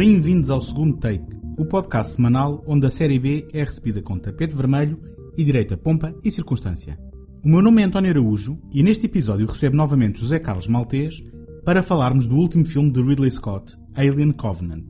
[0.00, 4.56] Bem-vindos ao segundo take, o podcast semanal onde a série B é recebida com tapete
[4.56, 4.96] vermelho
[5.36, 6.98] e direita pompa e circunstância.
[7.44, 11.22] O meu nome é António Araújo e neste episódio recebo novamente José Carlos Maltês
[11.66, 14.86] para falarmos do último filme de Ridley Scott, Alien Covenant,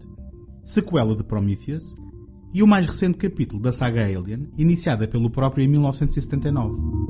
[0.64, 1.92] sequela de Prometheus
[2.54, 7.09] e o mais recente capítulo da saga Alien, iniciada pelo próprio em 1979.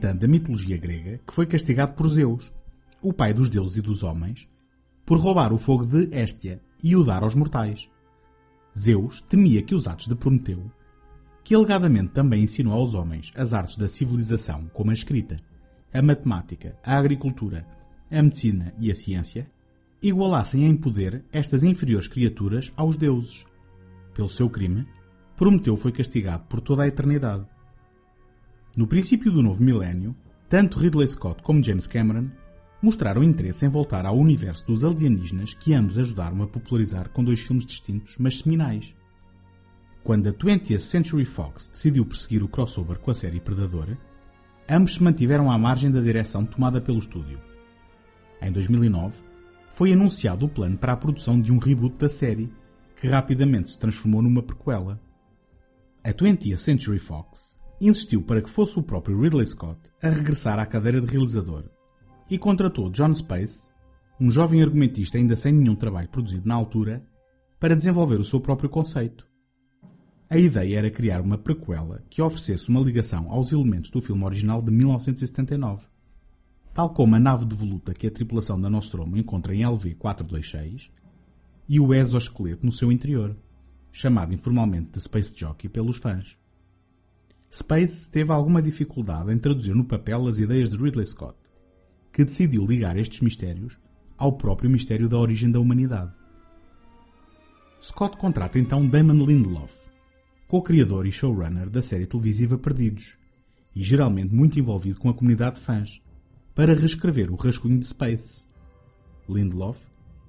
[0.00, 2.50] Titã da mitologia grega que foi castigado por Zeus,
[3.02, 4.48] o pai dos deuses e dos homens,
[5.04, 7.86] por roubar o fogo de Héstia e o dar aos mortais.
[8.78, 10.70] Zeus temia que os atos de Prometeu,
[11.44, 15.36] que alegadamente também ensinou aos homens as artes da civilização como a escrita,
[15.92, 17.66] a matemática, a agricultura,
[18.10, 19.50] a medicina e a ciência,
[20.02, 23.44] igualassem em poder estas inferiores criaturas aos deuses.
[24.14, 24.86] Pelo seu crime,
[25.36, 27.44] Prometeu foi castigado por toda a eternidade.
[28.76, 30.14] No princípio do novo milénio,
[30.48, 32.28] tanto Ridley Scott como James Cameron
[32.80, 37.40] mostraram interesse em voltar ao universo dos alienígenas que ambos ajudaram a popularizar com dois
[37.40, 38.94] filmes distintos, mas seminais.
[40.04, 43.96] Quando a 20th Century Fox decidiu perseguir o crossover com a série Predador,
[44.68, 47.40] ambos se mantiveram à margem da direção tomada pelo estúdio.
[48.40, 49.14] Em 2009,
[49.70, 52.50] foi anunciado o plano para a produção de um reboot da série,
[52.96, 55.00] que rapidamente se transformou numa prequela.
[56.02, 57.49] A 20th Century Fox
[57.80, 61.64] insistiu para que fosse o próprio Ridley Scott a regressar à cadeira de realizador
[62.30, 63.66] e contratou John Space,
[64.20, 67.02] um jovem argumentista ainda sem nenhum trabalho produzido na altura,
[67.58, 69.26] para desenvolver o seu próprio conceito.
[70.28, 74.62] A ideia era criar uma prequela que oferecesse uma ligação aos elementos do filme original
[74.62, 75.86] de 1979,
[76.72, 80.90] tal como a nave de voluta que a tripulação da Nostromo encontra em LV-426
[81.68, 83.36] e o exoesqueleto no seu interior,
[83.90, 86.39] chamado informalmente de Space Jockey pelos fãs.
[87.52, 91.36] Space teve alguma dificuldade em traduzir no papel as ideias de Ridley Scott,
[92.12, 93.76] que decidiu ligar estes mistérios
[94.16, 96.12] ao próprio mistério da origem da humanidade.
[97.82, 99.72] Scott contrata então Damon Lindelof,
[100.46, 103.16] co-criador e showrunner da série televisiva Perdidos,
[103.74, 106.00] e geralmente muito envolvido com a comunidade de fãs,
[106.54, 108.46] para reescrever o rascunho de Space.
[109.28, 109.78] Lindelof,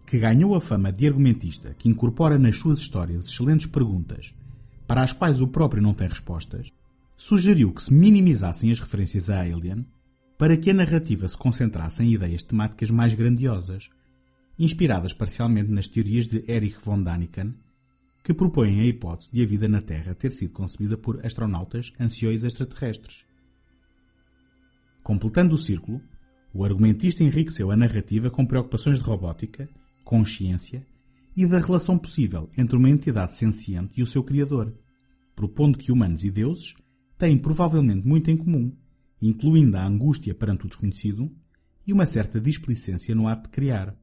[0.07, 4.33] que ganhou a fama de argumentista que incorpora nas suas histórias excelentes perguntas
[4.87, 6.71] para as quais o próprio não tem respostas,
[7.21, 9.85] sugeriu que se minimizassem as referências a Alien
[10.39, 13.91] para que a narrativa se concentrasse em ideias temáticas mais grandiosas,
[14.57, 17.53] inspiradas parcialmente nas teorias de Erich von Daniken,
[18.23, 22.43] que propõem a hipótese de a vida na Terra ter sido concebida por astronautas anciões
[22.43, 23.23] extraterrestres.
[25.03, 26.01] Completando o círculo,
[26.51, 29.69] o argumentista enriqueceu a narrativa com preocupações de robótica,
[30.03, 30.83] consciência
[31.37, 34.73] e da relação possível entre uma entidade senciente e o seu criador,
[35.35, 36.80] propondo que humanos e deuses
[37.21, 38.75] têm provavelmente muito em comum,
[39.21, 41.31] incluindo a angústia perante o desconhecido
[41.85, 43.95] e uma certa displicência no ato de criar.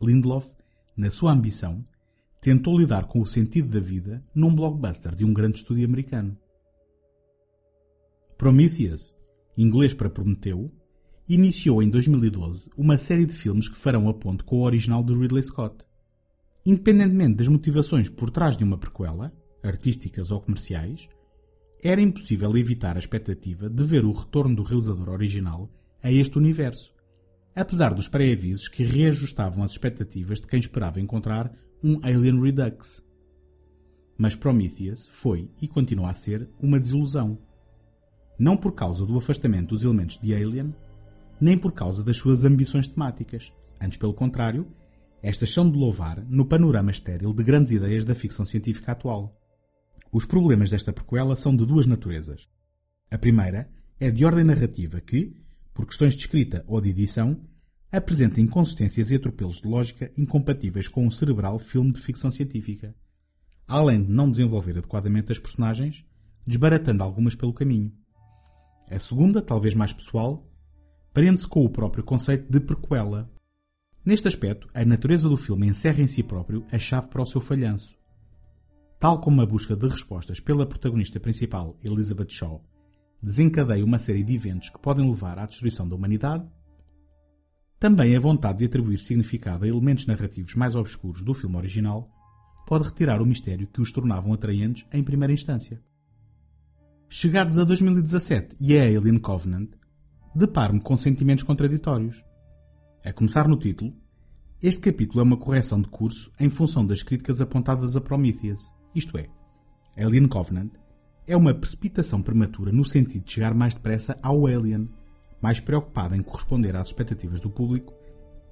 [0.00, 0.54] Lindelof,
[0.96, 1.84] na sua ambição,
[2.40, 6.38] tentou lidar com o sentido da vida num blockbuster de um grande estúdio americano.
[8.38, 9.16] Prometheus,
[9.58, 10.70] inglês para Prometeu,
[11.28, 15.14] iniciou em 2012 uma série de filmes que farão a ponte com o original de
[15.14, 15.84] Ridley Scott.
[16.64, 19.32] Independentemente das motivações por trás de uma prequela,
[19.64, 21.08] artísticas ou comerciais,
[21.82, 25.68] era impossível evitar a expectativa de ver o retorno do realizador original
[26.00, 26.94] a este universo,
[27.56, 31.52] apesar dos pré-avisos que reajustavam as expectativas de quem esperava encontrar
[31.82, 33.04] um Alien Redux.
[34.16, 37.36] Mas Prometheus foi e continua a ser uma desilusão.
[38.38, 40.72] Não por causa do afastamento dos elementos de Alien,
[41.40, 43.52] nem por causa das suas ambições temáticas.
[43.80, 44.68] Antes, pelo contrário,
[45.20, 49.41] estas são de louvar no panorama estéril de grandes ideias da ficção científica atual.
[50.12, 52.46] Os problemas desta prequela são de duas naturezas.
[53.10, 55.34] A primeira é de ordem narrativa que,
[55.72, 57.40] por questões de escrita ou de edição,
[57.90, 62.94] apresenta inconsistências e atropelos de lógica incompatíveis com um cerebral filme de ficção científica,
[63.66, 66.04] além de não desenvolver adequadamente as personagens,
[66.46, 67.90] desbaratando algumas pelo caminho.
[68.90, 70.46] A segunda, talvez mais pessoal,
[71.14, 73.32] prende-se com o próprio conceito de prequela.
[74.04, 77.40] Neste aspecto, a natureza do filme encerra em si próprio a chave para o seu
[77.40, 78.01] falhanço.
[79.02, 82.62] Tal como a busca de respostas pela protagonista principal, Elizabeth Shaw,
[83.20, 86.48] desencadeia uma série de eventos que podem levar à destruição da humanidade,
[87.80, 92.08] também a vontade de atribuir significado a elementos narrativos mais obscuros do filme original
[92.64, 95.82] pode retirar o mistério que os tornavam atraentes em primeira instância.
[97.08, 99.70] Chegados a 2017 e a Alien Covenant,
[100.32, 102.24] deparo-me com sentimentos contraditórios.
[103.04, 103.92] A começar no título,
[104.62, 109.16] este capítulo é uma correção de curso em função das críticas apontadas a Prometheus, isto
[109.18, 109.28] é,
[109.96, 110.72] Alien Covenant
[111.26, 114.88] é uma precipitação prematura no sentido de chegar mais depressa ao Alien
[115.42, 117.92] mais preocupado em corresponder às expectativas do público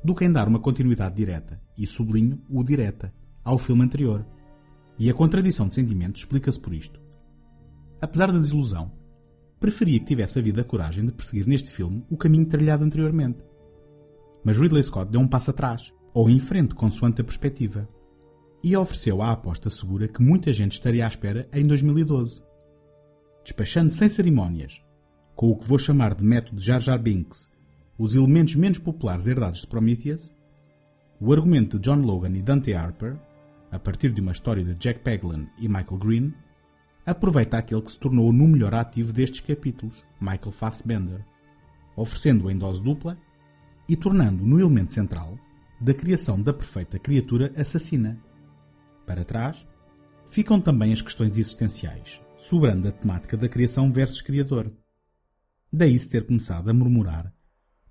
[0.03, 3.13] do que em dar uma continuidade direta, e sublinho o direta,
[3.45, 4.27] ao filme anterior.
[4.99, 7.01] E a contradição de sentimentos explica-se por isto.
[8.01, 8.91] Apesar da desilusão,
[9.59, 13.39] preferia que tivesse havido a coragem de perseguir neste filme o caminho trilhado anteriormente.
[14.43, 17.87] Mas Ridley Scott deu um passo atrás, ou em frente consoante a perspectiva,
[18.63, 22.43] e ofereceu a aposta segura que muita gente estaria à espera em 2012.
[23.43, 24.83] Despachando sem cerimónias
[25.35, 27.49] com o que vou chamar de método Jar Jar Binks,
[27.97, 30.35] os elementos menos populares herdados de Prometheus,
[31.19, 33.17] o argumento de John Logan e Dante Harper,
[33.73, 36.35] a partir de uma história de Jack Paglan e Michael Green,
[37.07, 41.25] aproveita aquele que se tornou no melhor ativo destes capítulos, Michael Fassbender,
[41.97, 43.19] oferecendo-o em dose dupla
[43.89, 45.39] e tornando no elemento central
[45.81, 48.19] da criação da perfeita criatura assassina.
[49.11, 49.67] Para trás,
[50.29, 54.71] ficam também as questões existenciais, sobrando a temática da criação versus criador.
[55.73, 57.35] Daí-se ter começado a murmurar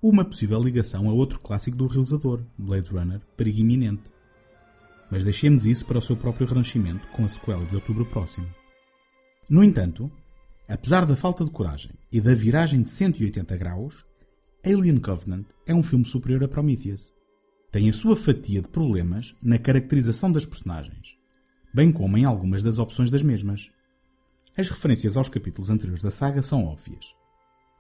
[0.01, 4.10] uma possível ligação a outro clássico do realizador, Blade Runner, Perigo Iminente.
[5.12, 8.48] Mas deixemos isso para o seu próprio renascimento com a sequela de outubro próximo.
[9.50, 10.10] No entanto,
[10.69, 14.06] apesar da falta de coragem e da viragem de 180 graus,
[14.66, 17.12] Alien Covenant é um filme superior a Prometheus.
[17.71, 21.16] Tem a sua fatia de problemas na caracterização das personagens,
[21.71, 23.69] bem como em algumas das opções das mesmas.
[24.57, 27.13] As referências aos capítulos anteriores da saga são óbvias,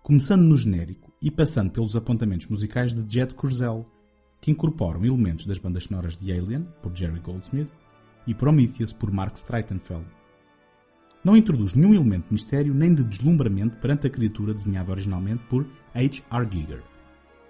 [0.03, 3.83] começando no genérico e passando pelos apontamentos musicais de Jet Curzel,
[4.39, 7.71] que incorporam elementos das bandas sonoras de Alien, por Jerry Goldsmith,
[8.27, 10.05] e Prometheus, por Mark Streitenfeld.
[11.23, 15.65] Não introduz nenhum elemento de mistério nem de deslumbramento perante a criatura desenhada originalmente por
[15.95, 16.47] H.R.
[16.51, 16.83] Giger,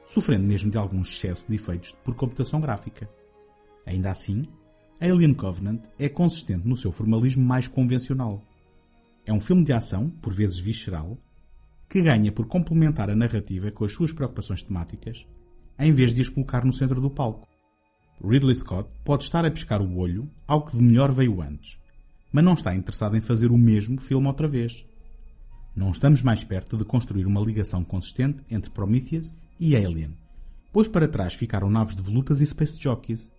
[0.09, 3.09] sofrendo mesmo de algum excesso de efeitos por computação gráfica.
[3.85, 4.43] Ainda assim,
[4.99, 8.43] Alien Covenant é consistente no seu formalismo mais convencional.
[9.25, 11.17] É um filme de ação, por vezes visceral,
[11.87, 15.25] que ganha por complementar a narrativa com as suas preocupações temáticas,
[15.77, 17.47] em vez de as colocar no centro do palco.
[18.21, 21.79] Ridley Scott pode estar a piscar o olho ao que de melhor veio antes,
[22.31, 24.85] mas não está interessado em fazer o mesmo filme outra vez.
[25.75, 30.15] Não estamos mais perto de construir uma ligação consistente entre Prometheus e Alien,
[30.71, 33.31] pois para trás ficaram naves de volutas e space jockeys.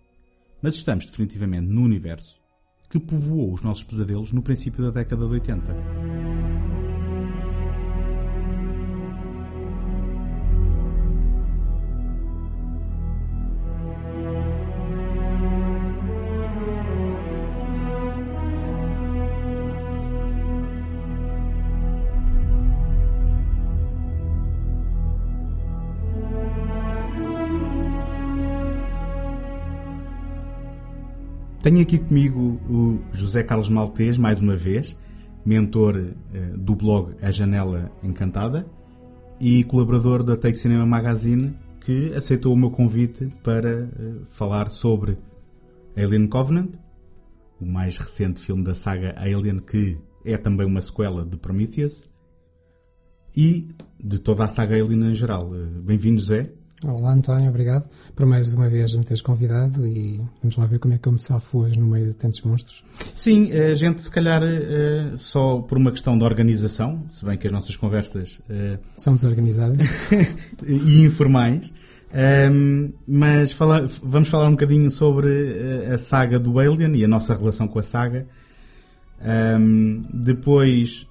[0.61, 2.39] Mas estamos definitivamente no universo
[2.89, 5.73] que povoou os nossos pesadelos no princípio da década de 80.
[31.61, 34.97] Tenho aqui comigo o José Carlos Maltês, mais uma vez,
[35.45, 38.65] mentor uh, do blog A Janela Encantada
[39.39, 45.19] e colaborador da Take Cinema Magazine, que aceitou o meu convite para uh, falar sobre
[45.95, 46.71] Alien Covenant,
[47.59, 52.09] o mais recente filme da saga Alien, que é também uma sequela de Prometheus,
[53.37, 53.67] e
[54.03, 55.51] de toda a saga Alien em geral.
[55.51, 56.51] Uh, Bem-vindo, José.
[56.83, 57.85] Olá António, obrigado
[58.15, 61.11] por mais uma vez me teres convidado e vamos lá ver como é que eu
[61.11, 62.83] me safo hoje no meio de tantos monstros.
[63.13, 67.45] Sim, a gente se calhar eh, só por uma questão de organização, se bem que
[67.45, 69.77] as nossas conversas eh, são desorganizadas
[70.65, 71.71] e informais,
[72.11, 77.07] ehm, mas fala, vamos falar um bocadinho sobre eh, a saga do Alien e a
[77.07, 78.25] nossa relação com a saga.
[79.23, 81.05] Ehm, depois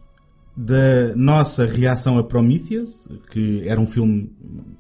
[0.61, 4.31] da nossa reação a Prometheus, que era um filme,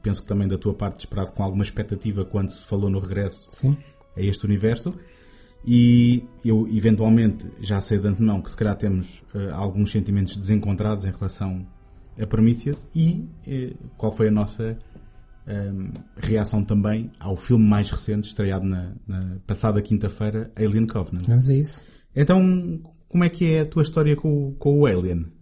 [0.02, 3.46] penso que também da tua parte, esperado com alguma expectativa quando se falou no regresso
[3.48, 3.76] Sim.
[4.14, 4.94] a este universo.
[5.66, 11.06] E eu, eventualmente, já sei de antemão que se calhar temos uh, alguns sentimentos desencontrados
[11.06, 11.66] em relação
[12.20, 12.86] a Prometheus.
[12.94, 14.78] E uh, qual foi a nossa
[15.46, 21.26] um, reação também ao filme mais recente, estreado na, na passada quinta-feira, Alien Covenant.
[21.26, 21.84] Vamos a isso.
[22.14, 25.39] Então, como é que é a tua história com, com o Alien?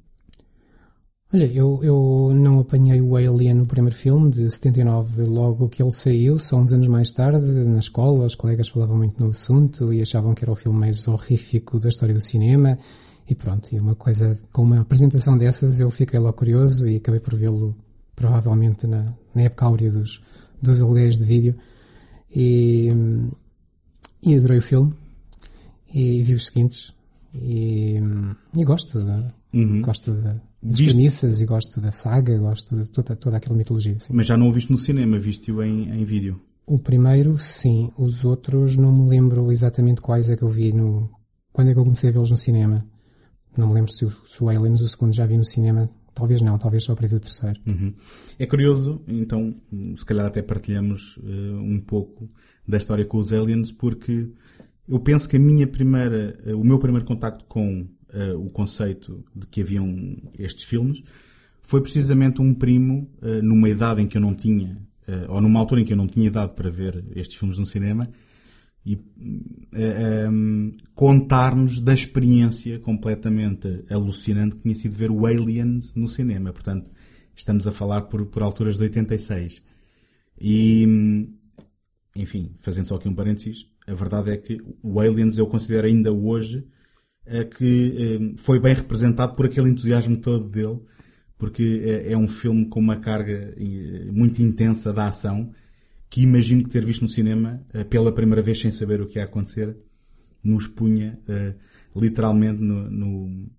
[1.33, 5.93] Olha, eu, eu não apanhei o Alien no primeiro filme, de 79, logo que ele
[5.93, 10.01] saiu, só uns anos mais tarde, na escola, os colegas falavam muito no assunto e
[10.01, 12.79] achavam que era o filme mais horrífico da história do cinema.
[13.29, 17.21] E pronto, e uma coisa, com uma apresentação dessas, eu fiquei lá curioso e acabei
[17.21, 17.77] por vê-lo
[18.17, 20.23] provavelmente na, na época áurea dos,
[20.63, 21.55] dos aluguéis de vídeo.
[22.35, 22.89] E,
[24.23, 24.95] e adorei o filme
[25.93, 26.95] e vi os seguintes
[27.35, 28.01] e,
[28.55, 29.83] e gosto, da, uhum.
[29.83, 30.95] gosto da, das Viste...
[30.95, 33.99] premissas e gosto da saga, gosto de toda, toda aquela mitologia.
[33.99, 34.13] Sim.
[34.15, 36.41] Mas já não o viste no cinema, viste-o em, em vídeo?
[36.67, 37.91] O primeiro, sim.
[37.97, 41.11] Os outros não me lembro exatamente quais é que eu vi no...
[41.53, 42.87] Quando é que eu comecei a vê-los no cinema?
[43.57, 45.89] Não me lembro se o, se o Aliens, o segundo, já vi no cinema.
[46.15, 47.61] Talvez não, talvez só a partir do terceiro.
[47.67, 47.95] Uhum.
[48.39, 49.55] É curioso, então,
[49.95, 52.29] se calhar até partilhamos uh, um pouco
[52.67, 54.29] da história com os Aliens, porque
[54.89, 59.25] eu penso que a minha primeira, uh, o meu primeiro contacto com uh, o conceito
[59.35, 61.03] de que haviam estes filmes
[61.63, 65.61] foi precisamente um primo, uh, numa idade em que eu não tinha, uh, ou numa
[65.61, 68.09] altura em que eu não tinha idade para ver estes filmes no cinema,
[68.87, 68.99] e
[70.31, 76.55] um, contar-nos da experiência completamente alucinante que tinha sido ver o Aliens no cinema.
[76.55, 76.91] Portanto,
[77.37, 79.63] estamos a falar por, por alturas de 86.
[80.41, 81.29] E,
[82.17, 86.11] enfim, fazendo só aqui um parênteses, a verdade é que o Aliens eu considero ainda
[86.11, 86.67] hoje
[87.45, 90.81] que foi bem representado por aquele entusiasmo todo dele,
[91.37, 93.55] porque é, é um filme com uma carga
[94.13, 95.53] muito intensa da ação,
[96.11, 99.19] que imagino que ter visto no cinema eh, pela primeira vez sem saber o que
[99.19, 99.77] ia acontecer,
[100.43, 101.55] nos punha eh,
[101.95, 103.51] literalmente no, no,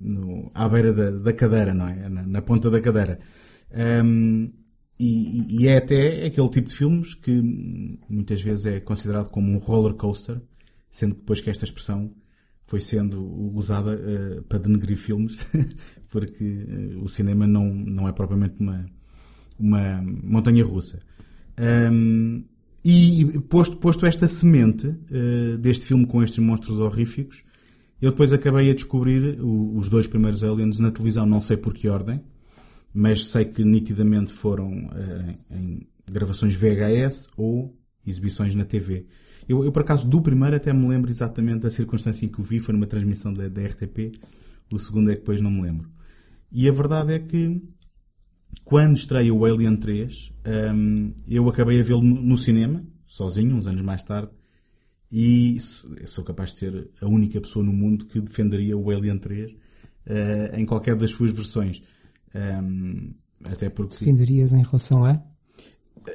[0.00, 2.08] no, à beira da, da, cadeira, não é?
[2.08, 3.20] Na, na ponta da cadeira.
[4.04, 4.50] Um,
[4.98, 7.32] e, e, é até aquele tipo de filmes que
[8.08, 10.40] muitas vezes é considerado como um roller coaster,
[10.90, 12.12] sendo que depois que esta expressão
[12.70, 13.20] foi sendo
[13.52, 15.44] usada uh, para denegrir filmes,
[16.08, 18.86] porque uh, o cinema não, não é propriamente uma,
[19.58, 21.00] uma montanha russa.
[21.58, 22.44] Um,
[22.84, 27.42] e posto, posto esta semente uh, deste filme com estes monstros horríficos,
[28.00, 31.74] eu depois acabei a descobrir o, os dois primeiros Aliens na televisão, não sei por
[31.74, 32.20] que ordem,
[32.94, 34.70] mas sei que nitidamente foram
[35.50, 39.06] em gravações VHS ou exibições na TV.
[39.50, 42.44] Eu, eu, por acaso, do primeiro até me lembro exatamente da circunstância em que o
[42.44, 44.12] vi, foi numa transmissão da, da RTP.
[44.72, 45.90] O segundo é que depois não me lembro.
[46.52, 47.60] E a verdade é que,
[48.62, 50.32] quando estreia o Alien 3,
[50.72, 54.30] um, eu acabei a vê-lo no, cinema, sozinho, uns anos mais tarde,
[55.10, 55.58] e
[56.06, 59.56] sou capaz de ser a única pessoa no mundo que defenderia o Alien 3 uh,
[60.54, 61.82] em qualquer das suas versões.
[62.32, 63.98] Um, até porque...
[63.98, 65.20] Defenderias em relação a?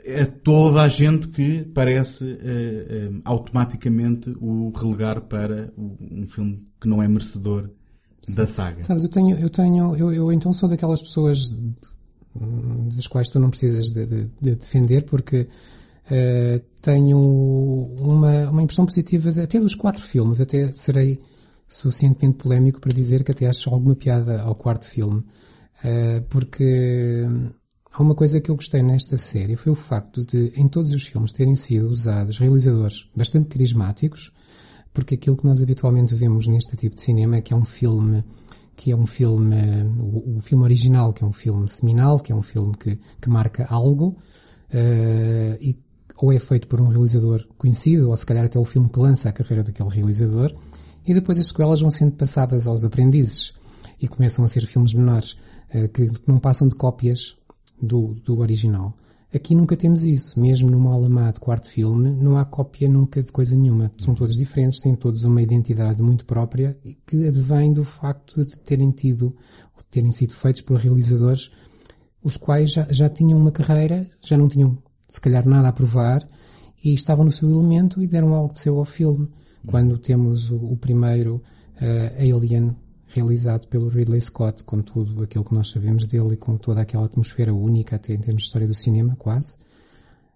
[0.03, 6.87] É toda a gente que parece uh, uh, automaticamente o relegar para um filme que
[6.87, 7.69] não é merecedor
[8.23, 8.35] Sim.
[8.35, 8.83] da saga.
[8.83, 11.49] Sabes, eu tenho, eu tenho, eu, eu então sou daquelas pessoas
[12.95, 18.85] das quais tu não precisas de, de, de defender porque uh, tenho uma, uma impressão
[18.85, 21.19] positiva de, até dos quatro filmes, até serei
[21.67, 25.23] suficientemente polémico para dizer que até acho alguma piada ao quarto filme,
[26.29, 27.27] porque
[27.97, 31.03] Há uma coisa que eu gostei nesta série foi o facto de, em todos os
[31.03, 34.33] filmes, terem sido usados realizadores bastante carismáticos,
[34.93, 38.21] porque aquilo que nós habitualmente vemos neste tipo de cinema é que é um filme
[38.75, 39.55] que é um filme,
[39.97, 43.29] o, o filme original, que é um filme seminal, que é um filme que, que
[43.29, 44.17] marca algo,
[44.73, 45.79] uh, e
[46.17, 49.29] ou é feito por um realizador conhecido, ou se calhar até o filme que lança
[49.29, 50.53] a carreira daquele realizador,
[51.07, 53.53] e depois as sequelas vão sendo passadas aos aprendizes
[54.01, 55.37] e começam a ser filmes menores,
[55.73, 57.37] uh, que não passam de cópias
[57.81, 58.93] do, do original.
[59.33, 60.39] Aqui nunca temos isso.
[60.39, 63.91] Mesmo no mal amado quarto filme, não há cópia nunca de coisa nenhuma.
[63.97, 68.57] São todos diferentes, têm todos uma identidade muito própria e que advém do facto de
[68.59, 69.35] terem tido,
[69.75, 71.51] ou terem sido feitos por realizadores
[72.25, 74.75] os quais já, já tinham uma carreira, já não tinham
[75.07, 76.27] se calhar nada a provar
[76.83, 79.29] e estavam no seu elemento e deram algo de seu ao filme.
[79.67, 82.75] Quando temos o, o primeiro uh, Alien
[83.07, 87.05] realizado pelo Ridley Scott, com tudo aquilo que nós sabemos dele e com toda aquela
[87.05, 89.57] atmosfera única, até em termos de história do cinema, quase.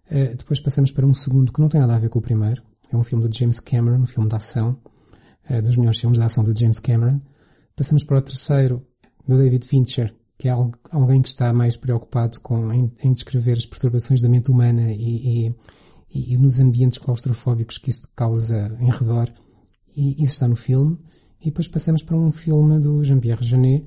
[0.10, 2.64] Uh, depois passamos para um segundo que não tem nada a ver com o primeiro.
[2.92, 4.78] É um filme de James Cameron, um filme de ação,
[5.50, 7.22] uh, dos melhores filmes de ação de James Cameron.
[7.76, 8.86] Passamos para o terceiro,
[9.30, 13.66] do David Fincher, que é alguém que está mais preocupado com, em, em descrever as
[13.66, 19.30] perturbações da mente humana e, e, e, nos ambientes claustrofóbicos que isto causa em redor.
[19.96, 20.98] E isso está no filme.
[21.42, 23.86] E depois passamos para um filme do Jean-Pierre Jeunet,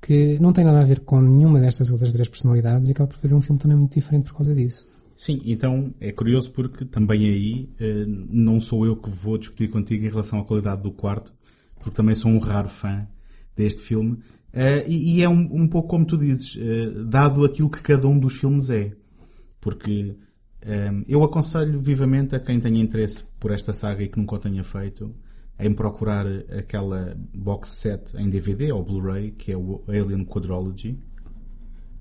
[0.00, 3.16] que não tem nada a ver com nenhuma destas outras três personalidades e acaba por
[3.16, 4.88] fazer um filme também muito diferente por causa disso.
[5.14, 10.04] Sim, então é curioso porque também aí eh, não sou eu que vou discutir contigo
[10.04, 11.32] em relação à qualidade do quarto,
[11.76, 13.06] porque também sou um raro fã
[13.56, 14.18] deste filme.
[14.52, 18.34] Uh, e, é um, pouco como tu dizes, uh, dado aquilo que cada um dos
[18.34, 18.92] filmes é.
[19.60, 20.16] Porque
[21.08, 24.62] eu aconselho vivamente a quem tenha interesse por esta saga e que nunca o tenha
[24.62, 25.12] feito,
[25.62, 26.26] em procurar
[26.58, 30.98] aquela box set em DVD ou Blu-ray, que é o Alien Quadrology,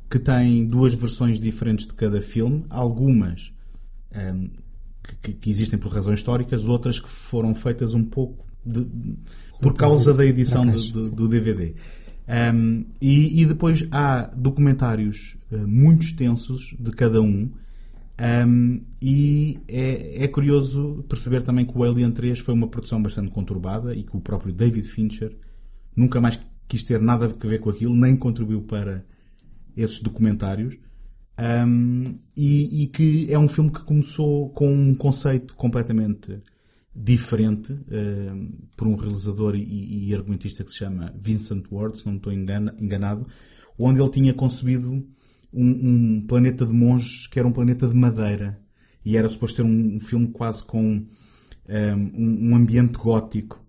[0.10, 3.54] que tem duas versões diferentes de cada filme, algumas
[4.14, 4.50] um,
[5.22, 8.86] que, que, existem por razões históricas, outras que foram feitas um pouco de,
[9.60, 11.74] por causa da edição do, do, do DVD.
[12.28, 17.50] Um, e, e, depois há documentários uh, muito extensos de cada um.
[18.22, 23.32] Um, e é, é, curioso perceber também que o Alien 3 foi uma produção bastante
[23.32, 25.36] conturbada e que o próprio David Fincher
[25.96, 29.04] nunca mais quis ter nada a ver com aquilo, nem contribuiu para
[29.76, 30.78] esses documentários.
[31.40, 36.40] Um, e, e, que é um filme que começou com um conceito completamente
[36.96, 42.18] diferente uh, por um realizador e, e, argumentista que se chama Vincent Ward, se não
[42.18, 43.26] estou engana, enganado,
[43.80, 45.04] onde ele tinha concebido
[45.54, 48.60] um, um, planeta de monges que era um planeta de madeira
[49.04, 51.06] e era suposto ser um, um filme quase com
[51.68, 53.60] um, ambiente gótico.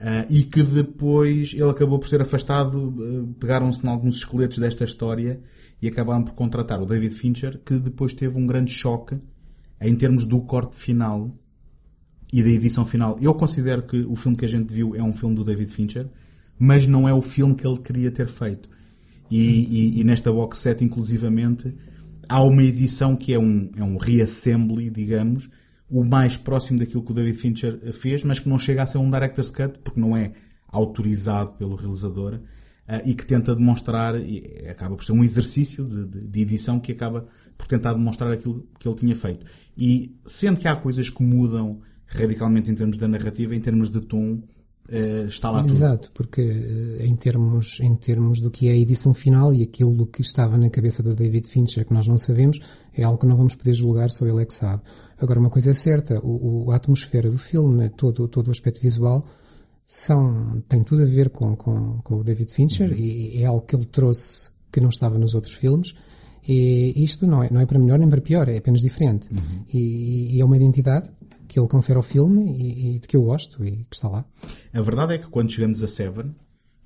[0.00, 4.82] Uh, e que depois ele acabou por ser afastado, uh, pegaram-se em alguns esqueletos desta
[4.82, 5.40] história
[5.80, 9.16] e acabaram por contratar o David Fincher, que depois teve um grande choque
[9.80, 11.30] em termos do corte final
[12.32, 13.16] e da edição final.
[13.20, 16.08] Eu considero que o filme que a gente viu é um filme do David Fincher,
[16.58, 18.68] mas não é o filme que ele queria ter feito.
[19.34, 21.74] E, e, e nesta box set, inclusivamente,
[22.28, 25.48] há uma edição que é um, é um reassembly, digamos,
[25.88, 28.98] o mais próximo daquilo que o David Fincher fez, mas que não chega a ser
[28.98, 30.32] um director's cut, porque não é
[30.68, 36.28] autorizado pelo realizador, uh, e que tenta demonstrar, e acaba por ser um exercício de,
[36.28, 37.26] de, edição que acaba
[37.56, 39.46] por tentar demonstrar aquilo que ele tinha feito.
[39.74, 44.02] E sendo que há coisas que mudam radicalmente em termos da narrativa, em termos de
[44.02, 44.42] tom,
[44.92, 45.72] uh, está lá tudo.
[45.72, 50.06] Exato, porque uh, em, termos, em termos do que é a edição final e aquilo
[50.06, 52.58] que estava na cabeça do David Fincher, que nós não sabemos,
[52.94, 54.82] é algo que não vamos poder julgar, só ele é que sabe.
[55.18, 58.80] Agora, uma coisa é certa, o, o a atmosfera do filme, todo, todo o aspecto
[58.80, 59.24] visual,
[59.86, 62.96] são, tem tudo a ver com, com, com o David Fincher uhum.
[62.96, 65.94] e é algo que ele trouxe que não estava nos outros filmes.
[66.46, 69.28] E isto não é, não é para melhor nem para pior, é apenas diferente.
[69.30, 69.64] Uhum.
[69.72, 71.08] E, e, é uma identidade
[71.52, 74.24] que ele confere ao filme e, e, de que eu gosto e que está lá.
[74.72, 76.34] A verdade é que quando chegamos a Seven,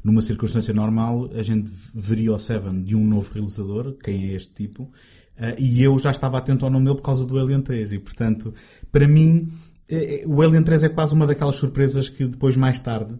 [0.02, 4.52] numa circunstância normal, a gente veria o Seven de um novo realizador, quem é este
[4.54, 7.92] tipo, uh, e eu já estava atento ao nome dele por causa do Alien 3,
[7.92, 8.52] e portanto,
[8.90, 9.52] para mim,
[9.88, 13.18] uh, o Alien 3 é quase uma daquelas surpresas que depois, mais tarde, um,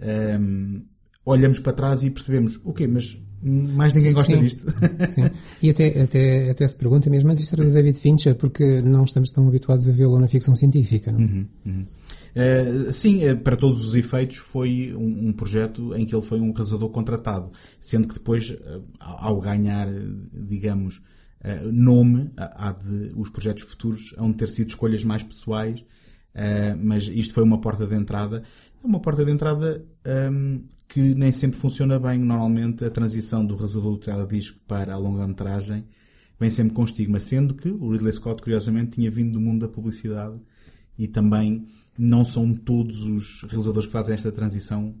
[0.00, 0.82] ehm,
[1.26, 4.64] olhamos para trás e percebemos, ok, mas mais ninguém gosta sim, disto.
[5.06, 5.30] Sim.
[5.62, 9.04] E até, até, até se pergunta mesmo, mas isto era do David Fincher porque não
[9.04, 11.20] estamos tão habituados a vê-lo na ficção científica, não?
[11.20, 11.86] Uhum, uhum.
[12.36, 16.38] Uh, sim, eh, para todos os efeitos foi um, um, projeto em que ele foi
[16.38, 19.88] um realizador contratado, sendo que depois, uh, ao ganhar,
[20.32, 21.00] digamos,
[21.72, 25.84] nome, há de, os projetos futuros hão de ter sido escolhas mais pessoais,
[26.82, 28.42] mas isto foi uma porta de entrada.
[28.82, 29.84] É uma porta de entrada
[30.32, 32.18] um, que nem sempre funciona bem.
[32.18, 35.84] Normalmente a transição do realizador do teledisco para a longa-metragem
[36.38, 39.72] vem sempre com estigma, sendo que o Ridley Scott, curiosamente, tinha vindo do mundo da
[39.72, 40.38] publicidade
[40.98, 41.66] e também
[41.98, 44.94] não são todos os realizadores que fazem esta transição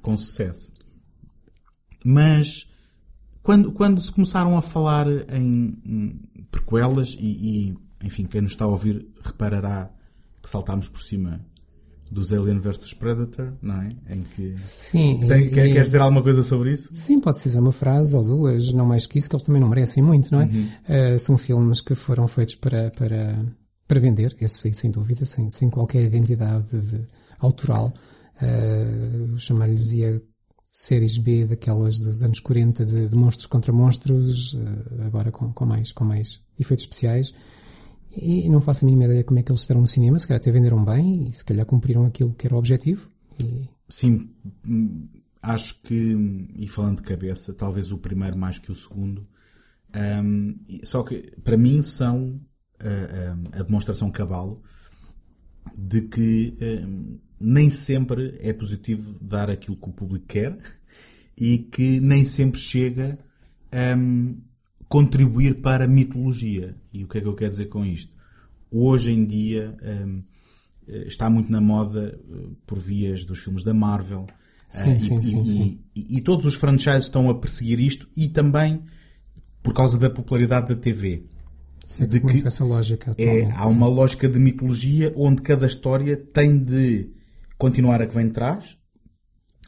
[0.00, 0.70] com sucesso.
[2.04, 2.68] Mas
[3.42, 7.26] quando, quando se começaram a falar em, em prequelas e,
[7.70, 9.90] e, enfim, quem nos está a ouvir reparará
[10.42, 11.44] que saltámos por cima
[12.14, 13.90] dos Alien vs Predator, não é?
[14.08, 16.88] Em que Sim, tem, e, queres dizer alguma coisa sobre isso?
[16.92, 19.68] Sim, pode ser uma frase ou duas, não mais que isso, que eles também não
[19.68, 20.44] merecem muito, não é?
[20.44, 20.68] Uhum.
[20.88, 23.44] Uh, são filmes que foram feitos para, para,
[23.88, 27.00] para vender, esse aí sem dúvida, sem, sem qualquer identidade de,
[27.38, 27.92] autoral.
[28.36, 29.92] Uh, Chamar-lhes
[30.70, 35.66] séries B daquelas dos anos 40 de, de monstros contra monstros, uh, agora com, com,
[35.66, 37.34] mais, com mais efeitos especiais.
[38.16, 40.40] E não faço a mínima ideia como é que eles estarão no cinema, se calhar
[40.40, 43.10] até venderam bem e se calhar cumpriram aquilo que era o objetivo.
[43.42, 43.68] E...
[43.88, 44.30] Sim,
[45.42, 46.16] acho que,
[46.56, 49.26] e falando de cabeça, talvez o primeiro mais que o segundo,
[49.94, 52.40] um, só que para mim são
[52.80, 54.60] a, a, demonstração cabal
[55.76, 60.58] de que um, nem sempre é positivo dar aquilo que o público quer
[61.36, 63.18] e que nem sempre chega
[63.96, 64.40] um,
[64.94, 66.76] contribuir para a mitologia.
[66.92, 68.16] E o que é que eu quero dizer com isto?
[68.70, 69.76] Hoje em dia
[70.06, 70.22] um,
[71.06, 74.26] está muito na moda, uh, por vias dos filmes da Marvel,
[74.70, 75.80] Sim, Uh, sim, e, sim, e- sim.
[75.94, 78.82] e- e todos os franchises estão a perseguir isto e também
[79.62, 81.26] por causa da popularidade da TV.
[81.84, 86.58] Segue-se de que essa lógica É, há uma lógica de mitologia onde cada história tem
[86.60, 87.08] de
[87.58, 88.76] continuar a que vem de trás.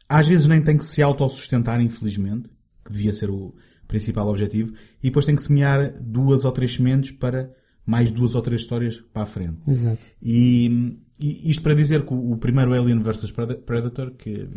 [0.09, 2.49] Às vezes nem tem que se autossustentar, infelizmente,
[2.85, 3.55] que devia ser o
[3.87, 4.73] principal objetivo,
[5.03, 7.51] e depois tem que semear duas ou três sementes para
[7.85, 9.59] mais duas ou três histórias para a frente.
[9.69, 10.07] Exato.
[10.21, 14.49] E, e isto para dizer que o, o primeiro Alien vs Preda- Predator, que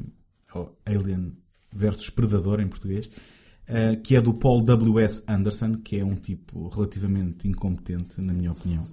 [0.54, 1.34] ou Alien
[1.72, 3.10] versus Predador em português,
[3.68, 5.24] eh, que é do Paul W.S.
[5.28, 8.84] Anderson, que é um tipo relativamente incompetente, na minha opinião,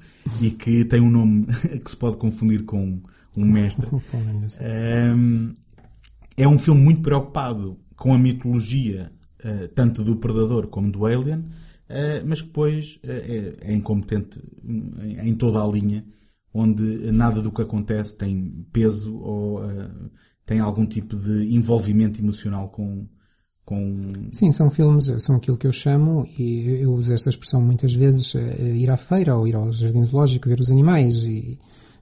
[0.41, 1.47] e que tem um nome
[1.83, 3.01] que se pode confundir com
[3.35, 3.87] um mestre.
[4.61, 5.55] Um,
[6.37, 9.16] é um filme muito preocupado com a mitologia, uh,
[9.75, 15.35] tanto do Predador como do Alien, uh, mas que depois uh, é, é incompetente em,
[15.35, 16.05] toda a linha,
[16.53, 19.61] onde nada do que acontece tem peso ou
[20.47, 23.05] tem algum tipo de envolvimento emocional com.
[23.65, 24.01] com...
[24.31, 28.37] Sim, são filmes, são aquilo que eu chamo, e eu uso esta expressão muitas vezes,
[28.37, 31.59] eh, ir à feira ou ir ao jardim zoológico ver os animais e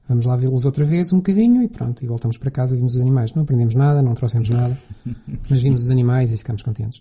[0.07, 2.95] vamos lá vê-los outra vez um bocadinho e pronto, e voltamos para casa e vimos
[2.95, 3.33] os animais.
[3.33, 4.77] Não aprendemos nada, não trouxemos nada,
[5.51, 7.01] mas vimos os animais e ficamos contentes.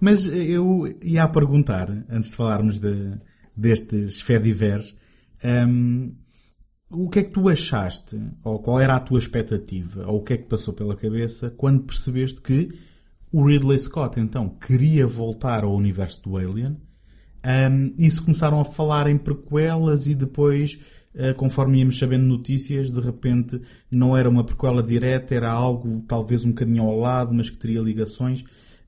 [0.00, 3.12] Mas eu ia a perguntar, antes de falarmos de,
[3.56, 4.94] destes Fediveres,
[5.44, 6.14] um,
[6.90, 10.34] o que é que tu achaste, ou qual era a tua expectativa, ou o que
[10.34, 12.70] é que passou pela cabeça quando percebeste que
[13.32, 16.76] o Ridley Scott, então, queria voltar ao universo do Alien,
[17.44, 20.80] um, e se começaram a falar em prequelas e depois,
[21.14, 26.44] uh, conforme íamos sabendo notícias, de repente não era uma prequela direta, era algo talvez
[26.44, 28.44] um bocadinho ao lado, mas que teria ligações.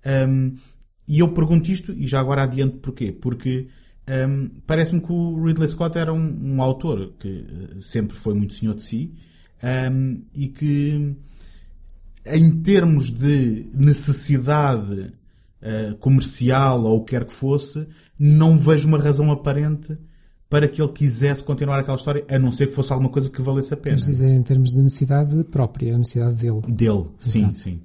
[0.06, 0.54] Um,
[1.08, 3.12] e eu pergunto isto, e já agora adiante porquê?
[3.12, 3.68] Porque
[4.08, 8.54] um, parece-me que o Ridley Scott era um, um autor que uh, sempre foi muito
[8.54, 9.12] senhor de si
[9.62, 11.16] um, e que,
[12.26, 15.12] em termos de necessidade
[15.62, 17.86] uh, comercial ou o que quer que fosse,
[18.18, 19.96] não vejo uma razão aparente
[20.48, 23.42] para que ele quisesse continuar aquela história, a não ser que fosse alguma coisa que
[23.42, 23.96] valesse a pena.
[23.96, 26.60] Queres dizer em termos de necessidade própria, a necessidade dele.
[26.68, 27.58] Dele, sim, Exato.
[27.58, 27.80] sim.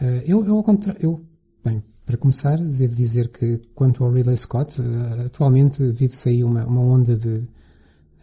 [0.00, 1.24] Uh, eu, eu, ao contrário, eu,
[1.64, 6.66] bem, para começar, devo dizer que quanto ao Ridley Scott, uh, atualmente vive-se aí uma,
[6.66, 7.44] uma onda de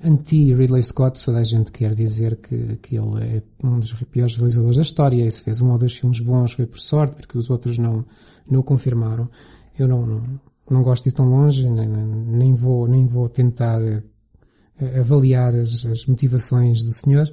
[0.04, 1.23] anti-Ridley Scott.
[1.23, 5.26] Toda a gente quer dizer que, que ele é um dos piores realizadores da história.
[5.26, 8.06] E se fez um ou dois filmes bons foi por sorte, porque os outros não,
[8.50, 9.30] não o confirmaram.
[9.80, 10.21] Eu não,
[10.69, 15.86] não, gosto de ir tão longe, nem, nem, vou, nem vou tentar uh, avaliar as,
[15.86, 17.32] as motivações do senhor.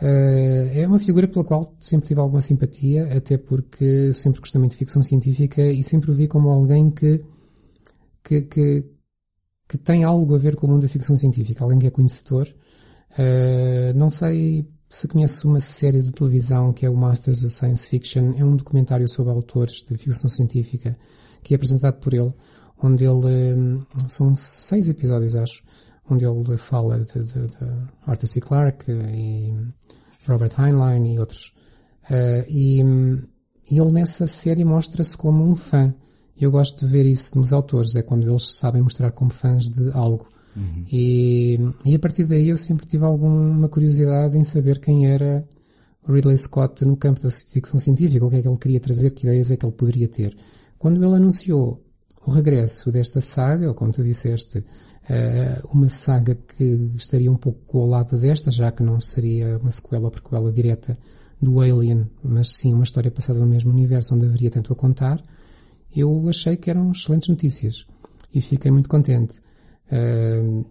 [0.00, 4.72] Uh, é uma figura pela qual sempre tive alguma simpatia, até porque sempre gostei muito
[4.72, 7.24] de ficção científica e sempre o vi como alguém que,
[8.22, 8.84] que, que,
[9.68, 12.46] que tem algo a ver com o mundo da ficção científica, alguém que é conhecedor.
[13.12, 17.86] Uh, não sei se conhece uma série de televisão que é o Masters of Science
[17.86, 20.96] Fiction, é um documentário sobre autores de ficção científica
[21.42, 22.32] que é apresentado por ele,
[22.82, 25.62] onde ele, são seis episódios acho,
[26.08, 28.40] onde ele fala de, de, de Arthur C.
[28.40, 29.52] Clarke e
[30.28, 31.52] Robert Heinlein e outros.
[32.04, 32.80] Uh, e,
[33.70, 35.94] e, ele nessa série mostra-se como um fã.
[36.40, 39.90] Eu gosto de ver isso nos autores, é quando eles sabem mostrar como fãs de
[39.92, 40.28] algo.
[40.56, 40.84] Uhum.
[40.90, 45.46] E, e a partir daí eu sempre tive alguma curiosidade em saber quem era
[46.08, 49.26] Ridley Scott no campo da ficção científica, o que é que ele queria trazer, que
[49.26, 50.36] ideias é que ele poderia ter.
[50.78, 51.84] Quando ele anunciou
[52.28, 57.78] o regresso desta saga, ou como tu disseste, uh, uma saga que estaria um pouco
[57.78, 60.98] ao lado desta, já que não seria uma sequela ou prequela direta
[61.40, 65.22] do Alien, mas sim uma história passada no mesmo universo onde haveria tanto a contar,
[65.96, 67.86] eu achei que eram excelentes notícias
[68.34, 69.38] e fiquei muito contente.
[69.90, 70.66] Uh,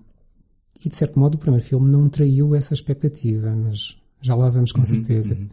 [0.85, 4.71] e de certo modo o primeiro filme não traiu essa expectativa, mas já lá vamos
[4.71, 5.33] com uhum, certeza.
[5.33, 5.49] Uhum.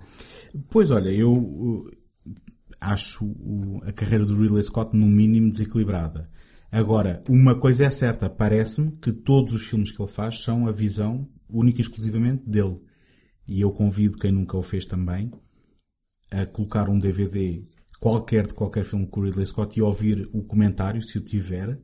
[0.69, 1.91] Pois olha, eu
[2.93, 6.31] acho o, a carreira do Ridley Scott no mínimo desequilibrada.
[6.71, 10.73] Agora, uma coisa é certa, parece-me que todos os filmes que ele faz são a
[10.73, 12.81] visão única e exclusivamente dele.
[13.47, 15.31] E eu convido quem nunca o fez também
[16.31, 17.65] a colocar um DVD
[18.01, 21.79] qualquer de qualquer filme com o Ridley Scott e ouvir o comentário, se o tiver.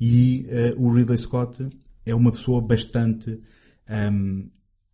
[0.00, 1.68] E uh, o Ridley Scott
[2.04, 3.40] é uma pessoa bastante
[3.88, 4.50] um,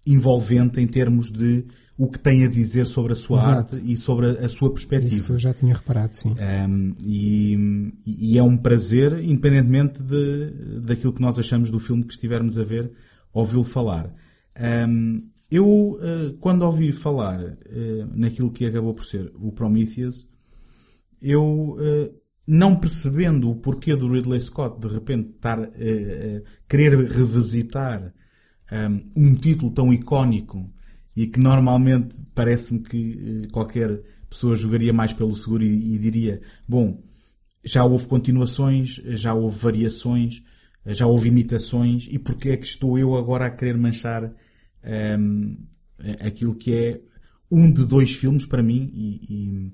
[0.07, 3.77] envolvente em termos de o que tem a dizer sobre a sua Exato.
[3.77, 5.15] arte e sobre a, a, sua perspectiva.
[5.15, 6.35] Isso eu já tinha reparado, sim.
[6.69, 12.13] Um, e, e, é um prazer, independentemente de, daquilo que nós achamos do filme que
[12.13, 12.91] estivermos a ver,
[13.33, 14.13] ouvi-lo falar.
[14.89, 17.57] Um, eu, uh, quando ouvi falar uh,
[18.13, 20.29] naquilo que acabou por ser o Prometheus,
[21.23, 25.69] eu, uh, não percebendo o porquê do Ridley Scott de repente estar a
[26.69, 28.13] querer revisitar
[29.17, 30.69] um, um título tão icónico
[31.17, 36.41] e que normalmente parece-me que uh, qualquer pessoa jogaria mais pelo seguro e, e, diria:
[36.69, 37.03] bom,
[37.65, 40.43] já houve continuações, já houve variações,
[40.87, 44.33] já houve imitações, e porque é que estou eu agora a querer manchar
[45.19, 45.57] um,
[46.21, 47.01] aquilo que é
[47.51, 48.91] um de dois filmes para mim?
[48.93, 49.73] E, e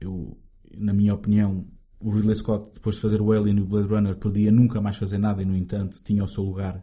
[0.00, 0.38] eu,
[0.76, 1.66] na minha opinião,
[1.98, 4.96] o Ridley Scott, depois de fazer o Alien e o Blade Runner, podia nunca mais
[4.96, 6.82] fazer nada e, no entanto, tinha o seu lugar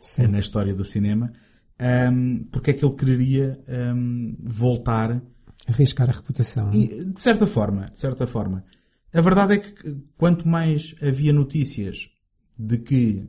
[0.00, 0.28] Sim.
[0.28, 1.32] na história do cinema.
[1.80, 5.20] Um, porque é que ele quereria um, voltar
[5.66, 8.64] arriscar a reputação e, de certa forma de certa forma
[9.12, 12.08] a verdade é que quanto mais havia notícias
[12.56, 13.28] de que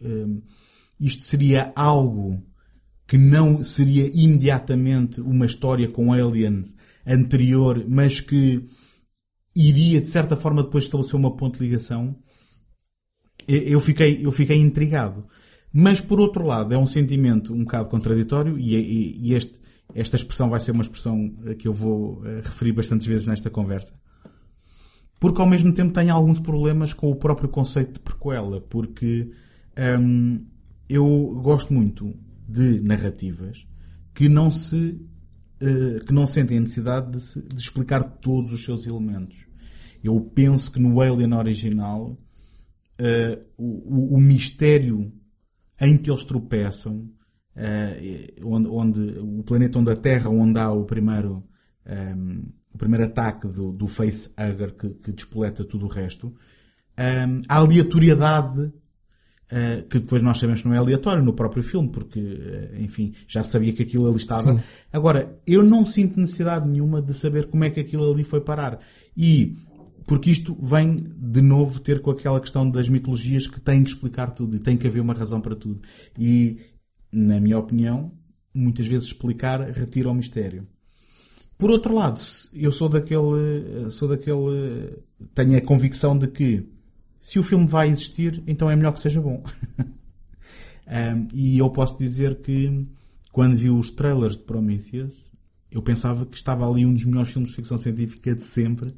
[0.00, 0.42] um,
[0.98, 2.42] isto seria algo
[3.06, 6.74] que não seria imediatamente uma história com aliens
[7.06, 8.68] anterior, mas que
[9.56, 12.16] iria, de certa forma, depois estabelecer uma ponte de ligação,
[13.46, 15.26] eu fiquei, eu fiquei intrigado.
[15.72, 19.54] Mas, por outro lado, é um sentimento um bocado contraditório e, e, e este,
[19.94, 23.94] esta expressão vai ser uma expressão que eu vou uh, referir bastantes vezes nesta conversa.
[25.20, 28.60] Porque, ao mesmo tempo, tem alguns problemas com o próprio conceito de prequela.
[28.60, 29.30] Porque
[30.00, 30.44] um,
[30.88, 32.14] eu gosto muito
[32.48, 33.66] de narrativas
[34.14, 35.00] que não se
[35.62, 39.46] uh, que não sentem a necessidade de, se, de explicar todos os seus elementos.
[40.02, 42.16] Eu penso que no Alien original
[43.00, 45.12] uh, o, o, mistério
[45.80, 47.10] em que eles tropeçam,
[47.56, 51.44] uh, onde, onde, o planeta onde a Terra, onde há o primeiro,
[51.86, 52.40] um, ehm,
[52.74, 56.32] o primeiro ataque do, do facehugger que, que despoleta tudo o resto, um,
[56.96, 58.72] ehm, a aleatoriedade
[59.50, 63.14] Uh, que depois nós sabemos que não é aleatório no próprio filme, porque, uh, enfim,
[63.26, 64.52] já sabia que aquilo ali estava.
[64.52, 64.60] Sim.
[64.92, 68.78] Agora, eu não sinto necessidade nenhuma de saber como é que aquilo ali foi parar.
[69.16, 69.56] E
[70.08, 74.28] porque isto vem de novo ter com aquela questão das mitologias que têm que explicar
[74.30, 75.82] tudo e tem que haver uma razão para tudo.
[76.18, 76.56] E,
[77.12, 78.10] na minha opinião,
[78.54, 80.66] muitas vezes explicar retira o mistério.
[81.58, 82.18] Por outro lado,
[82.54, 84.96] eu sou daquele, sou daquele,
[85.34, 86.66] tenho a convicção de que
[87.20, 89.44] se o filme vai existir, então é melhor que seja bom.
[90.88, 92.88] um, e eu posso dizer que
[93.30, 95.30] quando vi os trailers de Prometheus,
[95.70, 98.94] eu pensava que estava ali um dos melhores filmes de ficção científica de sempre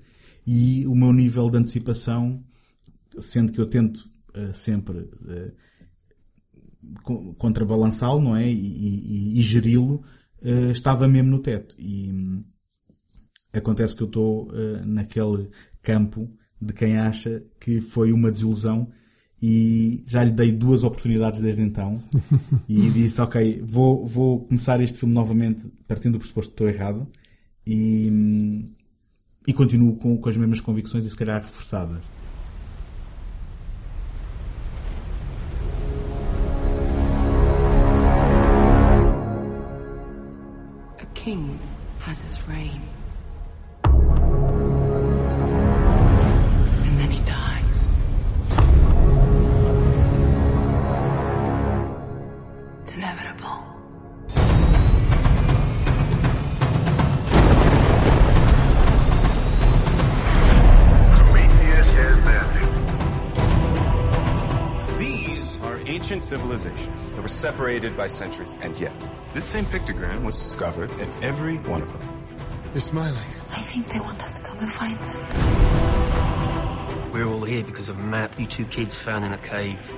[0.47, 2.43] e o meu nível de antecipação,
[3.19, 5.53] sendo que eu tento uh, sempre uh,
[7.37, 8.49] contrabalançá-lo, não é?
[8.49, 10.03] E, e, e geri-lo,
[10.43, 11.75] uh, estava mesmo no teto.
[11.79, 12.45] E um,
[13.53, 14.51] acontece que eu estou
[14.87, 15.51] naquele
[15.83, 16.29] campo
[16.61, 18.89] de quem acha que foi uma desilusão
[19.43, 22.01] e já lhe dei duas oportunidades desde então
[22.69, 27.09] e disse, ok, vou, vou começar este filme novamente partindo do pressuposto que estou errado
[27.67, 28.67] e, hum,
[29.47, 32.05] e continuo com, com as mesmas convicções e se calhar reforçadas.
[40.99, 41.59] A king
[42.07, 42.90] has his reign.
[66.61, 68.55] Civilizations that were separated by centuries.
[68.61, 68.93] And yet,
[69.33, 72.27] this same pictogram was discovered in every one of them.
[72.73, 73.19] They're smiling.
[73.51, 75.27] I think they want us to come and find them.
[77.13, 79.93] We're all here because of a map you two kids found in a cave.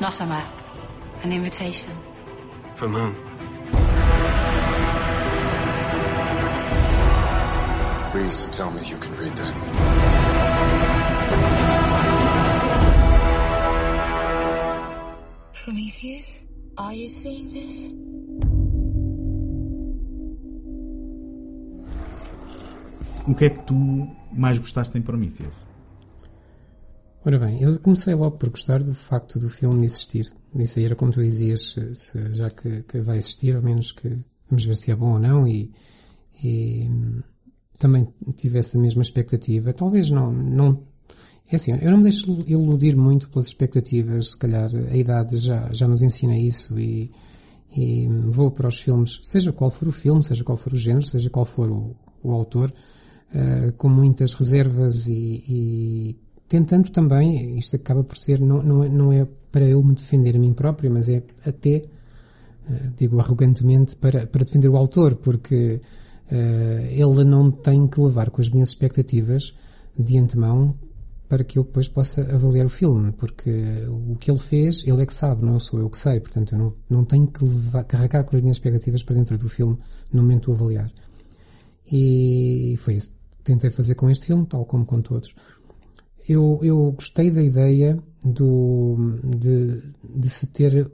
[0.00, 0.52] Not a map.
[1.22, 1.90] An invitation.
[2.76, 3.14] From whom?
[8.10, 9.87] Please tell me you can read that.
[15.68, 16.44] Prometheus,
[16.78, 17.92] are you seeing this?
[23.28, 23.74] O que é que tu
[24.32, 25.66] mais gostaste em Prometheus?
[27.22, 30.24] Ora bem, eu comecei logo por gostar do facto do filme existir.
[30.54, 34.16] Isso aí era como tu dizias, se, já que, que, vai existir, ao menos que
[34.48, 35.70] vamos ver se é bom ou não, e,
[36.42, 36.90] e
[37.78, 39.74] também tivesse a mesma expectativa.
[39.74, 40.82] Talvez não, não
[41.50, 45.72] é assim, eu não me deixo iludir muito pelas expectativas, se calhar a idade já,
[45.72, 47.10] já nos ensina isso e,
[47.74, 51.06] e vou para os filmes, seja qual for o filme, seja qual for o género,
[51.06, 52.70] seja qual for o, o autor,
[53.34, 58.88] uh, com muitas reservas e, e, tentando também, isto acaba por ser, não, não, é,
[58.90, 61.84] não é para eu me defender a mim próprio, mas é até,
[62.68, 65.80] uh, digo arrogantemente, para, para defender o autor, porque
[66.30, 69.54] uh, ele não tem que levar com as minhas expectativas
[69.98, 70.76] de antemão
[71.28, 73.50] para que eu depois possa avaliar o filme, porque
[73.88, 76.58] o que ele fez, ele é que sabe, não sou eu que sei, portanto eu
[76.58, 79.78] não, não tenho que levar, carregar com as minhas expectativas para dentro do filme
[80.12, 80.90] no momento de o avaliar.
[81.90, 85.34] E foi isso tentei fazer com este filme, tal como com todos.
[86.28, 90.90] Eu, eu gostei da ideia do, de, de se ter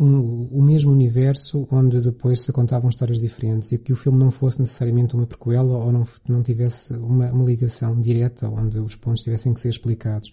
[0.00, 4.30] um, o mesmo universo onde depois se contavam histórias diferentes e que o filme não
[4.30, 9.22] fosse necessariamente uma prequela ou não, não tivesse uma, uma ligação direta onde os pontos
[9.22, 10.32] tivessem que ser explicados.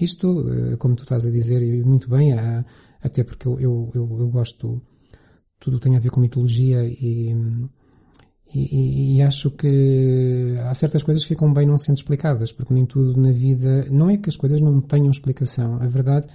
[0.00, 2.32] Isto, eh, como tu estás a dizer, e muito bem,
[3.02, 4.80] até porque eu, eu, eu, eu gosto
[5.60, 7.36] tudo tem a ver com mitologia e,
[8.52, 12.84] e, e, acho que há certas coisas que ficam bem não sendo explicadas, porque nem
[12.84, 13.86] tudo na vida.
[13.90, 15.76] Não é que as coisas não tenham explicação.
[15.80, 16.26] A verdade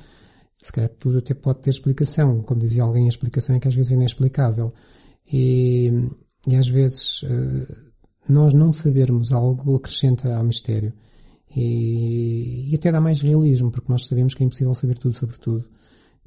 [0.67, 2.41] se calhar tudo até pode ter explicação.
[2.41, 4.73] Como dizia alguém, a explicação é que às vezes é inexplicável.
[5.31, 5.91] E,
[6.45, 7.75] e às vezes uh,
[8.27, 10.93] nós não sabermos algo acrescenta ao mistério.
[11.55, 15.37] E, e, até dá mais realismo, porque nós sabemos que é impossível saber tudo sobre
[15.37, 15.65] tudo.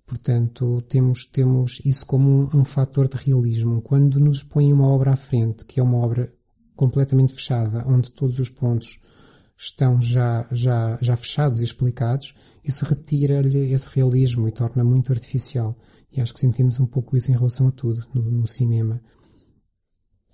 [0.06, 3.82] Portanto, temos, temos isso como um, um fator de realismo.
[3.82, 6.32] Quando nos põe uma obra à frente, que é uma obra
[6.74, 8.98] completamente fechada, onde todos os pontos
[9.60, 15.76] estão já, já, já fechados e explicados, isso retira-lhe esse realismo e torna muito artificial.
[16.10, 19.02] E acho que sentimos um pouco isso em relação a tudo no, no cinema.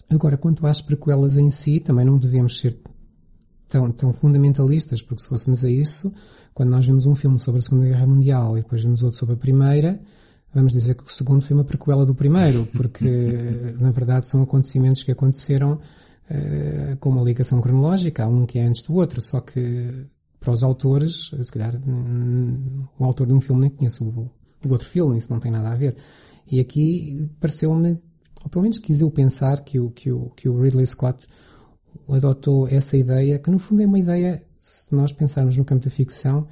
[0.08, 2.80] Agora, quanto às prequelas em si, também não devemos ser
[3.68, 6.14] tão, tão fundamentalistas, porque se fôssemos a isso,
[6.54, 9.34] quando nós vemos um filme sobre a Segunda Guerra Mundial e depois vemos outro sobre
[9.34, 10.00] a Primeira,
[10.54, 13.04] vamos dizer que o segundo foi uma prequela do primeiro, porque
[13.80, 15.80] na verdade são acontecimentos que aconteceram
[16.30, 20.06] uh, com uma ligação cronológica, há um que é antes do outro, só que
[20.40, 21.74] para os autores, se calhar
[22.98, 24.30] o autor de um filme nem conhece o,
[24.64, 25.96] o outro filme, isso não tem nada a ver.
[26.50, 27.98] E aqui pareceu-me,
[28.44, 31.26] ou pelo menos quis eu pensar que o, que o, que o Ridley Scott
[32.08, 35.90] adotou essa ideia, que no fundo é uma ideia, se nós pensarmos no campo da
[35.90, 36.46] ficção,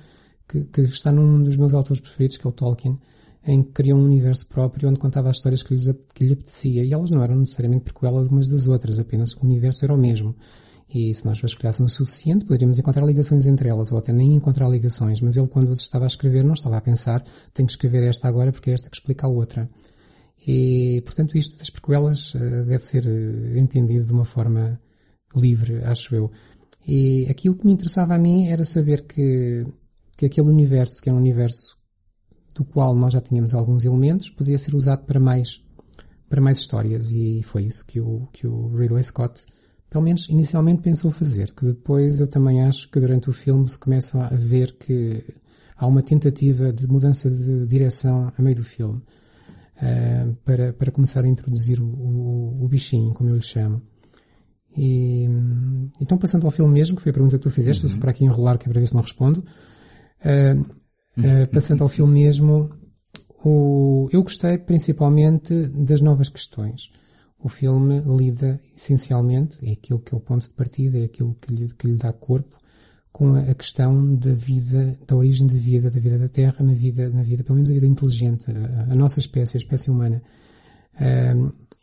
[0.48, 2.98] que, que está num dos meus autores preferidos, que é o Tolkien,
[3.46, 6.82] em que criou um universo próprio onde contava as histórias que, lhes, que lhe apetecia.
[6.82, 9.98] E elas não eram necessariamente prequela de umas das outras, apenas o universo era o
[9.98, 10.34] mesmo.
[10.88, 14.68] E se nós vasculhássemos o suficiente, poderíamos encontrar ligações entre elas, ou até nem encontrar
[14.68, 15.20] ligações.
[15.20, 18.52] Mas ele, quando estava a escrever, não estava a pensar, tenho que escrever esta agora
[18.52, 19.68] porque é esta que explica a outra.
[20.46, 24.80] E, portanto, isto das prequelas uh, deve ser uh, entendido de uma forma
[25.34, 26.30] livre, acho eu.
[26.86, 29.66] E aqui o que me interessava a mim era saber que,
[30.16, 31.78] que aquele universo, que é um universo
[32.54, 35.62] do qual nós já tínhamos alguns elementos, poderia ser usado para mais,
[36.28, 37.10] para mais histórias.
[37.10, 39.44] E foi isso que o, que o Ridley Scott,
[39.90, 41.52] pelo menos inicialmente, pensou fazer.
[41.52, 45.24] Que depois eu também acho que durante o filme se começa a ver que
[45.76, 49.02] há uma tentativa de mudança de direção a meio do filme.
[49.76, 53.82] Uh, para, para começar a introduzir o, o, o, bichinho, como eu lhe chamo.
[54.76, 55.26] E,
[56.00, 57.98] então, passando ao filme mesmo, que foi a pergunta que tu fizeste, uhum.
[57.98, 59.44] para aqui enrolar, que é para ver se não respondo.
[60.20, 60.83] Uh,
[61.16, 62.70] Uh, passando ao filme mesmo,
[63.44, 66.90] o, eu gostei principalmente das novas questões.
[67.38, 71.54] O filme lida essencialmente, é aquilo que é o ponto de partida, é aquilo que
[71.54, 72.56] lhe, que lhe dá corpo,
[73.12, 76.74] com a, a, questão da vida, da origem da vida, da vida da Terra, na
[76.74, 80.22] vida, na vida pelo menos a vida inteligente, a, a nossa espécie, a espécie humana.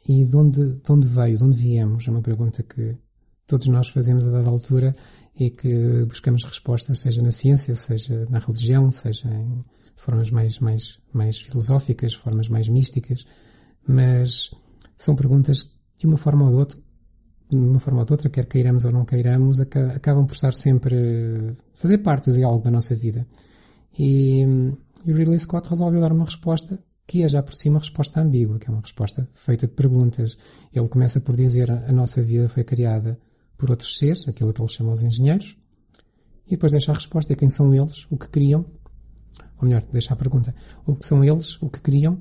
[0.08, 2.08] E de onde, de onde veio, de onde viemos?
[2.08, 2.98] É uma pergunta que
[3.48, 4.96] todos nós fazemos a dada altura
[5.36, 9.64] e que buscamos respostas, seja na ciência, seja na religião, seja em
[9.96, 13.26] formas mais, mais, mais filosóficas, formas mais místicas,
[13.88, 14.52] mas
[14.98, 16.80] são perguntas que, de uma forma ou de outra,
[17.50, 21.56] de uma forma ou de outra, quer queiramos ou não queiramos, acabam por estar sempre,
[21.74, 23.28] fazer parte de algo da nossa vida.
[23.98, 24.42] E,
[25.06, 28.22] e o Ridley Scott resolveu dar uma resposta que é já por si uma resposta
[28.22, 30.38] ambígua, que é uma resposta feita de perguntas.
[30.74, 33.20] Ele começa por dizer a nossa vida foi criada
[33.62, 35.56] por outros seres, aquilo que ele chama os engenheiros,
[36.48, 38.66] e depois deixa a resposta quem são eles, o que queriam,
[39.60, 42.16] ou melhor, deixa a pergunta, o que são eles, o que queriam,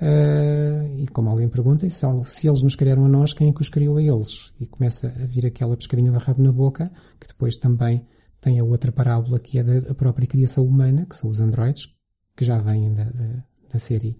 [0.00, 3.60] uh, e como alguém pergunta, se, se eles nos criaram a nós, quem é que
[3.60, 4.50] os criou a eles?
[4.58, 8.06] E começa a vir aquela pescadinha da rabo na boca, que depois também
[8.40, 11.94] tem a outra parábola que é da própria criação humana, que são os androides,
[12.34, 14.16] que já vêm da, da, da série,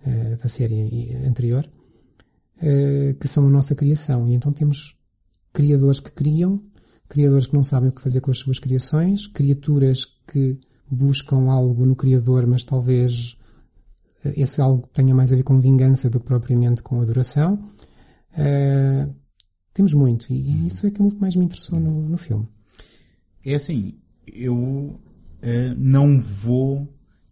[0.00, 1.68] uh, da série anterior,
[2.56, 4.26] uh, que são a nossa criação.
[4.26, 4.95] E então temos
[5.56, 6.62] criadores que criam,
[7.08, 11.86] criadores que não sabem o que fazer com as suas criações, criaturas que buscam algo
[11.86, 13.38] no criador, mas talvez
[14.22, 17.54] eh, esse algo tenha mais a ver com vingança do que propriamente com adoração.
[18.32, 19.14] Uh,
[19.72, 22.46] temos muito, e, e, isso é aquilo que mais me interessou no, no filme.
[23.42, 23.94] É assim,
[24.26, 25.00] eu uh,
[25.78, 26.86] não vou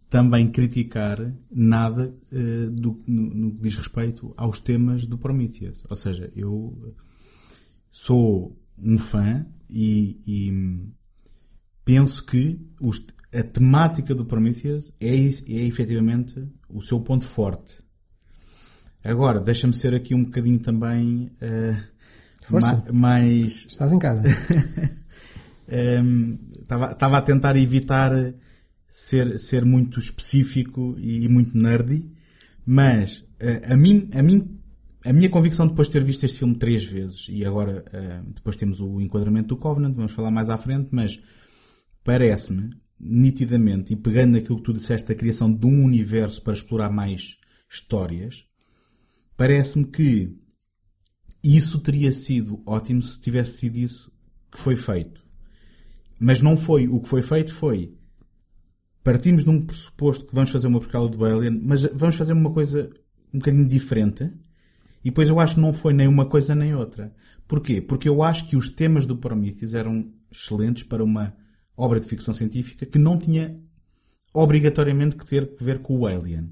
[0.09, 5.83] também criticar nada uh, do, no, no, que diz respeito aos temas do Prometheus.
[5.87, 6.95] Ou seja, eu
[7.97, 10.89] sou um fã e, e
[11.85, 17.75] penso que os- a temática do Prometheus é, é efetivamente o seu ponto forte.
[19.01, 21.77] Agora, deixa-me ser aqui um bocadinho também eh,
[22.43, 22.83] Força.
[22.87, 24.23] ma- mais Estás em casa.
[26.61, 28.11] Estava a tentar evitar
[28.91, 32.11] ser, ser muito específico e muito nerdy,
[32.65, 34.54] mas eh, a, mim, a, mim,
[35.05, 38.55] a minha convicção depois de ter visto este filme três vezes, e agora eh, depois
[38.55, 41.21] temos o enquadramento do Covenant, vamos falar mais à frente, mas
[42.03, 46.89] parece-me, nitidamente, e pegando naquilo que tu disseste da criação de um universo para explorar
[46.89, 47.37] mais
[47.69, 48.47] histórias,
[49.37, 50.35] parece-me que
[51.43, 54.11] isso teria sido ótimo se tivesse sido isso
[54.51, 55.21] que foi feito.
[56.19, 56.87] Mas não foi.
[56.87, 57.93] O que foi feito foi.
[59.03, 62.51] Partimos de um pressuposto que vamos fazer uma prequela do Alien, mas vamos fazer uma
[62.51, 62.89] coisa
[63.31, 64.31] um bocadinho diferente.
[65.05, 67.13] E depois eu acho que não foi nem uma coisa nem outra.
[67.47, 67.79] Porquê?
[67.79, 71.31] Porque eu acho que os temas do Prometheus eram excelentes para uma
[71.77, 73.55] obra de ficção científica que não tinha
[74.33, 76.49] obrigatoriamente que ter que ver com o Alien.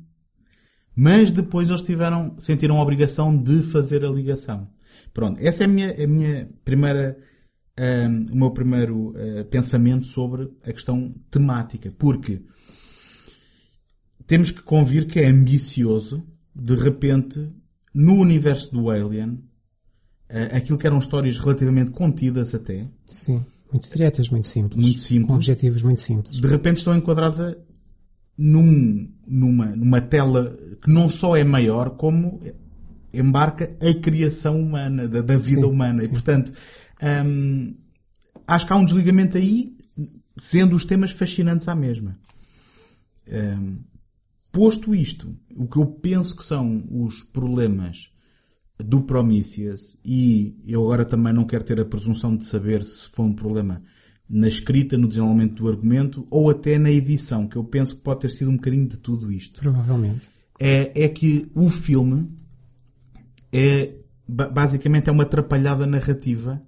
[0.96, 4.70] Mas depois eles tiveram, sentiram a obrigação de fazer a ligação.
[5.12, 7.18] Pronto, essa é a minha, a minha primeira,
[7.76, 11.92] ahm, o meu primeiro ah, pensamento sobre a questão temática.
[11.98, 12.44] Porque
[14.28, 16.24] temos que convir que é ambicioso,
[16.56, 17.52] de repente,
[17.94, 19.40] no universo do Alien,
[20.30, 23.46] ah, aquilo que eram histórias relativamente contidas até, Sim.
[23.72, 24.86] Muito diretas, muito simples.
[24.86, 25.28] Muito simples.
[25.28, 26.40] Com objetivos muito simples.
[26.40, 27.56] de repente estão enquadradas
[28.38, 32.40] num, numa, numa tela que não só é maior, como
[33.12, 36.04] embarca a criação humana, da, da vida Sim, humana.
[36.04, 36.12] E, sim.
[36.12, 36.52] portanto,
[37.26, 37.76] hum,
[38.48, 39.76] acho que há um desligamento aí,
[40.38, 42.16] sendo os temas fascinantes à mesma.
[43.28, 43.78] Hum,
[44.54, 48.12] posto isto, o que eu penso que são os problemas
[48.78, 53.26] do Prometheus, e eu agora também não quero ter a presunção de saber se foi
[53.26, 53.82] um problema
[54.30, 58.22] na escrita, no desenvolvimento do argumento, ou até na edição, que eu penso que pode
[58.22, 60.30] ter sido um bocadinho de tudo isto Provavelmente.
[60.60, 62.30] é, é que o filme
[63.52, 63.96] é
[64.28, 66.62] ba- basicamente é uma atrapalhada narrativa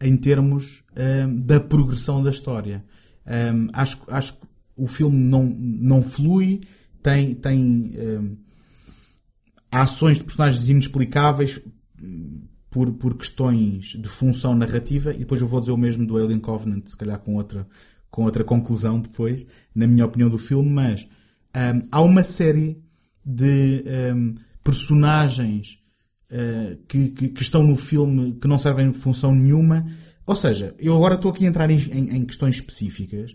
[0.00, 2.84] em termos hum, da progressão da história.
[3.26, 6.62] Hum, acho, acho que o filme não, não flui,
[7.02, 8.36] tem, tem hum,
[9.70, 11.60] ações de personagens inexplicáveis
[12.00, 16.16] hum, por, por questões de função narrativa, e depois eu vou dizer o mesmo do
[16.16, 17.66] Alien Covenant, se calhar com outra,
[18.10, 19.44] com outra conclusão depois,
[19.74, 21.02] na minha opinião do filme, mas
[21.54, 22.82] hum, há uma série
[23.24, 23.84] de
[24.14, 24.34] hum,
[24.64, 25.78] personagens
[26.30, 29.86] uh, que, que, que estão no filme que não servem de função nenhuma.
[30.26, 33.34] Ou seja, eu agora estou aqui a entrar em, em- em questões específicas,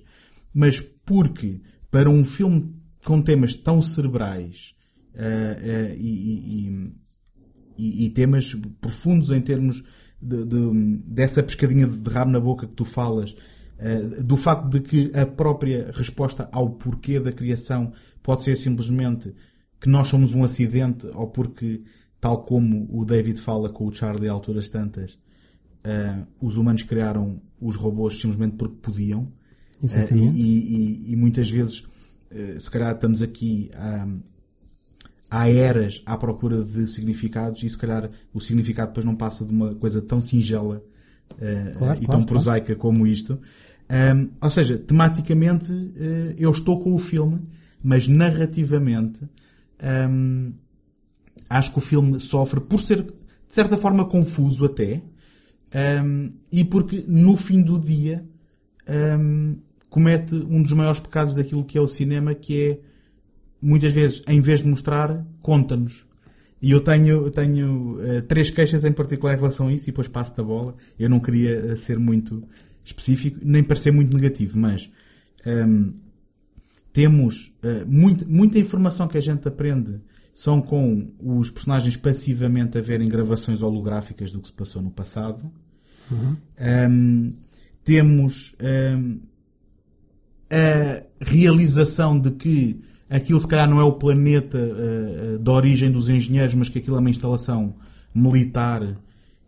[0.53, 1.61] mas porque
[1.91, 2.73] para um filme
[3.07, 4.75] com temas tão cerebrais
[5.15, 6.91] uh, uh, e,
[7.77, 9.81] e- e- temas profundos em termos
[10.21, 13.33] de- de- dessa pescadinha de rabo na boca que tu falas,
[13.79, 17.93] eh, do facto de que a própria resposta ao porquê da criação
[18.23, 19.33] pode ser simplesmente
[19.79, 21.83] que nós somos um acidente ou porque,
[22.19, 25.17] tal como o David fala com o Charlie a alturas tantas,
[26.41, 29.31] os humanos criaram os robôs simplesmente porque podiam.
[29.81, 30.35] Exatamente.
[30.35, 31.85] E, e- e muitas vezes,
[32.57, 34.07] se calhar estamos aqui a
[35.29, 39.51] há eras à procura de significados e se calhar o significado depois não passa de
[39.51, 40.83] uma coisa tão singela
[41.39, 43.39] eh, Claro, e claro, tão prosaica como isto.
[43.89, 47.41] Ahm, ou seja, tematicamente eh, eu estou com o filme,
[47.83, 49.21] mas narrativamente
[49.79, 50.51] ahm,
[51.49, 53.13] acho que o filme sofre por ser de
[53.53, 55.01] certa forma confuso até
[55.73, 58.23] ahm, e porque no fim do dia
[58.87, 59.55] ahm,
[59.97, 62.79] comete um dos maiores pecados daquilo que é o cinema que é
[63.59, 66.05] muitas vezes, em vez de mostrar, conta-nos.
[66.61, 69.91] E eu tenho, eu tenho eh, três queixas em particular em relação a isso e
[69.91, 70.75] depois passo-te a bola.
[70.99, 72.43] Eu não queria eh, ser muito
[72.83, 74.91] específico, nem parecer muito negativo, mas
[75.43, 75.89] ehm,
[76.93, 79.99] temos eh, muito- muita informação que a gente aprende
[80.35, 85.51] são com os personagens passivamente a verem gravações holográficas do que se passou no passado.
[86.59, 87.31] Ehm,
[87.83, 89.17] temos ehm,
[90.49, 96.09] a realização de que aquilo se calhar não é o planeta eh, da origem dos
[96.09, 97.75] engenheiros, mas que aquilo é uma instalação
[98.13, 98.97] militar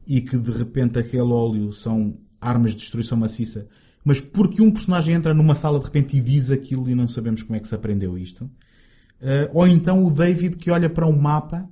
[0.07, 3.67] e que de repente aquele óleo são armas de destruição maciça.
[4.03, 7.43] Mas porque um personagem entra numa sala de repente e diz aquilo e não sabemos
[7.43, 8.49] como é que se aprendeu isto.
[9.21, 11.69] Eh, ou então o David que olha para um mapa,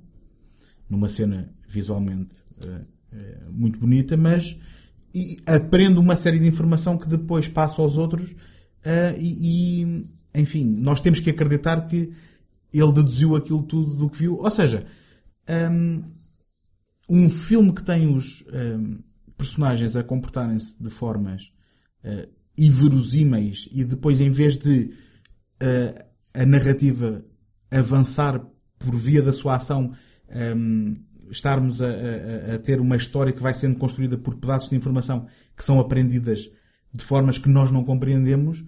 [0.88, 4.58] numa cena visualmente eh, muito bonita, mas
[5.46, 8.34] aprende uma série de informação que depois passa aos outros
[8.84, 12.12] eh, e, e, enfim, nós temos que acreditar que
[12.72, 14.38] ele deduziu aquilo tudo do que viu.
[14.38, 14.86] Ou seja,
[15.70, 16.02] hum,
[17.08, 18.98] um filme que tem os hum,
[19.36, 21.52] personagens a comportarem-se de formas
[22.02, 24.90] eh, inverosímeis e depois, em vez de
[25.62, 26.04] uh,
[26.34, 27.24] a narrativa
[27.70, 28.44] avançar
[28.78, 29.92] por via da sua ação,
[30.56, 30.96] um,
[31.30, 35.26] estarmos a, a, a, ter uma história que vai sendo construída por pedaços de informação
[35.56, 36.50] que são aprendidas
[36.92, 38.64] de formas que nós não compreendemos,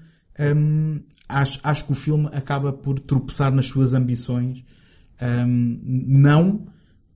[0.57, 4.65] um, acho, acho que o filme acaba por tropeçar nas suas ambições,
[5.21, 6.67] um, não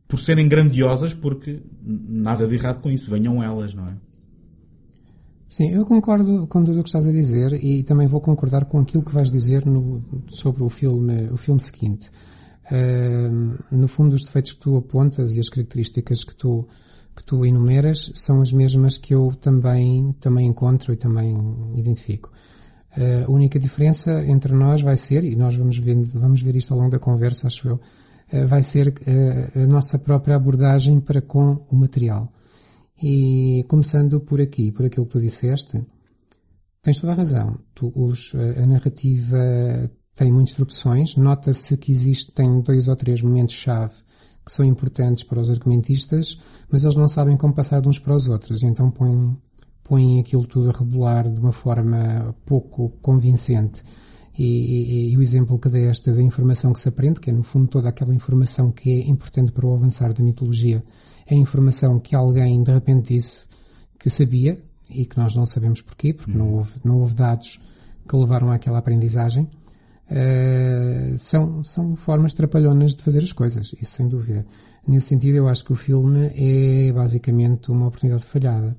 [0.06, 3.96] por serem grandiosas, porque nada de errado com isso, venham elas, não é?
[5.48, 8.78] Sim, eu concordo com tudo o que estás a dizer e também vou concordar com
[8.80, 12.10] aquilo que vais dizer no, sobre o filme, o filme seguinte.
[12.70, 16.66] Uh, no fundo, os defeitos que tu apontas e as características que tu,
[17.14, 21.36] que tu enumeras são as mesmas que eu também, também encontro e também
[21.76, 22.32] identifico.
[22.96, 26.72] Uh, a única diferença entre nós vai ser, e nós vamos ver, vamos ver isto
[26.72, 31.20] ao longo da conversa, acho eu, uh, vai ser uh, a nossa própria abordagem para
[31.20, 32.32] com o material.
[33.02, 35.82] E começando por aqui, por aquilo que tu disseste,
[36.80, 37.58] tens toda a razão.
[37.74, 41.16] Tu, os, a narrativa tem muitas opções.
[41.16, 43.94] Nota-se que existem dois ou três momentos-chave
[44.44, 46.38] que são importantes para os argumentistas,
[46.70, 49.36] mas eles não sabem como passar de uns para os outros, e então põem,
[49.82, 53.82] põem aquilo tudo a rebolar de uma forma pouco convincente.
[54.36, 57.44] E, e, e, o exemplo que deste da informação que se aprende, que é no
[57.44, 60.82] fundo toda aquela informação que é importante para o avançar da mitologia,
[61.24, 63.46] é a informação que alguém de repente disse
[63.96, 67.60] que sabia e que nós não sabemos porquê, porque não, houve, não houve dados
[68.08, 69.48] que levaram àquela aprendizagem.
[70.10, 74.44] Uh, são, são formas trapalhonas de fazer as coisas, isso sem dúvida.
[74.86, 78.76] Nesse sentido, eu acho que o filme é basicamente uma oportunidade falhada.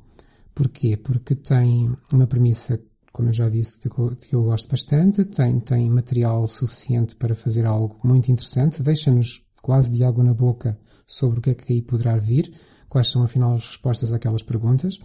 [0.54, 0.96] Porquê?
[0.96, 2.80] Porque tem uma premissa,
[3.12, 7.36] como eu já disse, que eu, que eu gosto bastante, tem, tem material suficiente para
[7.36, 11.74] fazer algo muito interessante, deixa-nos quase de água na boca sobre o que é que
[11.74, 12.54] aí poderá vir,
[12.88, 15.00] quais são afinal as respostas àquelas perguntas.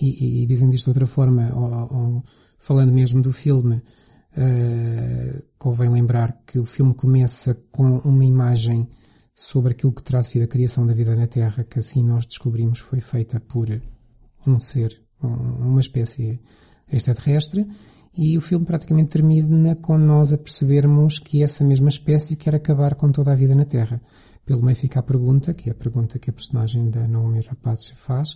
[0.00, 2.24] E, e, e dizendo isto de outra forma, ou, ou,
[2.58, 3.82] falando mesmo do filme,
[4.36, 8.88] Uh, convém lembrar que o filme começa com uma imagem
[9.34, 12.78] sobre aquilo que terá sido a criação da vida na Terra, que assim nós descobrimos
[12.78, 13.68] foi feita por
[14.46, 15.28] um ser, um,
[15.68, 16.40] uma espécie
[16.90, 17.66] extraterrestre,
[18.16, 22.94] e o filme praticamente termina com nós a percebermos que essa mesma espécie quer acabar
[22.94, 24.00] com toda a vida na Terra.
[24.44, 27.94] Pelo meio fica a pergunta, que é a pergunta que a personagem da Naomi Rapace
[27.94, 28.32] faz,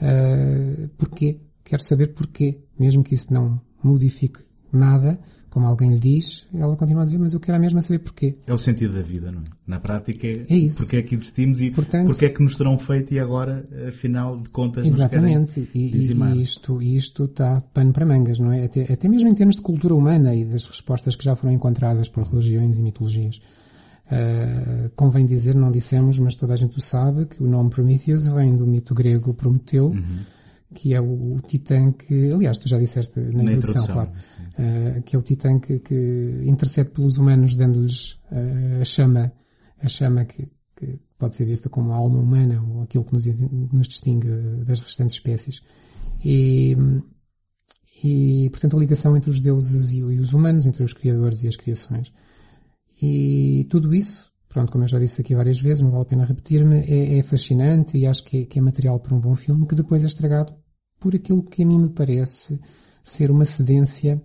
[0.00, 1.40] uh, porquê?
[1.64, 5.18] Quer saber porquê, mesmo que isso não modifique nada,
[5.50, 8.36] como alguém lhe diz, ela continua a dizer, mas eu quero mesmo saber porquê.
[8.46, 9.44] É o sentido da vida, não é?
[9.66, 10.78] Na prática é, é isso.
[10.78, 14.38] porque é que existimos e Portanto, porque é que nos terão feito e agora, afinal
[14.38, 15.68] de contas, Exatamente.
[15.74, 18.64] E, e isto, isto está pano para mangas, não é?
[18.64, 22.08] Até, até mesmo em termos de cultura humana e das respostas que já foram encontradas
[22.08, 23.40] por religiões e mitologias.
[24.10, 28.26] Uh, convém dizer, não dissemos, mas toda a gente o sabe, que o nome Prometheus
[28.26, 30.37] vem do mito grego Prometeu, uhum
[30.74, 35.02] que é o, o Titã que, aliás, tu já disseste na, na introdução, claro, uh,
[35.02, 39.32] que é o Titã que, que intercede pelos humanos, dando-lhes uh, a chama,
[39.80, 43.26] a chama que, que, pode ser vista como a alma humana ou aquilo que nos,
[43.26, 44.28] nos distingue
[44.64, 45.62] das restantes espécies.
[46.24, 46.76] E,
[48.04, 51.48] e, portanto, a ligação entre os deuses e, e os humanos, entre os criadores e
[51.48, 52.12] as criações.
[53.02, 56.24] E tudo isso pronto, como eu já disse aqui várias vezes, não vale a pena
[56.24, 59.66] repetir-me, é, é, fascinante e acho que é, que é, material para um bom filme
[59.66, 60.54] que depois é estragado
[60.98, 62.60] por aquilo que a mim me parece
[63.02, 64.20] ser uma cedência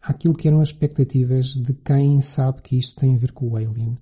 [0.00, 3.56] àquilo que eram as expectativas de quem sabe que isto tem a ver com o
[3.56, 3.98] Alien.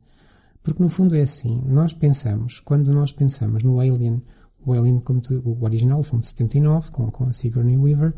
[0.63, 4.23] Porque no fundo é assim, nós pensamos, quando nós pensamos no Alien,
[4.65, 8.15] o Alien, como tu, o original, o filme de 79, com, com a Sigourney Weaver,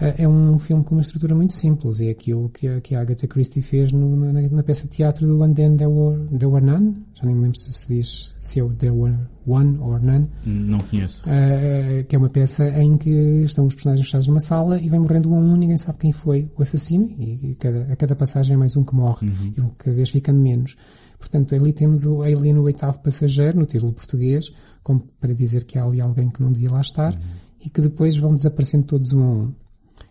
[0.00, 2.00] é um filme com uma estrutura muito simples.
[2.00, 5.26] É aquilo que a, que a Agatha Christie fez no, na, na, peça de teatro
[5.26, 7.04] do And Then There Were, There Were None.
[7.14, 10.28] Já nem me lembro se se diz se é o There Were One or None.
[10.44, 11.22] Não conheço.
[11.22, 13.10] Uh, que é uma peça em que
[13.44, 16.12] estão os personagens fechados numa sala e vem morrendo um a um, ninguém sabe quem
[16.12, 19.70] foi o assassino e, e cada, a cada passagem é mais um que morre uhum.
[19.70, 20.76] e cada vez ficando menos.
[21.18, 24.46] Portanto, ali temos o Alien, o oitavo passageiro, no título português,
[24.82, 27.20] como para dizer que há ali alguém que não devia lá estar uhum.
[27.64, 29.54] e que depois vão desaparecendo todos um a um.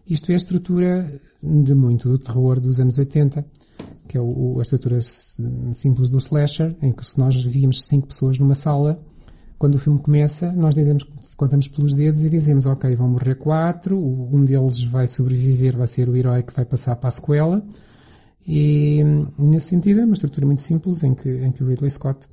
[0.09, 3.45] Isto é a estrutura de muito do terror dos anos 80,
[4.07, 4.99] que é o, a estrutura
[5.71, 8.99] simples do slasher, em que se nós víamos cinco pessoas numa sala,
[9.59, 11.03] quando o filme começa, nós dizemos,
[11.37, 16.09] contamos pelos dedos e dizemos, ok, vão morrer quatro, um deles vai sobreviver, vai ser
[16.09, 17.63] o herói que vai passar para a sequela,
[18.47, 19.03] e
[19.37, 22.27] nesse sentido é uma estrutura muito simples em que, em que o Ridley Scott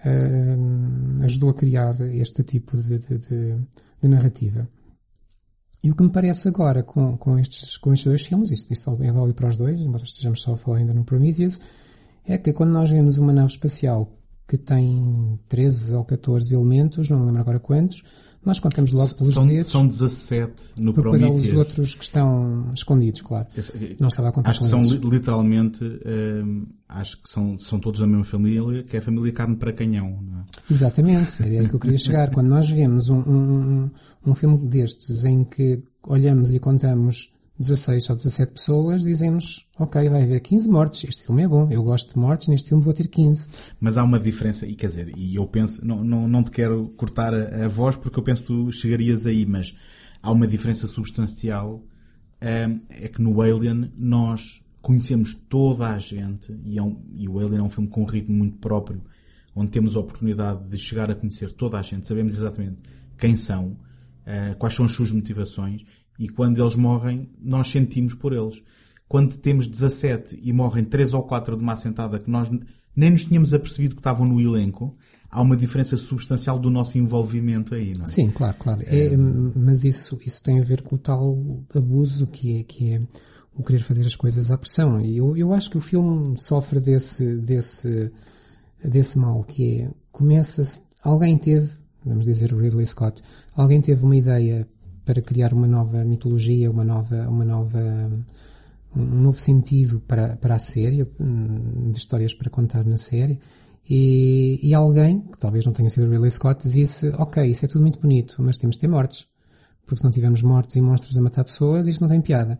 [0.00, 3.56] uh, ajudou a criar este tipo de, de, de,
[4.02, 4.68] de narrativa.
[5.82, 8.90] E o que me parece agora com, com, estes, com estes dois filmes, isto, isto
[9.00, 11.60] é válido para os dois, embora estejamos só a falar ainda no Prometheus,
[12.24, 14.12] é que quando nós vemos uma nave espacial
[14.48, 18.02] que tem 13 ou 14 elementos, não me lembro agora quantos.
[18.46, 19.66] Nós contamos logo pelos São, dedos.
[19.66, 21.58] são 17 no porque depois há os Prometheus.
[21.68, 23.46] outros que estão escondidos, claro.
[23.56, 24.92] Esse- Não estava a contar Acho que com são esses.
[24.92, 29.32] li- literalmente, hum, acho que são, são todos da mesma família, que é a família
[29.32, 30.18] carne para canhão.
[30.68, 30.72] É?
[30.72, 32.30] Exatamente, era aí que eu queria chegar.
[32.32, 33.90] Quando nós vemos um, um-
[34.24, 40.22] um filme destes em que olhamos e contamos 16 ou 17 pessoas, dizemos, ok, vai
[40.22, 43.08] haver 15 mortes, este filme é bom, eu gosto de mortes, neste filme vou ter
[43.08, 43.48] 15.
[43.80, 46.88] Mas há uma diferença, e quer dizer, e eu penso, não, não, não te quero
[46.90, 49.74] cortar a, a voz porque eu penso que tu chegarias aí, mas
[50.22, 51.82] há uma diferença substancial,
[52.42, 57.38] hum, é que no Alien nós conhecemos toda a gente, e, é um- e o
[57.38, 59.02] Alien é um filme com um ritmo muito próprio,
[59.54, 62.76] onde temos a oportunidade de chegar a conhecer toda a gente, sabemos exatamente
[63.18, 63.76] quem são,
[64.26, 65.82] eh, quais são as suas motivações,
[66.18, 68.62] e quando eles morrem, nós sentimos por eles.
[69.08, 72.50] Quando temos 17 e morrem 3 ou 4 de uma assentada que nós
[72.94, 74.96] nem nos tínhamos apercebido que estavam no elenco,
[75.30, 78.06] há uma diferença substancial do nosso envolvimento aí, não é?
[78.06, 78.82] Sim, claro, claro.
[78.86, 83.02] É, mas isso, isso tem a ver com o tal abuso que é, que é
[83.54, 85.00] o querer fazer as coisas à pressão.
[85.00, 88.10] E eu, eu acho que o filme sofre desse, desse,
[88.82, 91.70] desse mal, que é, começa-se, alguém teve,
[92.04, 93.22] vamos dizer o Ridley Scott,
[93.54, 94.66] alguém teve uma ideia
[95.06, 97.80] para criar uma nova mitologia, uma nova, uma nova,
[98.94, 103.40] um novo sentido para, para a série, hum, de histórias para contar na série,
[103.88, 107.82] e, e alguém, que talvez não tenha sido Ridley Scott, disse, ok, isso é tudo
[107.82, 109.28] muito bonito, mas temos de ter mortes.
[109.84, 112.58] Porque se não tivermos mortes e monstros a matar pessoas, isto não tem piada.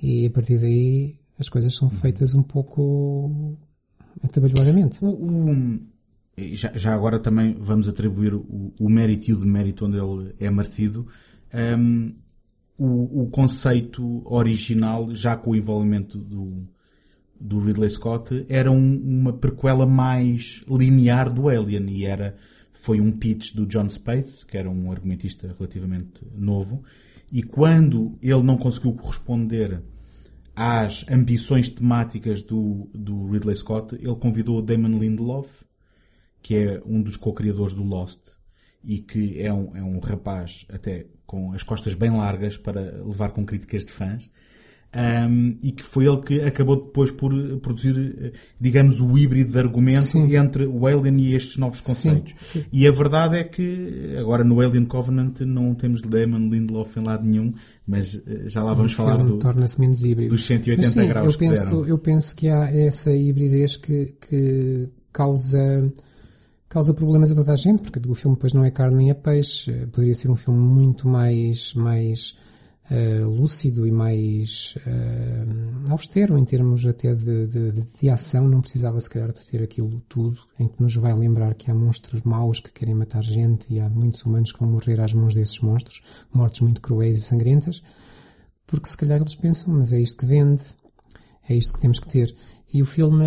[0.00, 3.58] E a partir daí as coisas são feitas um pouco
[4.22, 4.98] atabalhoadamente.
[6.54, 10.50] Já, já agora também vamos atribuir o, o mérito e o demérito onde ele é
[10.50, 11.06] merecido.
[11.54, 12.14] Hum,
[12.78, 16.66] o, o conceito original, já com o envolvimento do,
[17.38, 22.36] do Ridley Scott, era um- uma prequela mais linear do Alien e era,
[22.72, 26.82] foi um pitch do John Space, que era um argumentista relativamente novo,
[27.30, 29.82] e quando ele não conseguiu corresponder
[30.56, 35.48] às ambições temáticas do, do Ridley Scott, ele convidou Damon Lindelof,
[36.42, 38.30] que é um dos co-criadores do Lost,
[38.84, 43.30] e que é um, é um rapaz até com as costas bem largas para levar
[43.30, 44.30] com críticas de fãs,
[44.94, 49.58] um, e que foi ele que acabou depois por produzir, eh, digamos, o híbrido de
[49.58, 50.36] argumento Sim.
[50.36, 52.34] entre o Alien e estes novos conceitos.
[52.70, 57.24] E a verdade é que agora no Alien Covenant não temos Damon Lindelof em lado
[57.24, 57.54] nenhum,
[57.86, 60.32] mas eh, já lá vamos o falar do, torna-se menos híbrido.
[60.32, 61.88] dos 180 Mas sim, graus eu que penso, deram.
[61.88, 65.90] eu penso que há essa hibridez que, que causa
[66.72, 69.14] causa problemas a toda a gente, porque o filme depois não é carne nem é
[69.14, 69.86] peixe.
[69.86, 72.36] Poderia ser um filme muito mais mais
[72.90, 75.46] eh, lúcido e mais eh,
[75.90, 78.48] austero em termos até de, de, de, de ação.
[78.48, 81.74] Não precisava se calhar de ter aquilo tudo, em que nos vai lembrar que há
[81.74, 85.34] monstros maus que querem matar gente e há muitos humanos que vão morrer às mãos
[85.34, 86.02] desses monstros,
[86.32, 87.82] mortes muito cruéis e sangrentas
[88.72, 90.64] porque se calhar eles pensam, mas é isto que vende,
[91.46, 92.34] é isto que temos que ter.
[92.74, 93.24] E o filme,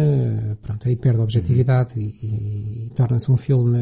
[0.61, 3.77] pronto, aí perde a objetividade e, e- e torna-se um filme,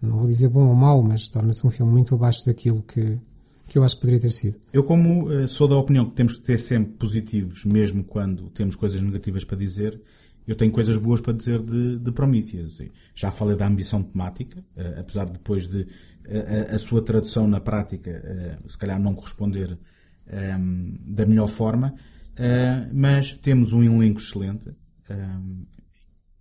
[0.00, 3.18] não vou dizer bom ou mau, mas torna-se um filme muito abaixo daquilo que,
[3.68, 4.56] que eu acho que poderia ter sido.
[4.72, 8.74] Eu, como eh, sou da opinião que temos que ter sempre positivos, mesmo quando temos
[8.74, 10.00] coisas negativas para dizer,
[10.48, 12.80] eu tenho coisas boas para dizer de, de Prometheus.
[13.14, 15.86] Já falei da ambição temática, eh, apesar de depois de
[16.24, 19.76] eh, a, a sua tradução na prática, se calhar não corresponder
[20.26, 21.94] ehm, da melhor forma,
[22.36, 24.70] eh, mas temos um elenco excelente
[25.08, 25.64] ehm,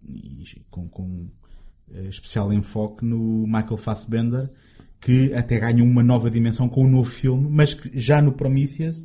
[0.05, 1.27] e com, com
[1.93, 4.49] eh, especial enfoque no Michael Fassbender,
[4.99, 9.03] que até ganha uma nova dimensão com o novo filme, mas que já no Prometheus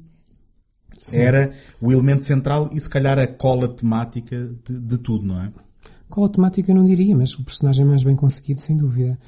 [1.14, 5.52] era o elemento central e se calhar a cola temática de, de tudo, não é?
[6.08, 9.18] Cola temática eu não diria, mas o personagem mais bem conseguido, sem dúvida.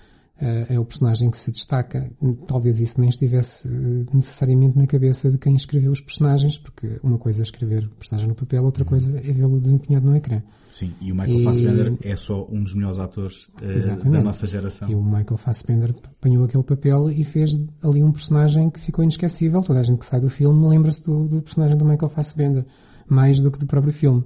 [0.43, 2.11] Eh, é o personagem que se destaca.
[2.47, 7.19] Talvez isso nem estivesse eh, necessariamente na cabeça de quem escreveu os personagens, porque uma
[7.19, 10.43] coisa é escrever o personagem no papel, outra coisa é vê-lo desempenhado no ecrã.
[10.73, 14.17] Sim, e o Michael E- Fassbender é só um dos melhores atores Exatamente.
[14.17, 14.89] da nossa geração.
[14.89, 17.51] E o Michael Fassbender apanhou aquele papel e fez
[17.83, 19.61] ali um personagem que ficou inesquecível.
[19.61, 22.65] Toda a gente que sai do filme lembra-se do, do personagem do Michael Fassbender,
[23.07, 24.25] mais do que do próprio filme.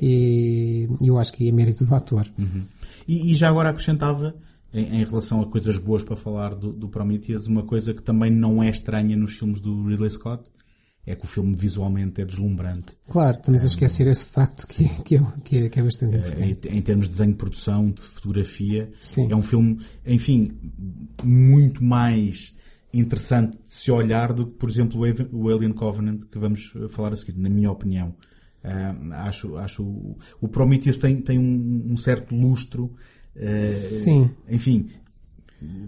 [0.00, 2.26] E eu acho que é mérito do ator.
[3.06, 4.34] E, e já agora acrescentava,
[4.72, 8.30] em, em relação a coisas boas para falar do, do Prometheus, uma coisa que também
[8.30, 10.44] não é estranha nos filmes do Ridley Scott,
[11.04, 12.86] é que o filme visualmente é deslumbrante.
[13.08, 16.68] Claro, estamos a esquecer esse facto que, que, é, que, é, é bastante importante.
[16.68, 19.26] Em, em termos de desenho de produção, de fotografia, Sim.
[19.30, 20.52] é um filme, enfim,
[21.24, 22.54] muito mais
[22.94, 25.00] interessante de se olhar do que, por exemplo,
[25.32, 28.14] o Alien Covenant, que vamos falar a seguir, na minha opinião.
[28.62, 28.94] Ah,
[29.26, 32.94] acho, acho o- o Prometheus tem, tem um, um certo lustro Uh,
[33.64, 34.30] Sim.
[34.48, 34.88] Enfim.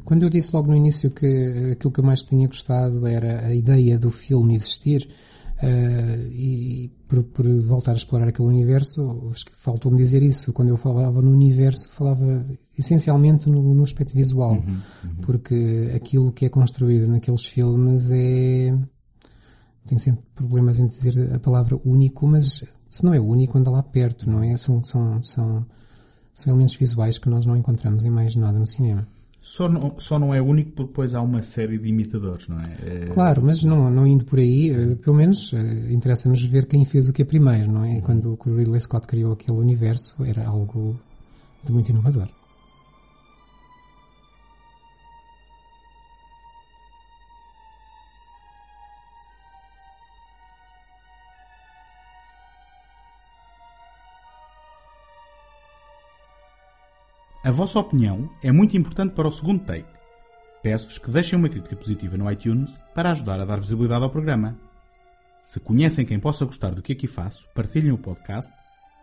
[0.04, 3.54] Quando eu disse logo no início que aquilo que eu mais tinha gostado era a
[3.54, 5.08] ideia do filme existir,
[5.62, 10.52] Uh, e por, por, voltar a explorar aquele universo, acho que faltou-me dizer isso.
[10.52, 12.44] Quando eu falava no universo, falava
[12.76, 15.14] essencialmente no, no aspecto visual, uhum, uhum.
[15.22, 18.76] porque aquilo que é construído naqueles filmes é.
[19.86, 23.82] Tenho sempre problemas em dizer a palavra único, mas se não é único, anda lá
[23.82, 24.56] perto, não é?
[24.56, 25.66] São, são, são,
[26.34, 29.06] são elementos visuais que nós não encontramos em mais nada no cinema.
[29.40, 32.72] Só não, só não é único porque depois há uma série de imitadores, não é?
[32.82, 33.06] é...
[33.08, 37.08] Claro, mas não, não indo por aí, eh, pelo menos eh, interessa-nos ver quem fez
[37.08, 38.00] o que é primeiro, não é?
[38.00, 40.98] Quando o Ridley Scott criou aquele universo, era algo
[41.62, 42.28] de muito inovador.
[57.44, 59.84] A vossa opinião é muito importante para o segundo take.
[60.62, 64.56] Peço-vos que deixem uma crítica positiva no iTunes para ajudar a dar visibilidade ao programa.
[65.42, 68.50] Se conhecem quem possa gostar do que aqui faço, partilhem o podcast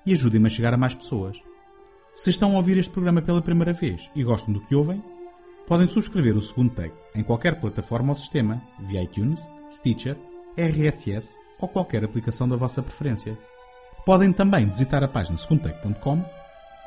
[0.07, 1.39] e ajudem-me a chegar a mais pessoas.
[2.15, 5.03] Se estão a ouvir este programa pela primeira vez e gostam do que ouvem,
[5.67, 9.39] podem subscrever o segundo take em qualquer plataforma ou sistema, via iTunes,
[9.69, 10.17] Stitcher,
[10.57, 13.37] RSS ou qualquer aplicação da vossa preferência.
[14.03, 16.40] Podem também visitar a página segundotake.com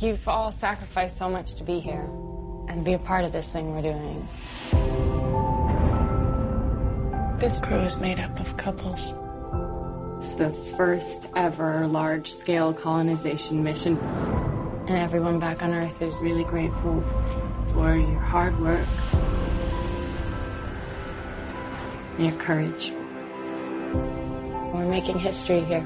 [0.00, 2.08] You've all sacrificed so much to be here
[2.68, 4.28] and be a part of this thing we're doing.
[7.40, 9.12] This crew is made up of couples.
[10.18, 13.98] It's the first ever large scale colonization mission.
[14.86, 17.02] And everyone back on Earth is really grateful
[17.72, 18.86] for your hard work,
[22.18, 22.92] and your courage.
[24.72, 25.84] We're making history here.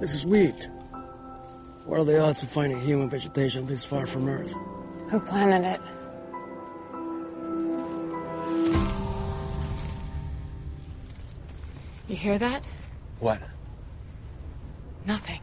[0.00, 0.68] This is wheat.
[1.84, 4.54] What are the odds of finding human vegetation this far from Earth?
[5.08, 5.80] Who planted it?
[12.06, 12.62] You hear that?
[13.18, 13.40] What?
[15.04, 15.40] Nothing.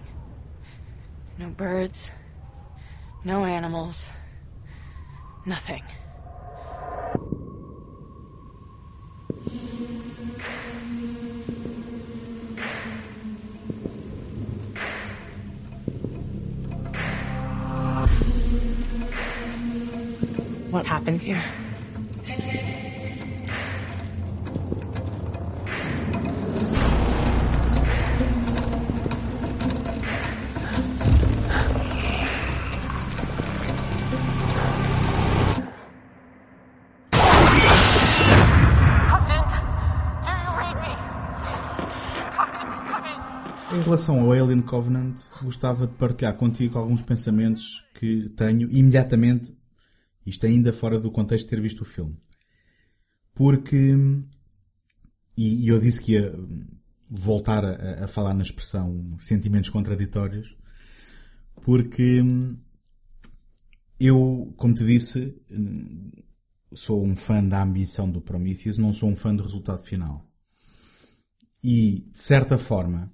[1.38, 2.12] No birds.
[3.24, 4.10] No animals.
[5.46, 5.84] Nothing.
[21.06, 21.44] What happened here.
[43.72, 49.54] Em relação ao Alien Covenant, gostava de partilhar contigo alguns pensamentos que tenho imediatamente
[50.26, 52.18] isto ainda fora do contexto de ter visto o filme.
[53.34, 53.94] Porque.
[55.38, 56.34] E, eu disse que ia
[57.10, 60.58] voltar a, a falar na expressão sentimentos contraditórios.
[61.62, 62.24] Porque.
[63.98, 65.34] Eu, como te disse,
[66.74, 70.30] sou um fã da ambição do Prometheus, não sou um fã do resultado final.
[71.64, 73.14] E, de certa forma,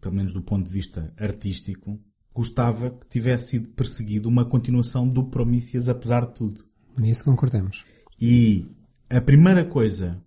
[0.00, 2.02] pelo menos do ponto de vista artístico,
[2.34, 6.64] gostava que tivesse sido perseguido uma continuação do Prometheus, apesar de tudo.
[6.98, 7.84] Nisso concordamos.
[8.20, 8.66] E
[9.08, 10.20] a primeira coisa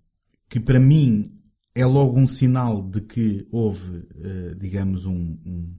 [0.49, 1.37] que para mim
[1.75, 5.75] é logo um sinal de que houve, uh, digamos, um, um,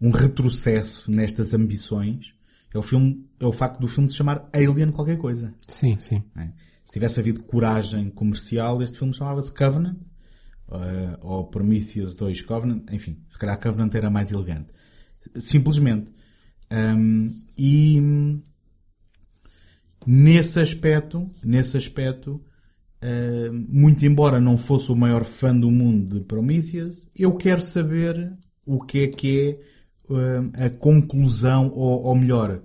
[0.00, 2.34] um, retrocesso nestas ambições
[2.74, 5.54] é o, filme, é o facto do filme se chamar Alien qualquer coisa.
[5.68, 6.22] Sim, sim.
[6.36, 6.50] É?
[6.84, 9.98] Se tivesse havido coragem comercial, este filme chamava-se Covenant,
[10.68, 14.72] uh, ou Prometheus 2 Covenant, enfim, se calhar Covenant era mais elegante.
[15.36, 16.12] Simplesmente.
[16.70, 18.00] Um, e
[20.06, 22.42] nesse aspecto, nesse aspecto,
[23.02, 28.32] uh, muito embora não fosse o maior fã do mundo de Prometheus, eu quero saber
[28.64, 32.62] o que é que é uh, a conclusão, ou, ou melhor,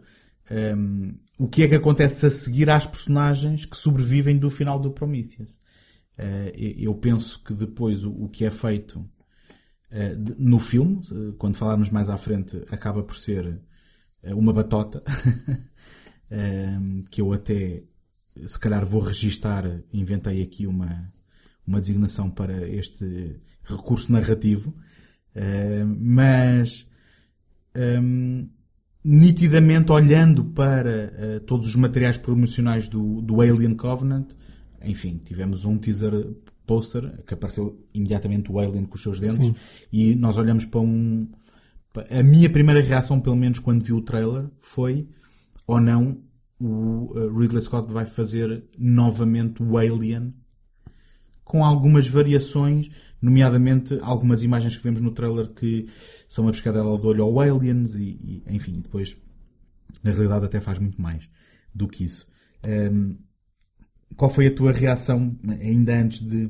[0.52, 4.92] um, o que é que acontece a seguir às personagens que sobrevivem do final do
[4.92, 5.52] Prometheus.
[6.18, 9.04] Uh, eu penso que depois o, o que é feito
[10.40, 13.46] no filme, uh, quando falarmos mais à frente, acaba por ser
[14.24, 15.04] uh, uma batota
[17.12, 17.84] que eu até
[18.48, 19.64] se calhar vou registar,
[19.94, 21.14] inventei aqui uma,
[21.68, 24.74] uma designação para este recurso narrativo,
[26.00, 26.90] mas
[29.04, 34.32] nitidamente olhando para todos os materiais promocionais do, do Alien Covenant,
[34.84, 36.34] enfim, tivemos um teaser
[36.66, 39.56] poster que apareceu imediatamente o Alien com os seus dentes Sim.
[39.92, 41.28] e nós olhamos para um.
[42.10, 45.08] A minha primeira reação, pelo menos quando vi o trailer, foi
[45.68, 46.18] ou não
[46.60, 50.34] o uh, Ridley Scott vai fazer novamente o Alien
[51.44, 52.90] com algumas variações,
[53.22, 55.88] nomeadamente algumas imagens que vemos no trailer que
[56.28, 59.18] são a pescadela de olho ao Aliens e, e, enfim, depois
[60.02, 61.30] na realidade até faz muito mais
[61.76, 62.28] do que isso.
[62.66, 63.18] Um,
[64.16, 66.50] qual foi a tua reação ainda antes de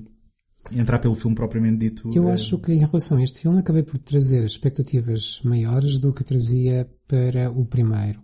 [0.72, 2.10] entrar pelo filme propriamente dito?
[2.14, 6.24] Eu acho que em relação a este filme acabei por trazer expectativas maiores do que
[6.24, 8.22] trazia para o primeiro,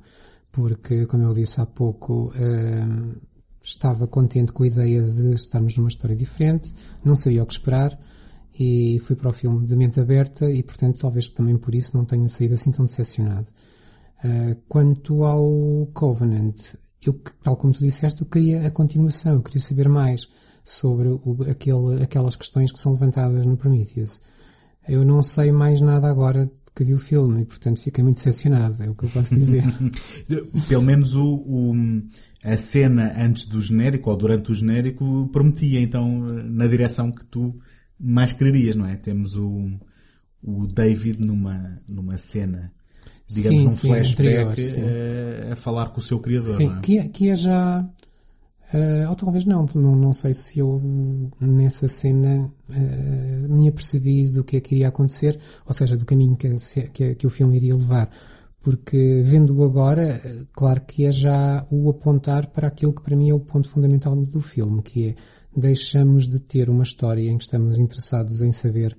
[0.51, 3.15] porque, como eu disse há pouco, hum,
[3.61, 6.73] estava contente com a ideia de estarmos numa história diferente,
[7.03, 7.99] não sabia o que esperar
[8.57, 12.05] e fui para o filme de mente aberta e, portanto, talvez também por isso não
[12.05, 13.47] tenha saído assim tão decepcionado.
[14.23, 16.75] Uh, quanto ao Covenant,
[17.05, 20.27] eu, tal como tu disseste, eu queria a continuação, eu queria saber mais
[20.63, 24.21] sobre o, aquele, aquelas questões que são levantadas no Prometheus.
[24.87, 28.81] Eu não sei mais nada agora que vi o filme e, portanto, fiquei muito decepcionado,
[28.81, 29.63] é o que eu posso dizer.
[30.67, 31.73] Pelo menos o, o,
[32.43, 37.55] a cena antes do genérico ou durante o genérico prometia, então, na direção que tu
[37.99, 38.95] mais quererias, não é?
[38.95, 39.71] Temos o,
[40.41, 42.71] o David numa, numa cena
[43.29, 46.55] digamos, sim, num sim, flashback anterior, a, a, falar com o seu criador.
[46.55, 46.81] Sim, é?
[46.81, 47.87] que, é, que é já.
[48.71, 50.79] Uh, ou talvez não, não, não sei se eu
[51.39, 56.35] nessa cena uh, me apercebi do que é que iria acontecer, ou seja, do caminho
[56.35, 56.55] que,
[56.93, 58.09] que, que o filme iria levar.
[58.61, 60.21] Porque vendo-o agora,
[60.53, 64.15] claro que é já o apontar para aquilo que para mim é o ponto fundamental
[64.15, 65.15] do filme, que é
[65.55, 68.95] deixamos de ter uma história em que estamos interessados em saber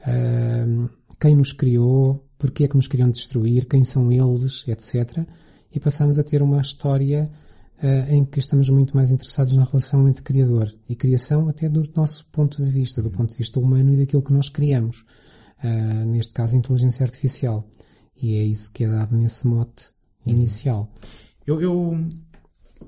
[0.00, 0.88] uh,
[1.20, 5.26] quem nos criou, porque é que nos queriam destruir, quem são eles, etc.
[5.72, 7.30] E passamos a ter uma história
[7.82, 11.82] uh, em que estamos muito mais interessados na relação entre criador e criação, até do
[11.94, 15.04] nosso ponto de vista, do ponto de vista humano e daquilo que nós criamos.
[15.62, 17.68] Uh, neste caso, inteligência artificial.
[18.20, 19.86] E é isso que é dado nesse mote
[20.26, 20.92] inicial.
[21.46, 22.08] Eu, eu,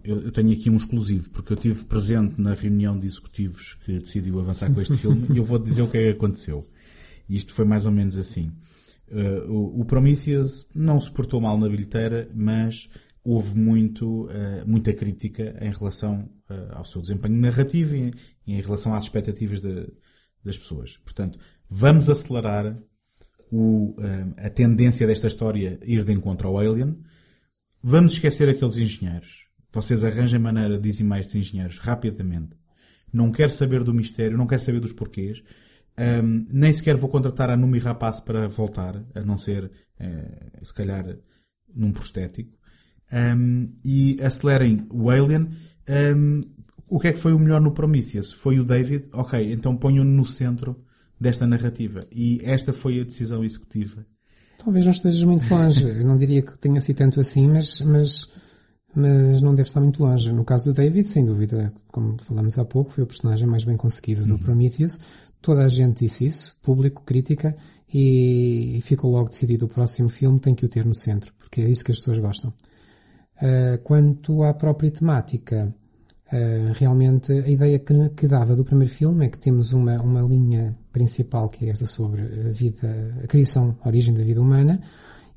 [0.05, 4.38] eu, tenho aqui um exclusivo, porque eu estive presente na reunião de executivos que decidiu
[4.40, 6.64] avançar com este filme e eu vou dizer o que é que aconteceu.
[7.28, 8.53] Isto foi mais ou menos assim.
[9.09, 12.89] Uh, o, o, Prometheus não se portou mal na bilheteira, mas
[13.23, 18.13] houve muito, uh, muita crítica em relação uh, ao seu desempenho narrativo e,
[18.47, 19.89] em relação às expectativas de,
[20.45, 20.97] das pessoas.
[20.99, 21.39] Portanto,
[21.69, 22.77] vamos acelerar
[23.51, 23.95] o,
[24.37, 26.99] a tendência desta história ir de encontro ao Alien.
[27.81, 29.47] Vamos esquecer aqueles engenheiros.
[29.73, 32.57] Vocês arranjem maneira de dizimar estes engenheiros rapidamente.
[33.13, 35.45] Não quero saber do mistério, não quero saber dos porquês.
[35.99, 40.74] Um, nem sequer vou contratar a Numi Rapaz para voltar, a não ser, uh, se
[40.74, 41.16] calhar,
[41.74, 42.57] num prostético.
[43.12, 45.49] Um, e acelerem o Alien.
[45.88, 46.40] Um,
[46.88, 48.32] o que é que foi o melhor no Prometheus?
[48.32, 49.09] Foi o David?
[49.12, 50.76] Ok, então ponham-no no centro
[51.20, 52.01] desta narrativa.
[52.12, 54.07] E esta foi a decisão executiva.
[54.62, 55.84] Talvez não estejas muito longe.
[55.84, 58.30] Eu não diria que tenha sido tanto assim, mas, mas,
[58.94, 60.32] mas não deve estar muito longe.
[60.32, 63.76] No caso do David, sem dúvida, como falamos há pouco, foi o personagem mais bem
[63.76, 64.38] conseguido do uhum.
[64.38, 65.01] Prometheus.
[65.47, 67.55] Toda a gente disse isso, público, crítica,
[67.94, 71.70] e, ficou logo decidido o próximo filme tem que o ter no centro, porque é
[71.70, 72.53] isso que as pessoas gostam.
[73.40, 75.72] Uh, quanto à própria temática,
[76.32, 80.20] uh, realmente a ideia que, que, dava do primeiro filme é que temos uma, uma
[80.22, 84.80] linha principal que é esta sobre a vida, a criação, a origem da vida humana,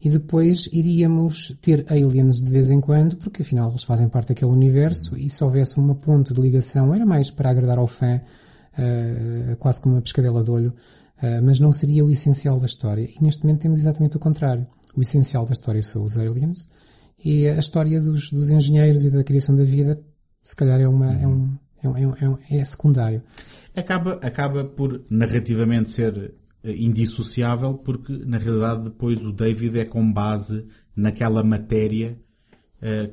[0.01, 4.49] e depois iríamos ter aliens de vez em quando, porque afinal eles fazem parte daquele
[4.49, 8.19] universo, e se houvesse uma ponte de ligação era mais para agradar ao fã
[9.59, 10.73] quase como uma pescadela de olho,
[11.21, 13.03] uh, mas não seria o essencial da história.
[13.03, 14.65] E neste momento temos exatamente o contrário.
[14.95, 16.67] O essencial da história são os aliens
[17.23, 20.01] e a história dos, dos engenheiros e da criação da vida,
[20.41, 23.21] se calhar é, uma, é, um, é, um, é, um, é secundário.
[23.75, 30.11] Acaba, acaba por narrativamente ser eh, indissociável porque na realidade depois o David é com
[30.11, 30.65] base
[30.95, 32.17] naquela matéria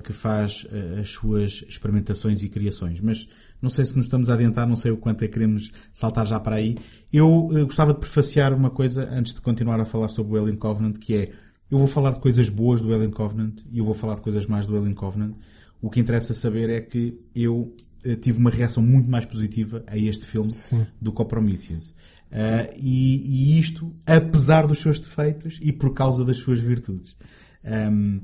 [0.04, 0.64] que faz
[1.00, 3.00] as suas experimentações e criações.
[3.00, 3.28] Mas
[3.60, 6.26] não sei se nos estamos a adiantar, não sei o quanto é que queremos saltar
[6.26, 6.76] já para aí.
[7.12, 10.56] Eu uh, gostava de prefaciar uma coisa antes de continuar a falar sobre o Alien
[10.56, 11.32] Covenant, que é
[11.70, 14.46] eu vou falar de coisas boas do Alien Covenant e eu vou falar de coisas
[14.46, 15.34] mais do Alien Covenant.
[15.80, 19.96] O que interessa saber é que eu uh, tive uma reação muito mais positiva a
[19.96, 20.86] este filme Sim.
[21.00, 21.94] do que ao Prometheus.
[22.30, 27.16] Uh, e, e, isto, apesar dos seus defeitos e por causa das suas virtudes.
[27.64, 28.20] Um,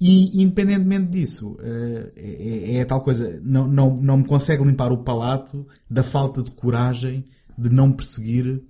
[0.00, 4.98] e, independentemente disso, uh, é, é, tal coisa, não, não, não me consegue limpar o
[4.98, 7.24] palato da falta de coragem
[7.56, 8.62] de não perseguir uh,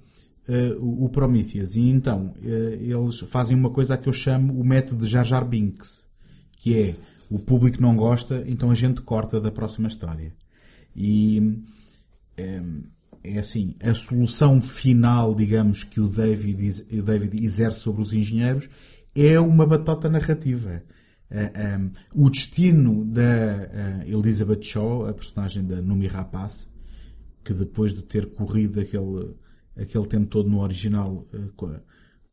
[0.81, 1.75] o, o, Prometheus.
[1.75, 6.05] E então, eles fazem uma coisa que eu chamo o método de Jar Jar Binks,
[6.59, 6.95] que é
[7.29, 10.33] o público não gosta, então a gente corta da próxima história.
[10.95, 11.61] E
[13.25, 18.69] é assim, a solução final, digamos, que o David, o David exerce sobre os engenheiros
[19.15, 20.83] é uma batota narrativa.
[21.31, 26.69] Uh, eh, um, ehm, o destino da uh, Elizabeth Shaw, a personagem da Numi Rapace,
[27.45, 29.35] que depois de ter corrido aquele,
[29.77, 31.81] aquele tempo todo no original uh, com, a,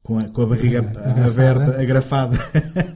[0.04, 1.26] com, a, com, a, barriga agrafada.
[1.26, 2.38] aberta, agrafada,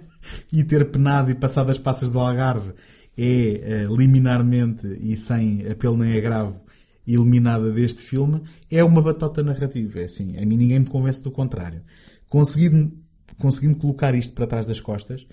[0.52, 2.74] e ter penado e passado as passas do Algarve,
[3.20, 6.68] é liminarmente e sem apelo nem agravo
[7.08, 10.02] eliminada deste filme é uma batota narrativa.
[10.02, 11.82] É assim, a mim ninguém me convence do contrário.
[12.28, 12.94] Conseguindo,
[13.38, 15.26] conseguindo colocar isto para trás das costas,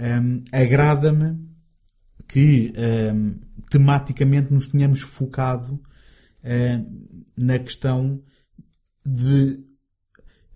[0.00, 1.38] um, agrada-me
[2.26, 2.72] que
[3.14, 3.36] um,
[3.70, 5.80] tematicamente nos tenhamos focado
[6.44, 8.20] um, na questão
[9.04, 9.64] de.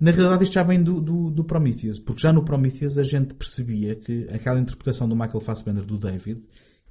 [0.00, 3.34] Na realidade, isto já vem do, do, do, Prometheus, porque já no Prometheus a gente
[3.34, 6.40] percebia que aquela interpretação do Michael Fassbender do David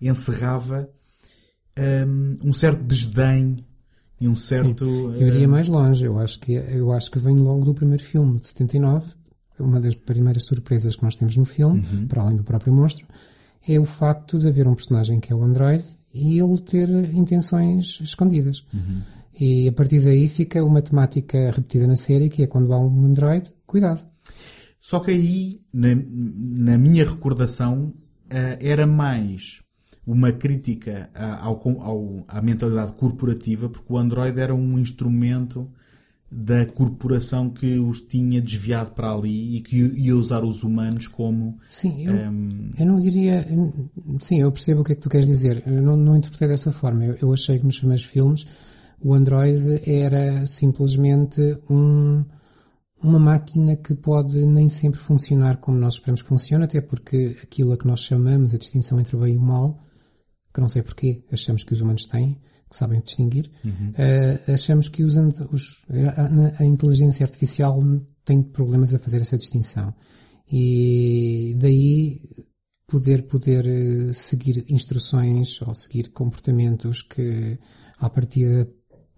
[0.01, 0.89] encerrava
[2.43, 3.65] um, certo desdém
[4.19, 4.85] e um certo.
[4.85, 6.03] Sim, eu iria mais longe.
[6.03, 9.05] Eu acho que eu acho que vem logo do primeiro filme de 79.
[9.59, 12.07] Uma das primeiras surpresas que nós temos no filme, uhum.
[12.07, 13.07] para além do próprio monstro,
[13.67, 15.83] é o facto de haver um personagem que é o Android
[16.13, 18.65] e ele ter intenções escondidas.
[18.73, 19.01] Uhum.
[19.39, 23.05] E a partir daí fica uma temática repetida na série, que é quando há um
[23.05, 24.05] Android, cuidado.
[24.79, 27.93] Só que aí, na, na minha recordação,
[28.25, 29.61] uh, era mais
[30.07, 35.69] uma crítica ao, ao, à mentalidade corporativa, porque o Android era um instrumento
[36.29, 41.57] da corporação que os tinha desviado para ali e que ia usar os humanos como.
[41.69, 42.17] Sim, eu, um...
[42.17, 43.47] Ehm, eu não diria.
[44.19, 45.63] Sim, eu percebo o que é que tu queres dizer.
[45.65, 47.05] Eu não, não interpretei dessa forma.
[47.05, 48.45] Eu, eu achei que nos primeiros filmes
[48.99, 52.25] o Android era simplesmente um,
[53.01, 57.71] uma máquina que pode nem sempre funcionar como nós esperamos que funcione, até porque aquilo
[57.71, 59.87] a que nós chamamos a distinção entre o bem e o mal
[60.57, 62.35] que não sei porquê, achamos que os humanos têm,
[62.69, 63.91] que sabem distinguir, uhum.
[63.91, 65.83] uh, achamos que usando os,
[66.15, 67.81] a, a, inteligência artificial
[68.25, 69.93] tem problemas a fazer essa distinção.
[70.51, 72.21] E daí
[72.87, 77.59] poder, poder eh, seguir instruções ou seguir comportamentos que,
[77.99, 78.67] à partida,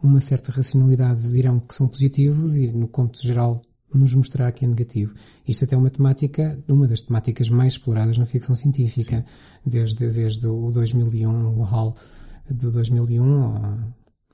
[0.01, 3.61] uma certa racionalidade dirão que são positivos e, no conto geral,
[3.93, 5.13] nos mostrar que é negativo.
[5.47, 9.25] Isto até é uma temática, uma das temáticas mais exploradas na ficção científica,
[9.65, 11.95] desde, desde o 2001, o HAL
[12.53, 13.43] de 2001,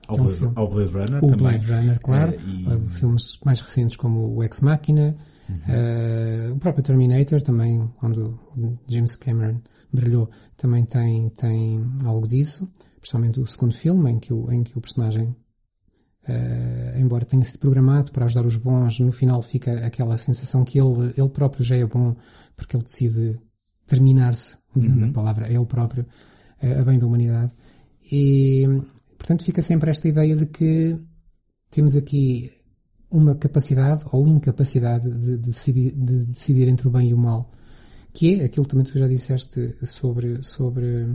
[0.07, 1.38] ao, Blade, filme, ao Blade Runner o também.
[1.38, 2.34] Blade Runner, claro.
[2.34, 2.88] É, e...
[2.88, 5.16] Filmes mais recentes como o Ex Machina,
[5.49, 5.55] uhum.
[5.55, 8.32] uh, o próprio Terminator também, onde
[8.88, 9.59] James Cameron
[9.91, 14.78] brilhou, também tem, tem algo disso, principalmente o segundo filme, em que o, em que
[14.78, 15.36] o personagem
[16.28, 20.80] Uh, embora tenha sido programado para ajudar os bons, no final fica aquela sensação que
[20.80, 22.16] ele, ele próprio já é bom
[22.55, 23.39] porque ele decide
[23.86, 25.09] terminar-se, usando uhum.
[25.09, 26.03] a palavra ele próprio,
[26.63, 27.53] uh, a bem da humanidade.
[28.12, 28.66] E,
[29.18, 30.97] portanto, fica sempre esta ideia de que
[31.70, 32.51] temos aqui
[33.10, 37.51] uma capacidade ou incapacidade de, de, decidir, de decidir entre o bem e o mal,
[38.14, 41.08] que é aquilo também que tu já disseste sobre, sobre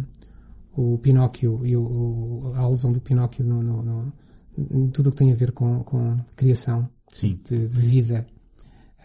[0.73, 4.13] o Pinóquio e o, a alusão do Pinóquio no, no, no
[4.93, 8.27] tudo o que tem a ver com, com criação de, de, vida.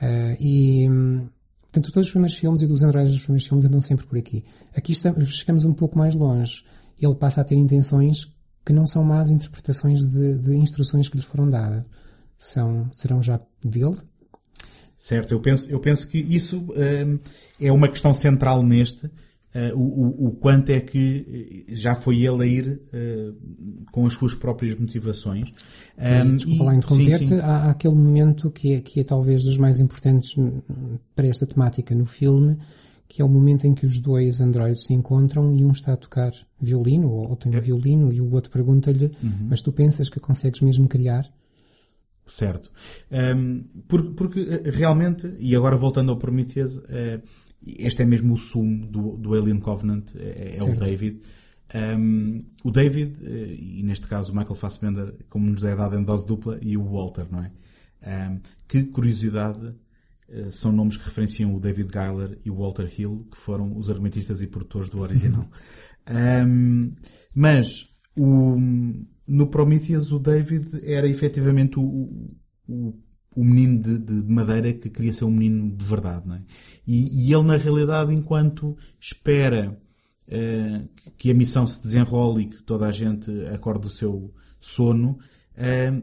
[0.01, 0.87] Uh, e,
[1.61, 4.43] portanto, todos os primeiros filmes e dos androides dos primeiros filmes andam sempre por aqui.
[4.75, 6.63] Aqui estamos, chegamos um pouco mais longe.
[6.99, 8.33] Ele passa a ter intenções
[8.65, 11.85] que não são más interpretações de, de instruções que lhe foram dadas.
[12.37, 13.97] São, serão já dele,
[14.97, 17.19] Certo, eu penso, eu penso que isso uh,
[17.59, 19.09] é uma questão central neste,
[19.55, 24.13] Uh, o, o, quanto é que eh, já foi ele a ir uh, com as
[24.13, 25.49] suas próprias motivações.
[25.97, 29.57] Um, desculpa e, lá interromper-te, há, há, aquele momento que é, que é talvez dos
[29.57, 30.35] mais importantes
[31.15, 32.57] para esta temática no filme,
[33.07, 35.97] que é o momento em que os dois androides se encontram e um está a
[35.97, 37.61] tocar violino, ou, ou tem um é.
[37.61, 39.47] violino, e o outro pergunta-lhe, uhum.
[39.49, 41.31] mas tu pensas que consegues mesmo criar?
[42.25, 42.71] Certo.
[43.11, 47.21] Um, porque, porque, realmente, e agora voltando ao Prometheus, uh,
[47.65, 51.21] este é mesmo o sumo do, do Alien Covenant, é, é o David.
[51.73, 56.03] Um, o David, eh, e neste caso o Michael Fassbender, como nos é dado em
[56.03, 57.51] dose dupla, e o Walter, não é?
[58.05, 59.73] Um, que curiosidade,
[60.49, 64.41] são nomes que referenciam o David Geiler e o Walter Hill, que foram os argumentistas
[64.41, 65.47] e produtores do original.
[66.47, 66.93] um,
[67.35, 68.57] mas o,
[69.27, 72.29] no Prometheus o David era efetivamente o,
[72.67, 72.93] o,
[73.35, 76.41] o menino de, de, madeira que queria ser um menino de verdade, não é?
[76.87, 79.77] E, e ele, na realidade, enquanto espera
[80.27, 85.19] uh, que a missão se desenrole e que toda a gente acorde do seu sono,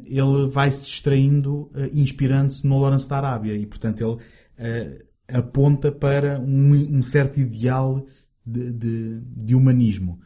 [0.05, 4.18] ele vai se distraindo, uh, inspirando-se no Lawrence da Arábia e, portanto,
[4.59, 8.07] ele aponta para um, um certo ideal
[8.44, 10.20] de, de, de humanismo.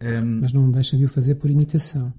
[0.00, 2.12] Um, Mas não deixa de o fazer por imitação.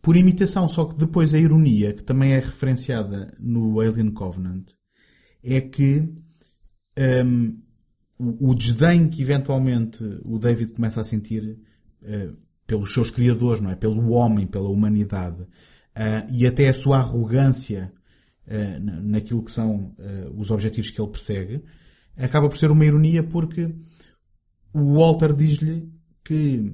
[0.00, 4.70] Por imitação, só que depois a ironia, que também é referenciada no Alien Covenant,
[5.42, 6.08] é que
[7.26, 7.58] um,
[8.18, 11.58] o, o, desdém que eventualmente o David começa a sentir
[12.02, 12.36] uh,
[12.66, 13.74] pelos seus criadores, não é?
[13.74, 15.44] Pelo homem, pela humanidade,
[15.96, 17.92] uh, e até a sua arrogância
[18.46, 19.94] uh, naquilo que são
[20.36, 21.64] os objetivos que ele persegue,
[22.16, 23.74] acaba por ser uma ironia porque
[24.72, 25.88] o Walter diz-lhe
[26.24, 26.72] que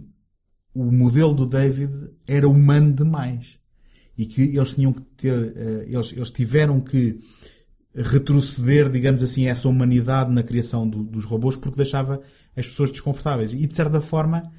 [0.75, 3.59] o modelo do David era humano demais.
[4.16, 7.18] E que eles tinham que ter, uh, eles, eles tiveram que
[7.95, 12.21] retroceder, digamos assim, essa humanidade na criação do, dos robôs porque deixava
[12.57, 13.53] as pessoas desconfortáveis.
[13.53, 14.51] E de certa forma,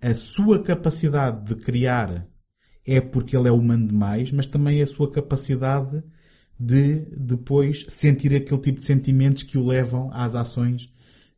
[0.00, 2.26] a sua capacidade de criar
[2.86, 6.02] é porque ele é humano demais, mas também a sua capacidade
[6.58, 10.92] de depois sentir aquele tipo de sentimentos que o levam às ações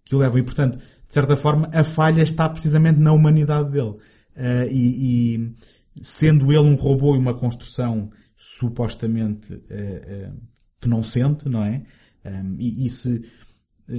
[0.04, 0.38] que o levam.
[0.38, 3.96] E portanto, de certa forma, a falha está precisamente na humanidade dele.
[4.34, 5.54] Uh, e, e,
[6.00, 10.40] sendo ele um robô e uma construção supostamente uh, uh,
[10.80, 11.82] que não sente, não é?
[12.24, 13.22] Um, e, e, se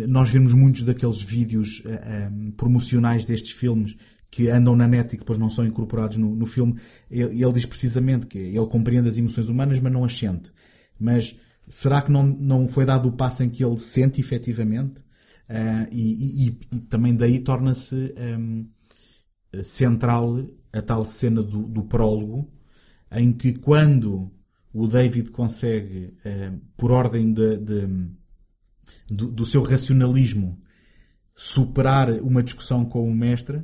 [0.07, 1.83] nós vemos muitos daqueles vídeos
[2.31, 3.95] um, promocionais destes filmes
[4.33, 6.75] que andam na net e que depois não são incorporados no, no filme,
[7.09, 10.51] ele, ele, diz precisamente que ele compreende as emoções humanas, mas não as sente.
[10.99, 15.03] Mas será que não, não foi dado o passo em que ele sente efetivamente?
[15.91, 18.65] E, e, e, também daí torna-se um,
[19.63, 22.51] central a tal cena do, do prólogo,
[23.11, 24.31] em que quando
[24.73, 27.87] o David consegue, eh, por ordem de, de,
[29.07, 30.59] do, do, seu racionalismo,
[31.35, 33.61] superar uma discussão com o mestre,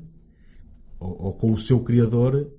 [0.99, 2.51] ou, ou, com o seu criador,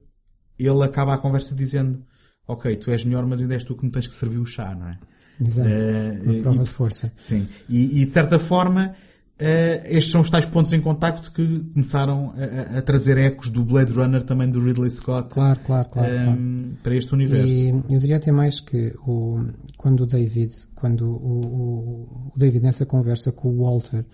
[0.58, 2.02] ele acaba a conversa dizendo
[2.46, 4.74] ok, tu és melhor, mas ainda és tu que me tens que servir o chá,
[4.74, 4.98] não é?
[5.40, 5.68] Exato.
[5.68, 7.12] Uh, uma prova e, de força.
[7.16, 7.48] Sim.
[7.68, 8.94] E, e de certa forma,
[9.40, 13.64] Uh, estes são os tais pontos em contacto que começaram a, a, trazer ecos do
[13.64, 16.76] Blade Runner também do Ridley Scott claro, claro, claro, um, ehm, claro.
[16.82, 17.48] para este universo.
[17.48, 19.46] E eu diria até mais que o,
[19.78, 24.04] quando o David, quando o, o David nessa conversa com o Walter,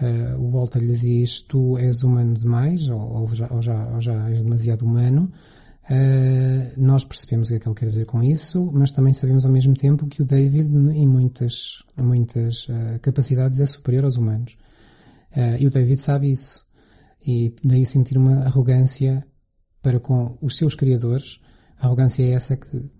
[0.00, 4.00] uh, o Walter lhe diz tu és humano demais ou, ou, já, ou, já, ou
[4.00, 5.30] já és demasiado humano.
[5.84, 9.44] Uh, nós percebemos o que é que ele quer dizer com isso, mas também sabemos
[9.44, 14.56] ao mesmo tempo que o David, em muitas, muitas uh, capacidades, é superior aos humanos.
[15.60, 16.66] E o David sabe isso.
[17.24, 19.24] E daí sentir uma arrogância
[19.80, 21.40] para com os seus criadores.
[21.78, 22.90] A arrogância é essa que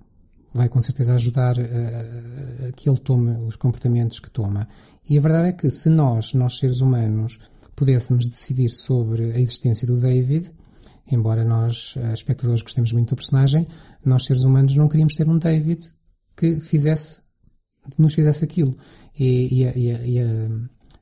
[0.52, 4.68] vai com certeza ajudar a que ele tome os comportamentos que toma.
[5.08, 7.38] E a verdade é que se nós, nós seres humanos,
[7.74, 10.52] pudéssemos decidir sobre a existência do David,
[11.10, 13.66] embora nós, eh, espectadores, gostemos muito do personagem,
[14.04, 15.90] nós seres humanos não queríamos ter um David
[16.36, 17.22] que fizesse,
[17.98, 18.76] nos fizesse aquilo.
[19.18, 20.48] E, e, a, e, a, e a,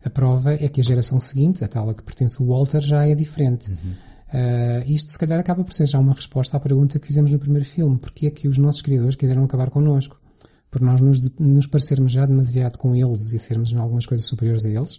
[0.04, 3.06] a, prova é que a geração seguinte, a tal a que pertence o Walter, já
[3.06, 3.70] é diferente.
[3.70, 3.94] Uhum.
[4.28, 7.38] Uh, isto se calhar acaba por ser já uma resposta à pergunta que fizemos no
[7.38, 7.98] primeiro filme.
[7.98, 10.20] Porquê é que os nossos criadores quiseram acabar connosco?
[10.70, 14.64] Por nós nos, nos parecermos já demasiado com eles e sermos em algumas coisas superiores
[14.64, 14.96] a eles?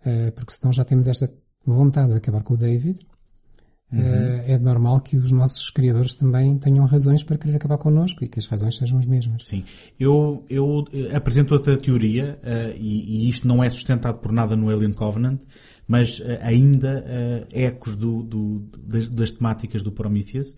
[0.00, 1.30] Uh, porque senão já temos esta
[1.66, 3.00] vontade de acabar com o David
[3.92, 4.42] Uhum.
[4.46, 8.38] É normal que os nossos criadores também tenham razões para querer acabar connosco e que
[8.38, 9.46] as razões sejam as mesmas.
[9.46, 9.64] Sim.
[9.98, 14.54] Eu, eu eh, apresento outra teoria, uh, e, e, isto não é sustentado por nada
[14.54, 15.40] no Alien Covenant,
[15.90, 20.54] mas uh, ainda uh, ecos do, do, das, das, temáticas do Prometheus,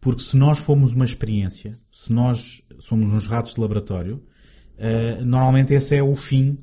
[0.00, 4.22] porque se nós fomos uma experiência, se nós somos uns ratos de laboratório,
[5.24, 6.58] normalmente esse é o fim,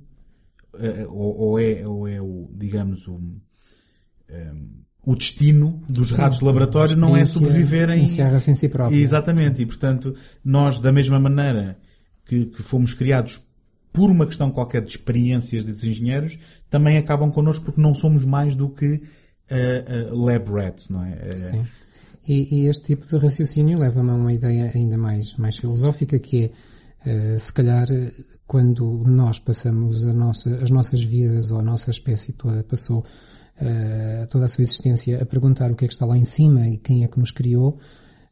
[1.07, 3.15] ou, ou, é, ou é o, digamos, o.
[3.15, 8.03] Um, o destino dos Sim, ratos de laboratório não é sobreviverem.
[8.03, 8.99] Encerra-se em si próprio.
[8.99, 9.57] Exatamente.
[9.57, 9.63] Sim.
[9.63, 10.13] E, portanto,
[10.43, 11.80] nós, da mesma maneira
[12.26, 13.41] que, que, fomos criados
[13.91, 16.38] por uma questão qualquer de experiências desses engenheiros,
[16.70, 21.32] também acabam connosco porque não somos mais do que uh, uh, lab rats, não é?
[21.34, 21.68] Uh, Sim.
[22.28, 26.52] E, e, este tipo de raciocínio leva-me a uma ideia ainda mais, mais filosófica que
[27.06, 27.88] é, se calhar,
[28.45, 34.45] quando nós passamos nossa, as nossas vidas ou a nossa espécie toda passou uh, toda
[34.45, 37.03] a sua existência a perguntar o que é que está lá em cima e quem
[37.03, 37.80] é que nos criou,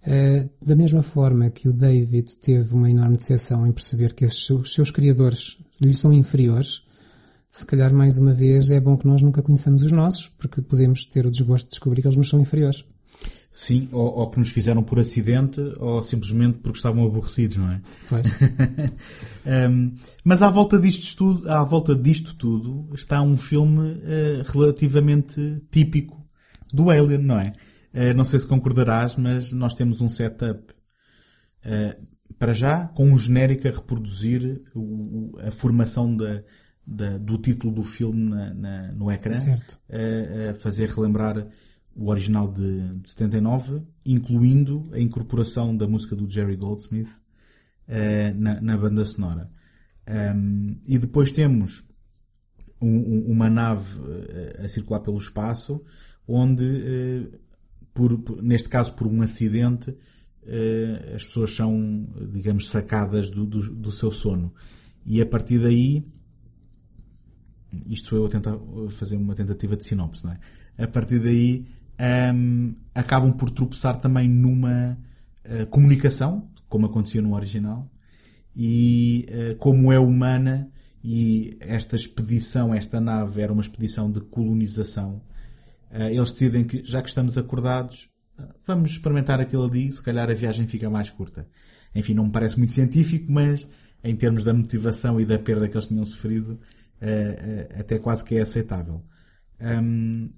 [0.05, 4.45] uh, da mesma forma que o David teve uma enorme decepção em perceber que os
[4.45, 6.85] seus, criadores lhe são inferiores,
[7.49, 11.05] se calhar mais uma vez é bom que nós nunca conheçamos os nossos, porque podemos
[11.05, 12.83] ter o desgosto de descobrir que eles nos são inferiores.
[13.51, 17.81] Sim, ou, ou que nos fizeram por acidente, ou simplesmente porque estavam aborrecidos, não é?
[18.07, 18.27] Pois.
[19.47, 19.95] Um,
[20.25, 26.21] mas à volta disto tudo, à volta disto tudo está um filme eh, relativamente típico
[26.73, 27.53] do Alien, não é?
[27.93, 30.73] Eh, não sei se concordarás, mas nós temos um setup
[31.63, 31.97] eh,
[32.37, 36.43] para já com um genérico a reproduzir o- a formação da,
[36.85, 39.33] da- do título do filme na- na- no ecrã,
[39.89, 41.47] a, a fazer relembrar
[41.95, 47.09] o original de, de 79, incluindo a incorporação da música do Jerry Goldsmith
[47.87, 49.49] eh, na, na banda sonora.
[50.35, 51.85] Um, e depois temos
[52.79, 53.99] um- um- uma nave
[54.63, 55.83] a circular pelo espaço,
[56.27, 57.39] onde, eh,
[57.97, 59.91] por- por- neste caso por um acidente,
[60.45, 64.53] eh, as pessoas são, digamos, sacadas do, do, do seu sono.
[65.03, 66.05] E a partir daí,
[67.89, 68.55] isto eu a tentar
[68.91, 70.39] fazer uma tentativa de sinopse, não é?
[70.77, 71.65] A partir daí,
[71.97, 74.95] ahm, acabam por tropeçar também numa
[75.43, 77.89] eh, comunicação, como acontecia no original,
[78.55, 80.69] e eh, como é humana,
[81.03, 85.19] e esta expedição, esta nave era uma expedição de colonização,
[85.91, 88.09] eles decidem que, já que estamos acordados,
[88.65, 91.47] vamos experimentar aquilo ali, se calhar a viagem fica mais curta.
[91.95, 93.67] Enfim, não me parece muito científico, mas
[94.03, 96.59] em termos da motivação e da perda que eles tinham sofrido,
[97.01, 99.03] eh, eh, até quase que é aceitável.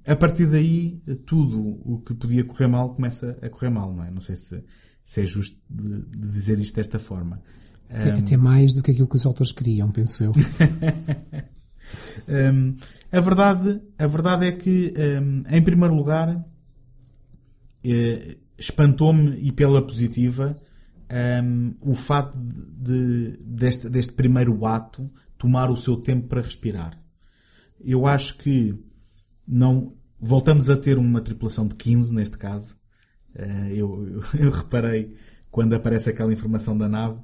[0.08, 4.10] A partir daí, tudo o que podia correr mal começa a correr mal, não é?
[4.10, 4.64] Não sei se,
[5.04, 7.42] se é justo de, de dizer isto desta forma.
[7.90, 10.32] Até, até mais do que aquilo que os autores queriam, penso eu.
[12.28, 12.76] Hum,
[13.12, 16.46] a, verdade, a verdade é que, hum, em primeiro lugar,
[17.84, 20.56] eh, espantou-me e pela positiva
[21.44, 27.02] hum, o facto de, deste, deste primeiro ato tomar o seu tempo para respirar.
[27.80, 28.76] Eu acho que
[29.48, 32.78] não voltamos a ter uma tripulação de 15 neste caso.
[33.34, 35.16] Eh, eu, eu, eu reparei
[35.50, 37.20] quando aparece aquela informação da nave.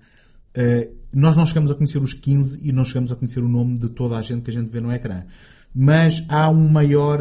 [0.55, 3.75] Eh, nós não chegamos a conhecer os 15 e não chegamos a conhecer o nome
[3.75, 5.25] de toda a gente que a gente vê no ecrã.
[5.73, 7.19] Mas há um maior.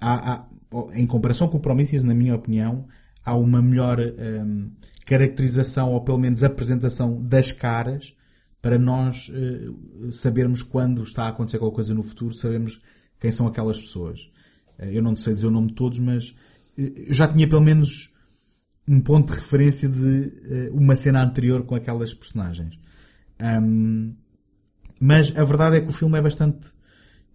[0.00, 0.48] há- há-
[0.94, 2.86] em comparação com o Prometheus, na minha opinião,
[3.24, 4.70] há uma melhor hum,
[5.06, 8.14] caracterização ou pelo menos apresentação das caras
[8.62, 12.78] para nós eh, sabermos quando está a acontecer qualquer coisa no futuro, sabemos
[13.18, 14.30] quem são aquelas pessoas.
[14.78, 16.34] Eh, eu não sei dizer o nome de todos, mas
[16.76, 18.12] eu já tinha pelo menos
[18.88, 22.78] um ponto de referência de eh, uma cena anterior com aquelas personagens.
[23.38, 24.12] Ahm,
[25.00, 26.70] mas a verdade é que o filme é bastante,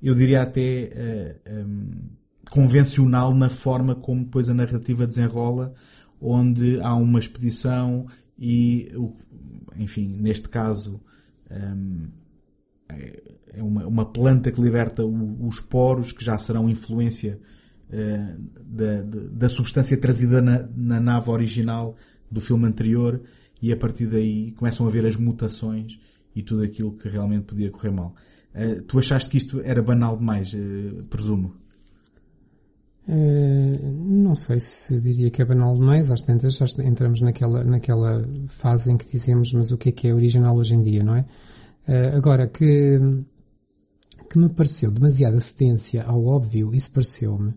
[0.01, 1.91] eu diria até eh, ahm,
[2.49, 5.73] convencional na forma como depois a narrativa desenrola,
[6.19, 8.05] onde há uma expedição
[8.37, 8.91] e,
[9.77, 10.99] enfim, neste caso,
[11.49, 12.07] ahm,
[13.53, 17.39] é uma, uma planta que liberta o- os poros que já serão influência
[18.65, 21.95] da, da- da substância trazida na, na nave original
[22.31, 23.21] do filme anterior
[23.61, 25.99] e a partir daí começam a ver as mutações
[26.35, 28.15] e tudo aquilo que realmente podia correr mal.
[28.53, 31.53] Eh, tu achaste que isto era banal demais, eh, presumo?
[33.07, 33.73] Eh,
[34.05, 38.91] não sei se diria que é banal demais, às tantas já entramos naquela, naquela fase
[38.91, 41.25] em que dizemos, mas o que é que é original hoje em dia, não é?
[41.87, 42.99] Eh, agora, que,
[44.29, 47.53] que me pareceu demasiada cedência ao óbvio, isso pareceu-me,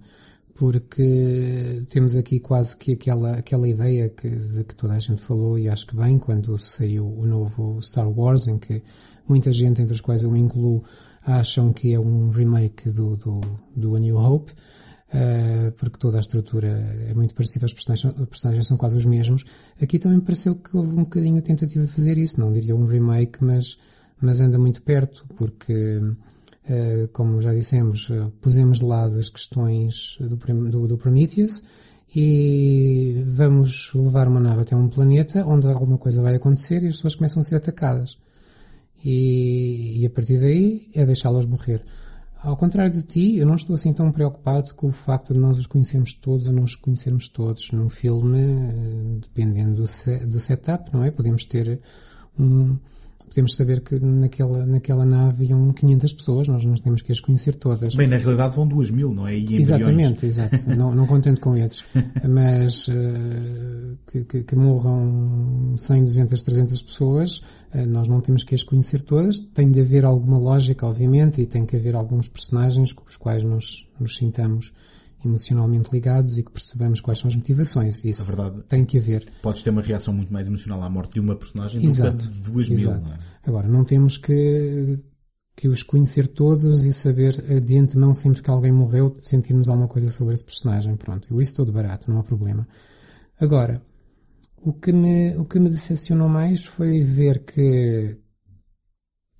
[0.58, 5.58] porque temos aqui quase que aquela, aquela ideia que, de que toda a gente falou,
[5.58, 8.82] e acho que bem, quando saiu o novo Star Wars, em que
[9.28, 10.82] muita gente, entre os quais eu me incluo,
[11.22, 13.40] acham que é um remake do, do,
[13.74, 14.52] do A New Hope,
[15.06, 19.04] Uh, porque toda a estrutura é muito parecida, os personagens, os personagens são quase os
[19.04, 19.44] mesmos.
[19.80, 22.74] Aqui também me pareceu que houve um bocadinho a tentativa de fazer isso, não diria
[22.74, 23.78] um remake, mas,
[24.20, 26.00] mas anda muito perto, porque,
[27.12, 30.36] como já dissemos, uh, pusemos de lado as questões do,
[30.70, 31.62] do, do Prometheus
[32.14, 36.96] e vamos levar uma nave até um planeta onde alguma coisa vai acontecer e as
[36.96, 38.18] pessoas começam a ser atacadas.
[39.04, 41.84] E, e a partir daí é deixá-las morrer.
[42.42, 45.58] Ao contrário de ti, eu não estou assim tão preocupado com o facto de nós
[45.58, 47.70] os conhecermos todos ou não os conhecermos todos.
[47.72, 51.10] Num filme, eh, dependendo do, se- do setup, não é?
[51.10, 51.80] Podemos ter
[52.38, 52.76] um,
[53.28, 57.54] podemos saber que naquela, naquela nave iam 500 pessoas, nós não temos que as conhecer
[57.54, 57.94] todas.
[57.94, 59.36] Bem, na realidade vão duas mil, não é?
[59.36, 60.56] Exatamente, exato.
[60.76, 61.84] Não, não contente com esses.
[62.28, 67.42] Mas eh, que, que, que morram 100, 200, 300 pessoas,
[67.72, 69.38] eh, nós não temos que as conhecer todas.
[69.38, 73.44] Tem de haver alguma lógica, obviamente, e tem que haver alguns personagens com os quais
[73.44, 74.72] nós nos sintamos
[75.26, 78.04] emocionalmente ligados e que percebamos quais são as motivações.
[78.04, 78.62] Isso É verdade.
[78.68, 79.24] tem que haver.
[79.42, 82.16] Podes ter uma reação muito mais emocional à morte de uma personagem Exato.
[82.16, 82.98] do que de duas Exato.
[83.00, 83.18] mil, não é?
[83.44, 84.98] Agora, não temos que
[85.56, 90.10] que os conhecer todos e saber de antemão sempre que alguém morreu, sentirmos alguma coisa
[90.10, 90.94] sobre esse personagem.
[90.96, 92.68] Pronto, eu isso todo barato, não há problema.
[93.40, 93.82] Agora,
[94.58, 98.18] o que me, o que me decepcionou mais foi ver que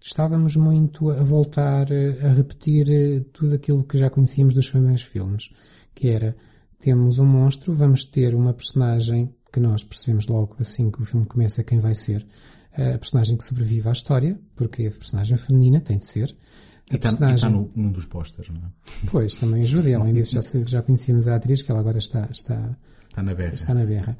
[0.01, 5.51] estávamos muito a voltar a repetir tudo aquilo que já conhecíamos dos primeiros filmes,
[5.97, 6.36] que era
[6.78, 11.27] temos um monstro, vamos ter uma personagem que nós percebemos logo assim que o filme
[11.27, 12.24] começa quem vai ser,
[12.73, 16.36] a personagem que sobrevive à história, porque a personagem feminina tem de ser.
[16.90, 17.35] A e está, personagem...
[17.35, 18.70] está no, num dos pósteres, não é?
[19.10, 19.97] Pois, também ajuda.
[19.97, 22.77] Além disso, já, já conhecíamos a atriz, que ela agora está, está,
[23.09, 23.55] está na berra.
[23.55, 24.16] Está na berra.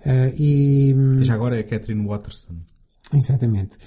[0.00, 2.56] Uh, e, Já agora é a Catherine Watterson.
[3.14, 3.78] Exatamente.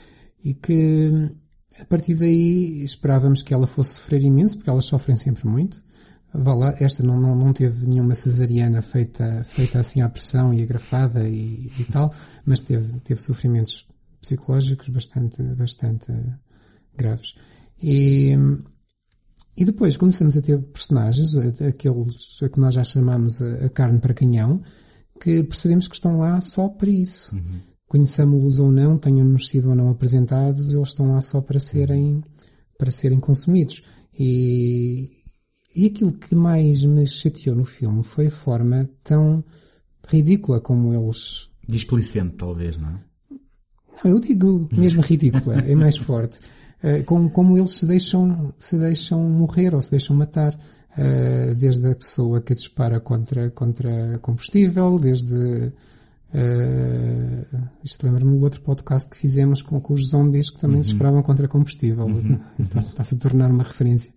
[0.43, 1.31] E que
[1.79, 5.83] a partir daí esperávamos que ela fosse sofrer imenso, porque elas sofrem sempre muito.
[6.39, 10.61] Vá lá, esta não, não, não teve nenhuma cesariana feita, feita assim à pressão e
[10.61, 12.13] agrafada e, e tal,
[12.45, 13.87] mas teve, teve sofrimentos
[14.21, 16.05] psicológicos bastante, bastante
[16.95, 17.33] graves.
[17.81, 18.37] E,
[19.55, 23.99] e depois começamos a ter personagens, aqueles a que nós já chamamos a, a carne
[23.99, 24.61] para canhão,
[25.19, 27.35] que percebemos que estão lá só para isso.
[27.35, 27.61] Uhum.
[27.87, 32.21] Conheçamos-los ou não, tenham-nos sido ou não apresentados, eles estão lá só para serem,
[32.77, 33.81] para serem consumidos.
[34.19, 35.16] E,
[35.77, 39.43] e aquilo que mais me chateou no filme foi a forma tão
[40.07, 41.51] ridícula como eles.
[41.67, 42.99] Displicente, talvez, não é?
[44.03, 46.39] Não, eu digo mesmo ridícula, é mais forte.
[46.83, 50.57] Uh, como, como eles se deixam, se deixam morrer ou se deixam matar.
[50.97, 55.71] Uh, desde a pessoa que dispara contra, contra combustível, desde.
[56.33, 60.81] Uh, isto lembra-me do outro podcast que fizemos com, com os zombies que também uhum.
[60.81, 62.05] disparavam contra combustível.
[62.05, 62.39] Uhum.
[62.89, 64.11] Está-se a tornar uma referência.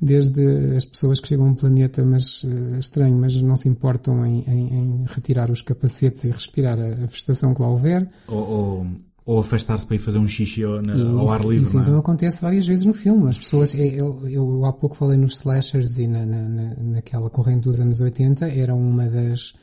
[0.00, 4.26] Desde as pessoas que chegam a um planeta mas, uh, estranho, mas não se importam
[4.26, 8.08] em, em, em, retirar os capacetes e respirar a, a vegetação que lá houver.
[8.28, 8.86] Ou, ou
[9.26, 11.62] ou afastar-se para ir fazer um xixi ao, na, isso, ao ar livre.
[11.62, 11.80] Isso é?
[11.80, 13.28] então acontece várias vezes no filme.
[13.28, 17.80] As pessoas, eu, eu há pouco falei nos slashers e na, na, naquela corrente dos
[17.80, 19.54] anos 80, era uma das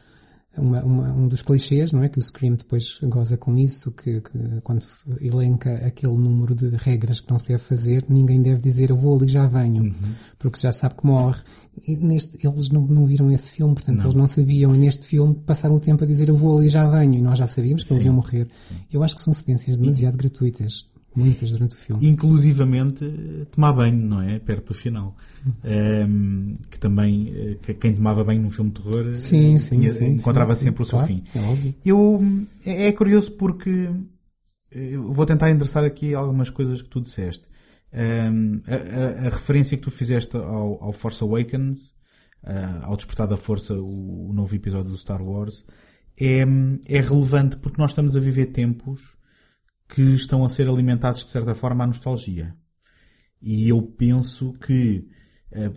[0.57, 2.09] uma, uma, um dos clichês, não é?
[2.09, 4.85] Que o Scream depois goza com isso, que, que, quando
[5.21, 9.17] elenca aquele número de regras que não se deve fazer, ninguém deve dizer eu vou
[9.17, 9.93] ali já venho, uhum.
[10.37, 11.41] porque já sabe que morre.
[11.87, 14.05] E neste, eles não, não viram esse filme, portanto não.
[14.05, 16.85] eles não sabiam, e neste filme passaram o tempo a dizer eu vou ali já
[16.87, 17.95] venho, e nós já sabíamos que Sim.
[17.95, 18.47] eles iam morrer.
[18.67, 18.75] Sim.
[18.91, 20.89] Eu acho que são cedências demasiado gratuitas.
[21.15, 22.07] Muitas durante o filme.
[22.07, 23.05] Inclusivamente
[23.51, 24.39] tomar banho, não é?
[24.39, 25.15] Perto do final.
[25.45, 29.79] Um, ehm, que também, eh, que quem tomava banho num filme de terror sim, sim,
[29.79, 31.23] tinha, sim, encontrava sempre o seu claro, fim.
[31.35, 32.21] É Eu,
[32.65, 33.89] é, é curioso porque
[35.09, 37.45] vou tentar endereçar aqui algumas coisas que tu disseste.
[37.93, 41.89] Um, ehm, a, a, a, referência que tu fizeste ao, ao Force Awakens,
[42.43, 45.65] uh, ao Despertar da Força, o, o, novo episódio do Star Wars,
[46.17, 46.45] é,
[46.87, 49.01] é relevante porque nós estamos a viver tempos
[49.93, 52.55] que estão a ser alimentados de certa forma à nostalgia.
[53.41, 55.05] E eu penso que,
[55.51, 55.71] eh,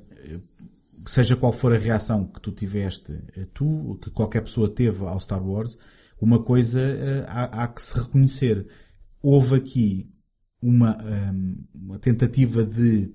[1.06, 5.18] seja qual for a reação que tu tiveste, eh, tu, que qualquer pessoa teve ao
[5.18, 5.76] Star Wars,
[6.20, 8.68] uma coisa eh, há, há que se reconhecer.
[9.20, 10.10] Houve aqui
[10.62, 10.96] uma,
[11.74, 13.12] uma tentativa de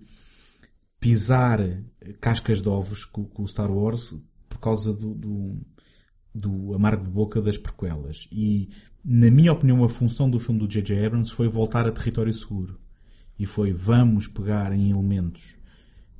[1.00, 1.60] pisar
[2.20, 4.16] cascas de ovos com, com o Star Wars
[4.48, 5.62] por causa do, do,
[6.36, 8.28] do amargo de boca das prequelas.
[8.32, 8.70] E
[9.11, 11.03] na minha opinião, a função do filme do J.J.
[11.03, 12.77] Abrams foi voltar a território seguro.
[13.40, 15.57] E foi, vamos pegar em elementos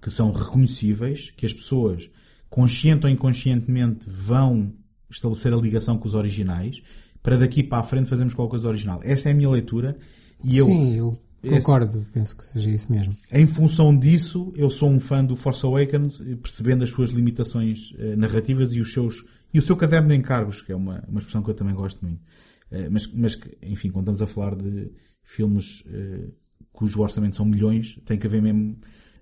[0.01, 2.09] que são reconhecíveis, que as pessoas,
[2.49, 4.73] consciente ou inconscientemente, vão
[5.07, 6.81] estabelecer a ligação com os originais,
[7.21, 9.01] para daqui para a frente fazermos qualquer coisa original.
[9.03, 9.95] Essa é a minha leitura.
[10.43, 13.15] E Sim, eu, eu concordo, esse, penso que seja isso mesmo.
[13.31, 18.15] Em função disso, eu sou um fã do Force Awakens, percebendo as suas limitações eh,
[18.15, 21.41] narrativas e os seus e o seu caderno de encargos, que é uma, uma expressão
[21.43, 22.21] que eu também gosto muito.
[22.71, 24.91] Eh, mas, mas, enfim, quando estamos a falar de
[25.23, 26.33] filmes uh,
[26.71, 28.79] cujo orçamento são milhões, tem que haver mesmo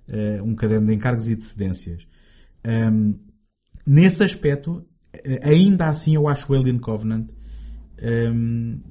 [0.07, 2.07] uh, um caderno de encargos e de cedências.
[3.86, 4.86] Nesse aspecto,
[5.41, 7.28] ainda assim eu acho o Alien Covenant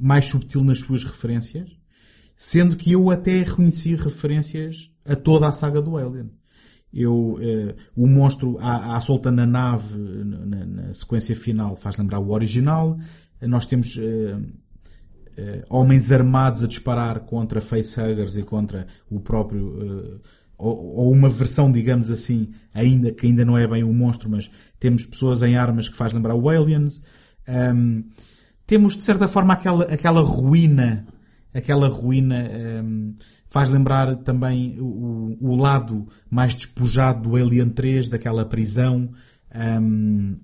[0.01, 1.69] mais subtil nas suas referências,
[2.39, 6.31] sendo que eu até reconheci referências a toda a saga do Alien.
[6.91, 7.39] Eu,
[7.95, 12.99] o monstro à, à solta na nave, na, na, sequência final, faz lembrar o original
[13.43, 20.21] nós temos uh, uh, homens armados a disparar contra facehuggers e contra o próprio uh,
[20.59, 24.51] ou, ou, uma versão, digamos assim, ainda que ainda não é bem um monstro, mas
[24.81, 27.03] temos pessoas em armas que faz lembrar o Aliens.
[27.47, 28.05] Um,
[28.67, 31.07] temos de certa forma aquela, aquela ruína,
[31.53, 32.51] aquela ruína
[32.83, 33.15] um,
[33.49, 39.11] faz lembrar também o, o, lado mais despojado do Alien 3, daquela prisão
[39.55, 40.37] um,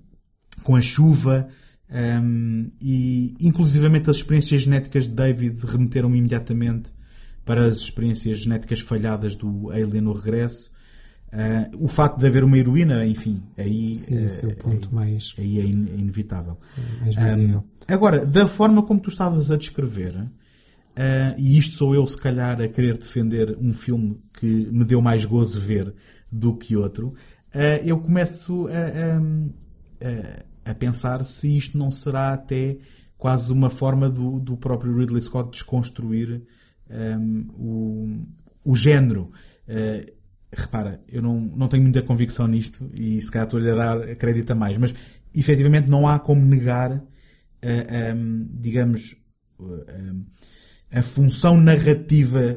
[0.63, 1.47] com a chuva.
[1.93, 6.89] Um, e inclusivamente as experiências genéticas de David remeteram-me imediatamente
[7.45, 10.71] para as experiências genéticas falhadas do Alien no regresso.
[11.31, 14.93] Uh, o facto de haver uma heroína, enfim, aí, Sim, esse é o ponto aí,
[14.95, 16.57] mais, aí é in- é inevitável.
[17.01, 17.59] mais visível.
[17.59, 20.29] Um, agora, da forma como tu estavas a descrever, uh,
[21.37, 25.25] e isto sou eu, se calhar, a querer defender um filme que me deu mais
[25.25, 25.93] gozo ver
[26.31, 28.71] do que outro, uh, eu começo a,
[30.07, 32.77] a- a- a pensar se isto não será até
[33.17, 36.43] quase uma forma do, do próprio Ridley Scott desconstruir
[36.89, 39.31] um, o, o género.
[39.67, 40.11] Uh,
[40.51, 44.51] repara, eu não, não tenho muita convicção nisto e se calhar estou-lhe a dar crédito
[44.51, 44.93] a mais, mas
[45.33, 47.03] efetivamente não há como negar, uh,
[48.15, 49.15] um, digamos,
[49.59, 50.25] uh, um,
[50.91, 52.55] a função narrativa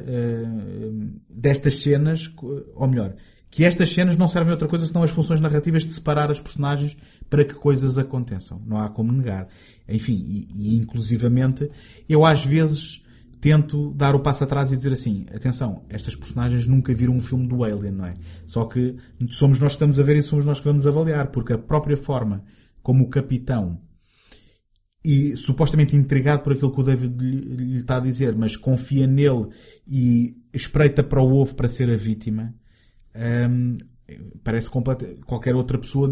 [1.27, 2.31] destas cenas,
[2.75, 3.15] ou melhor,
[3.49, 6.39] que estas cenas não servem a outra coisa senão as funções narrativas de separar as
[6.39, 6.97] personagens
[7.29, 8.61] para que coisas aconteçam.
[8.65, 9.47] Não há como negar.
[9.87, 11.69] Enfim, e, e inclusivamente,
[12.07, 13.03] eu às vezes
[13.39, 17.47] tento dar o passo atrás e dizer assim, atenção, estas personagens nunca viram um filme
[17.47, 18.15] do Alien, não é?
[18.45, 18.95] Só que
[19.29, 21.95] somos nós que estamos a ver e somos nós que vamos avaliar, porque a própria
[21.95, 22.43] forma
[22.81, 23.79] como o capitão
[25.03, 29.07] e supostamente intrigado por aquilo que o David lhe, lhe está a dizer, mas confia
[29.07, 29.47] nele
[29.87, 32.53] e espreita para o ovo para ser a vítima,
[33.49, 33.77] hum,
[34.43, 36.11] parece completa, qualquer outra pessoa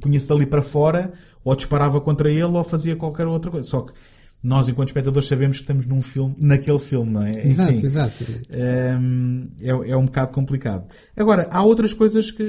[0.00, 1.12] punha-se dali para fora,
[1.44, 3.68] ou disparava contra ele, ou fazia qualquer outra coisa.
[3.68, 3.92] Só que
[4.42, 7.44] nós, enquanto espectadores, sabemos que estamos num filme, naquele filme, não é?
[7.46, 8.24] Exato, Enfim, exato.
[8.98, 10.86] Hum, é, é um bocado complicado.
[11.16, 12.42] Agora, há outras coisas que,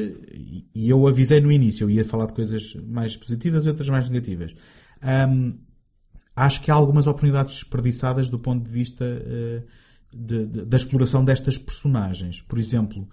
[0.73, 4.07] e- eu avisei no início, eu ia falar de coisas mais positivas e outras mais
[4.09, 4.53] negativas.
[5.03, 5.57] Hum,
[6.35, 9.63] acho que há algumas oportunidades desperdiçadas do ponto de vista eh,
[10.13, 12.41] de- de- da exploração destas personagens.
[12.41, 13.05] Por exemplo,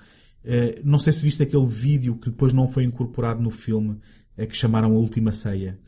[0.45, 3.99] eh, não sei se viste aquele vídeo que depois não foi incorporado no filme,
[4.37, 5.79] eh, que chamaram A Última Ceia.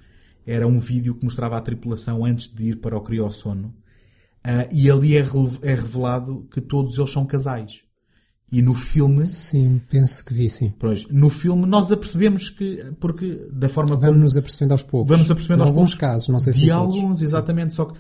[0.47, 3.75] Era um vídeo que mostrava a tripulação antes de ir para o criossono.
[4.43, 5.21] Ah, e ali é,
[5.63, 7.83] é revelado que todos eles são casais.
[8.53, 10.75] E no filme, Sim, penso que vi, sim.
[10.77, 15.09] pois, no filme nós apercebemos que, porque da forma como Vamos nos apercebendo aos poucos.
[15.09, 17.97] Vamos apercebendo em aos alguns poucos casos, não sei se de alguns, exatamente, só que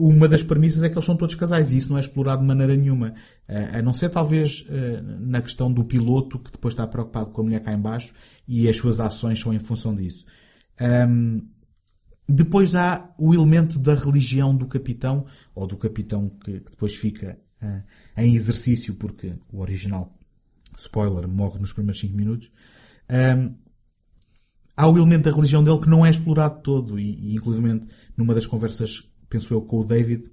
[0.00, 2.48] uma das premissas é que eles são todos casais e isso não é explorado de
[2.48, 3.14] maneira nenhuma.
[3.46, 7.40] Eh, a não ser talvez eh, na questão do piloto que depois está preocupado com
[7.40, 8.14] a mulher cá em baixo
[8.48, 10.24] e as suas ações são em função disso.
[10.80, 11.40] Ahm,
[12.28, 17.38] depois há o elemento da religião do capitão, ou do capitão que, que depois fica
[17.60, 17.82] ah,
[18.16, 20.16] em exercício, porque o original,
[20.78, 22.50] spoiler, morre nos primeiros 5 minutos.
[23.08, 23.54] Ahm,
[24.76, 27.82] há o elemento da religião dele que não é explorado todo, e, e inclusive
[28.16, 30.24] numa das conversas, penso eu, com o David,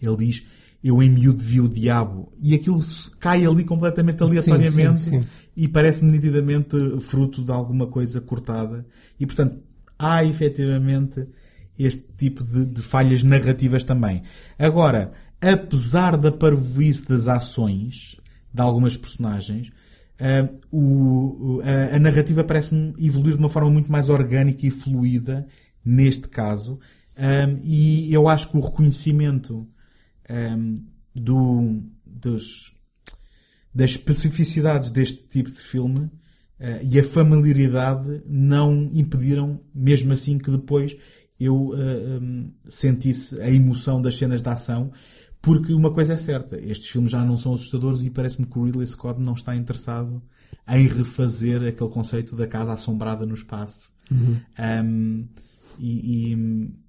[0.00, 0.46] ele diz,
[0.82, 2.78] eu em miúdo vi o diabo, e aquilo
[3.20, 5.28] cai ali completamente aleatoriamente, sim, sim.
[5.56, 8.86] e parece-me nitidamente fruto de alguma coisa cortada.
[9.20, 9.58] E, portanto,
[9.98, 11.26] há efetivamente
[11.78, 14.22] este tipo de, de falhas narrativas também.
[14.58, 18.16] Agora, apesar da parvoíce das ações
[18.52, 19.72] de algumas personagens,
[20.70, 20.78] o-
[21.56, 25.46] o- a, a narrativa parece-me evoluir de uma forma muito mais orgânica e fluida
[25.84, 26.78] neste caso.
[27.16, 29.68] Ah, e eu acho que o reconhecimento
[30.28, 30.56] ah,
[31.14, 32.74] do, dos,
[33.74, 36.10] das especificidades deste tipo de filme
[36.58, 40.96] eh, e a familiaridade não impediram, mesmo assim, que depois
[41.38, 44.92] eu eh, hum, sentisse a emoção das cenas de ação,
[45.42, 48.64] porque uma coisa é certa, estes filmes já não são assustadores e parece-me que o
[48.64, 50.22] Ridley Scott não está interessado
[50.68, 53.92] em refazer aquele conceito da casa assombrada no espaço.
[54.58, 55.26] Um,
[55.78, 56.83] e, e-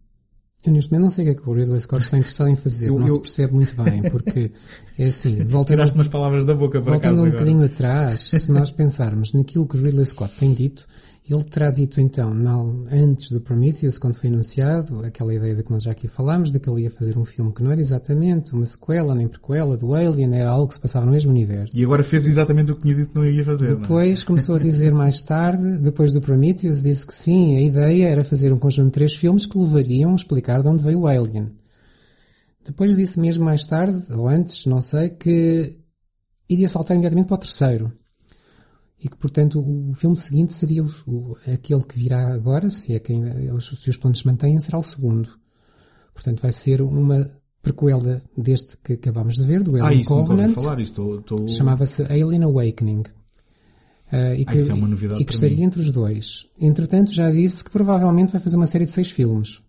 [0.65, 2.55] Eu neste momento não sei o que é que o Ridley Scott está interessado em
[2.55, 2.89] fazer.
[2.89, 4.51] Eu- não eu- se percebe muito bem, porque
[4.97, 7.31] é assim, voltando, tiraste umas palavras da boca para voltando um agora.
[7.31, 10.87] bocadinho atrás, se nós pensarmos naquilo que o Ridley Scott tem dito,
[11.27, 15.71] ele terá dito então, não, antes do Prometheus, quando foi anunciado, aquela ideia de que
[15.71, 18.53] nós já aqui falámos, de que ele ia fazer um filme que não era exatamente
[18.53, 21.75] uma sequela nem prequela do Alien, era algo que se passava no mesmo universo.
[21.75, 23.71] E agora fez exatamente o que tinha dito que não ia fazer.
[23.71, 23.75] é?
[23.75, 28.23] Depois começou a dizer mais tarde, depois do Prometheus, disse que sim, a ideia era
[28.23, 31.51] fazer um conjunto de três filmes que levariam a explicar de onde veio o Alien.
[32.63, 35.75] Depois disse mesmo mais tarde, ou antes, não sei, que
[36.47, 37.91] iria saltar imediatamente para o terceiro.
[39.05, 42.99] E que, portanto, o filme seguinte seria o, o- aquele que virá agora, se, é
[42.99, 45.29] que ainda, os- se os planos se mantêm, será o segundo.
[46.11, 47.29] Portanto, vai ser uma
[47.61, 50.55] prequela deste que acabámos de ver, do Ah, Alien isso nunca ouvi Covenant.
[50.55, 50.79] falar.
[50.79, 51.47] Isto, estou...
[51.47, 53.03] Chamava-se Alien Awakening.
[54.11, 55.63] Ah, e Ah, isso é uma novidade e que estaria mim.
[55.63, 56.47] entre os dois.
[56.59, 59.61] Entretanto, já disse que provavelmente vai fazer uma série de seis filmes.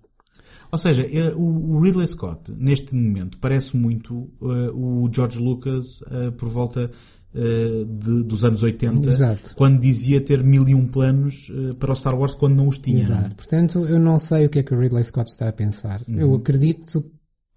[0.72, 6.00] Ou seja, eh, o o Ridley Scott, neste momento, parece muito eh, o George Lucas
[6.10, 6.90] eh, por volta
[7.36, 9.54] eh, de- dos anos 80, Exato.
[9.56, 12.78] quando dizia ter mil e um planos eh, para o Star Wars quando não os
[12.78, 12.98] tinha.
[12.98, 13.34] Exato.
[13.36, 16.02] Portanto, eu não sei o que é que o Ridley Scott está a pensar.
[16.08, 16.18] Uhum.
[16.18, 17.04] Eu acredito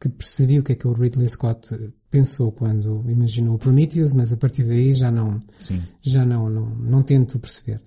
[0.02, 1.70] que percebi o que é que o Ridley Scott
[2.12, 5.82] pensou quando imaginou o Prometheus, mas a partir daí já não, Sim.
[6.02, 7.82] já não, não, não tento perceber.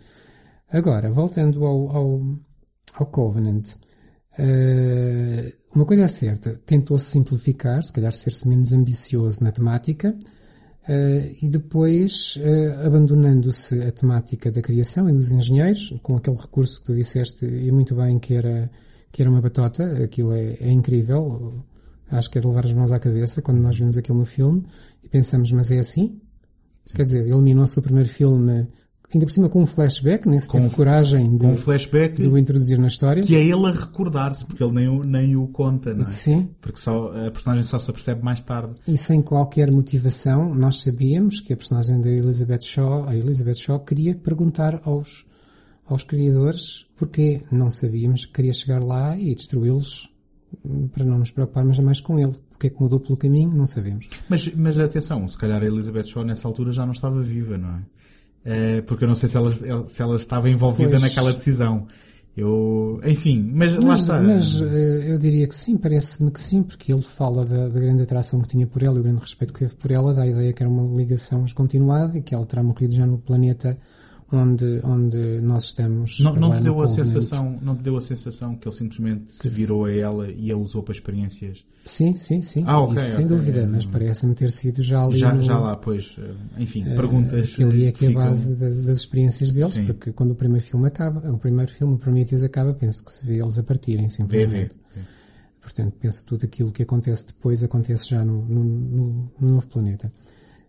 [0.71, 2.21] Agora, voltando ao, ao,
[2.95, 3.75] ao Covenant,
[4.39, 10.17] eh, uma coisa é certa, tentou-se simplificar, se calhar ser-se menos ambicioso na temática,
[10.89, 16.81] eh, e depois eh, abandonando-se a temática da criação e dos engenheiros, com aquele recurso
[16.81, 18.71] que tu disseste e muito bem que era,
[19.13, 21.65] que era uma batota, aquilo é, é incrível,
[22.11, 24.65] acho que é de levar as mãos à cabeça quando nós vimos aquilo no filme
[25.05, 26.21] e pensamos, mas é assim?
[26.95, 28.67] Quer dizer, eliminou-se o primeiro filme,
[29.17, 32.27] ainda por cima com um flashback, nem se Com teve coragem de, um flashback de
[32.29, 33.23] o introduzir na história.
[33.23, 36.05] que é ele a recordar-se, porque ele nem o, nem o conta, não é?
[36.05, 38.75] Sim, Porque só, a personagem só se apercebe mais tarde.
[38.87, 43.81] e sem qualquer motivação, nós sabíamos que a personagem da Elizabeth Shaw, a Elizabeth Shaw,
[43.81, 45.27] queria perguntar aos,
[45.87, 47.43] aos criadores porquê.
[47.51, 50.09] Não sabíamos que queria chegar lá e destruí-los
[50.93, 52.35] para não nos preocuparmos mais com ele.
[52.55, 54.09] O que é que mudou pelo caminho, não sabemos.
[54.29, 57.71] Mas, mas atenção, se calhar a Elizabeth Shaw nessa altura já não estava viva, não
[57.71, 57.81] é?
[58.45, 59.53] Eh, porque eu não sei se ela,
[59.87, 61.03] se ela estava envolvida Pois.
[61.03, 61.87] naquela decisão.
[62.35, 64.21] Eu, enfim, mas, lá Mas, está.
[64.23, 68.03] mas, eh, eu diria que sim, parece-me que sim, porque ele fala da, da grande
[68.03, 70.51] atração que tinha por ela e o grande respeito que teve por ela, da ideia
[70.53, 73.77] que era uma ligação descontinuada e que ela terá morrido já no planeta
[74.33, 76.21] onde, onde nós estamos.
[76.21, 79.49] não, não te deu a sensação, não te deu a sensação que ele simplesmente se
[79.49, 81.65] virou a ela e a usou para experiências?
[81.85, 82.63] Sim, sim, sim.
[82.67, 83.37] Ah, ok, Isso sem ok.
[83.37, 85.17] dúvida, mas parece-me ter sido já ali.
[85.17, 87.53] Já, no, já lá, pois, eh, enfim, eh, perguntas.
[87.55, 89.87] Aquilo ali é que é a ficam- base da- das experiências deles, Sim.
[89.87, 93.27] porque quando o primeiro filme acaba, o primeiro filme, o Prometheus acaba, penso que se
[93.27, 94.77] vê eles a partirem, Vê, simplesmente.
[94.95, 95.01] vê.
[95.61, 99.67] Portanto, penso que tudo aquilo que acontece depois acontece já no, no, no- no novo
[99.69, 100.13] planeta.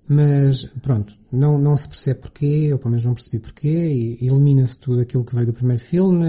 [0.08, 4.80] Mas, pronto, não, não se percebe porquê, ou pelo menos não percebi porquê, e elimina-se
[4.80, 6.26] tudo aquilo que veio do primeiro filme,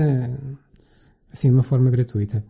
[1.33, 2.45] assim, de uma forma gratuita.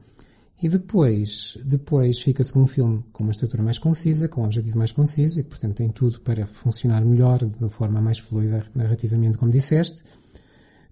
[0.63, 4.79] E depois, depois fica-se com um filme com uma estrutura mais concisa, com um objetivo
[4.79, 9.51] mais conciso, e portanto, tem tudo para funcionar melhor, de forma mais fluida narrativamente, como
[9.51, 10.03] disseste,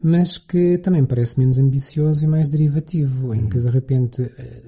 [0.03, 4.63] mas que também parece menos ambicioso e mais derivativo, em que, de repente, eh,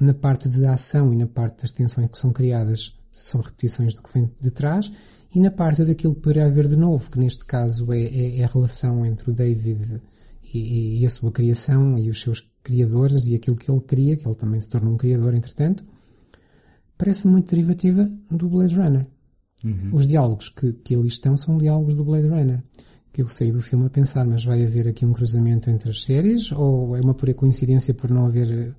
[0.00, 4.02] na parte de ação e na parte das tensões que são criadas são repetições do
[4.02, 4.90] que vem de trás
[5.34, 8.44] e na parte daquilo que poderia haver de novo, que neste caso é, é- é
[8.44, 10.00] a relação entre o David
[10.52, 14.26] e, e a sua criação e os seus criadores e aquilo que ele cria, que
[14.26, 15.84] ele também se tornou um criador entretanto,
[16.96, 19.06] parece muito derivativa do Blade Runner.
[19.94, 22.62] Os diálogos que, que ali estão são diálogos do Blade Runner.
[23.12, 26.02] Que eu saí do filme a pensar, mas vai haver aqui um cruzamento entre as
[26.02, 28.74] séries ou é uma pura coincidência por não haver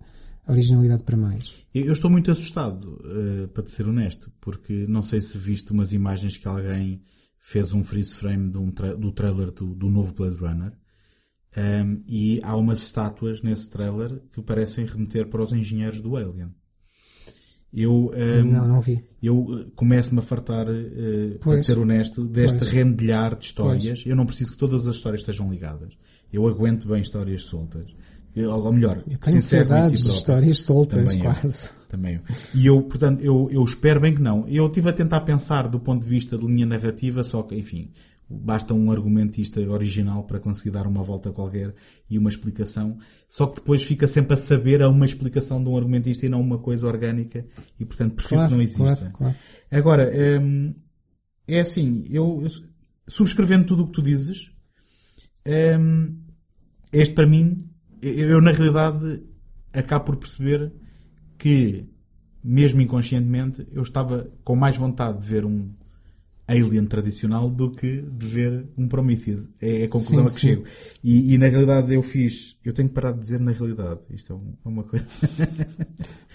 [0.48, 1.66] originalidade para mais?
[1.74, 5.92] Eu estou muito assustado, eh, para te ser honesto, porque não sei se viste umas
[5.94, 7.02] imagens que alguém
[7.38, 10.74] fez um freeze frame um tra- do trailer do, do novo Blade Runner.
[11.56, 16.50] Ehm, e há umas estátuas nesse trailer que parecem remeter para os engenheiros do Alien.
[17.74, 19.04] Eu, ehm, não, não vi.
[19.22, 21.66] eu eh, começo-me a fartar, eh, para Pois.
[21.66, 22.72] ser honesto, deste Pois.
[22.72, 24.04] rendilhar de histórias.
[24.06, 25.94] Eu não preciso que todas as histórias estejam ligadas.
[26.32, 27.94] Eu aguento bem histórias soltas.
[28.38, 31.34] Ou melhor, Eu tenho se encerram em si histórias soltas, Também eu.
[31.34, 31.70] quase.
[31.90, 32.22] Também eu.
[32.54, 34.46] E eu, portanto, eu, eu espero bem que não.
[34.48, 37.92] Eu estive a tentar pensar do ponto de vista de linha narrativa, só que, enfim,
[38.30, 41.74] basta um argumentista original para conseguir dar uma volta qualquer
[42.10, 42.98] e uma explicação.
[43.30, 46.42] Só que depois fica sempre a saber a uma explicação de um argumentista e não
[46.42, 47.46] uma coisa orgânica
[47.80, 48.96] e, portanto, prefiro Claro, que não exista.
[48.96, 49.36] claro, claro.
[49.72, 50.74] Agora, hum,
[51.48, 52.50] é assim, eu, eu
[53.08, 54.50] subscrevendo tudo o que tu dizes,
[55.80, 56.18] hum,
[56.92, 57.70] este para mim,
[58.10, 59.24] eu, eu, na realidade
[59.74, 60.72] acabo por perceber
[61.38, 61.86] que,
[62.44, 65.70] mesmo inconscientemente, eu estava com mais vontade de ver um
[66.48, 69.50] Alien tradicional do que de ver um Prometheus.
[69.60, 70.48] É a conclusão Sim, a que sim.
[70.50, 70.64] chego.
[71.04, 74.02] E, e na realidade eu fiz, eu tenho que parar de dizer na realidade.
[74.12, 75.06] Isto é é uma coisa.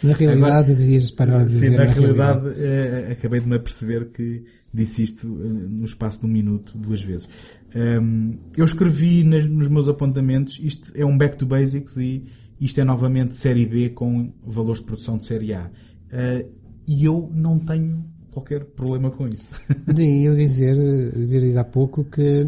[0.03, 2.61] Na realidade, devias parar de Sim, dizer na na realidade, realidade.
[2.61, 7.03] eh, acabei de me aperceber que disse isto eh, no espaço de um minuto, duas
[7.03, 7.29] vezes.
[7.75, 12.25] Ehm, eu escrevi nas- nos meus apontamentos, isto é um back to basics e
[12.61, 15.71] isto é novamente série B com valores de produção de série A.
[16.13, 16.47] Eh,
[16.87, 19.51] e eu não tenho qualquer problema com isso.
[19.87, 22.47] Daí eu dizer, eh, dizer há pouco que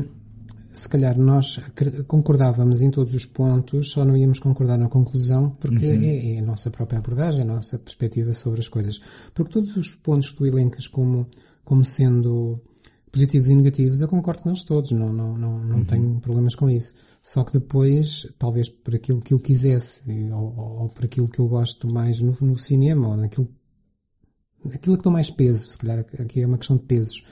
[0.73, 1.61] se calhar nós
[2.07, 6.03] concordávamos em todos os pontos, só não íamos concordar na conclusão, porque Uhum.
[6.03, 9.01] é, é a nossa própria abordagem, a nossa perspectiva sobre as coisas.
[9.35, 11.27] Porque todos os pontos que tu elencas como,
[11.65, 12.61] como sendo
[13.11, 16.71] positivos e negativos, eu concordo com eles todos, não, não, não, não tenho problemas com
[16.71, 16.95] isso.
[17.23, 21.47] Só que depois, talvez por aquilo que eu quisesse, ou, ou, por aquilo que eu
[21.47, 23.49] gosto mais no, no cinema, ou naquilo
[24.73, 27.25] aquilo que dou mais peso, se calhar aqui é uma questão de pesos.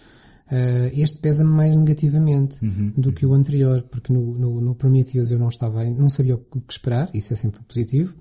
[0.50, 2.58] Eh, este pesa-me mais negativamente
[2.96, 6.38] do que o anterior, porque no, no, no Prometheus eu não estava, não sabia o
[6.38, 8.14] que esperar, isso é sempre positivo.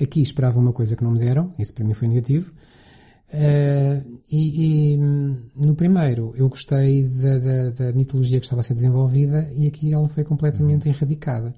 [0.00, 2.52] Aqui esperava uma coisa que não me deram, isso para mim foi negativo.
[3.32, 8.74] Uh, e, e, no primeiro eu gostei da, da, da, mitologia que estava a ser
[8.74, 11.54] desenvolvida e aqui ela foi completamente erradicada.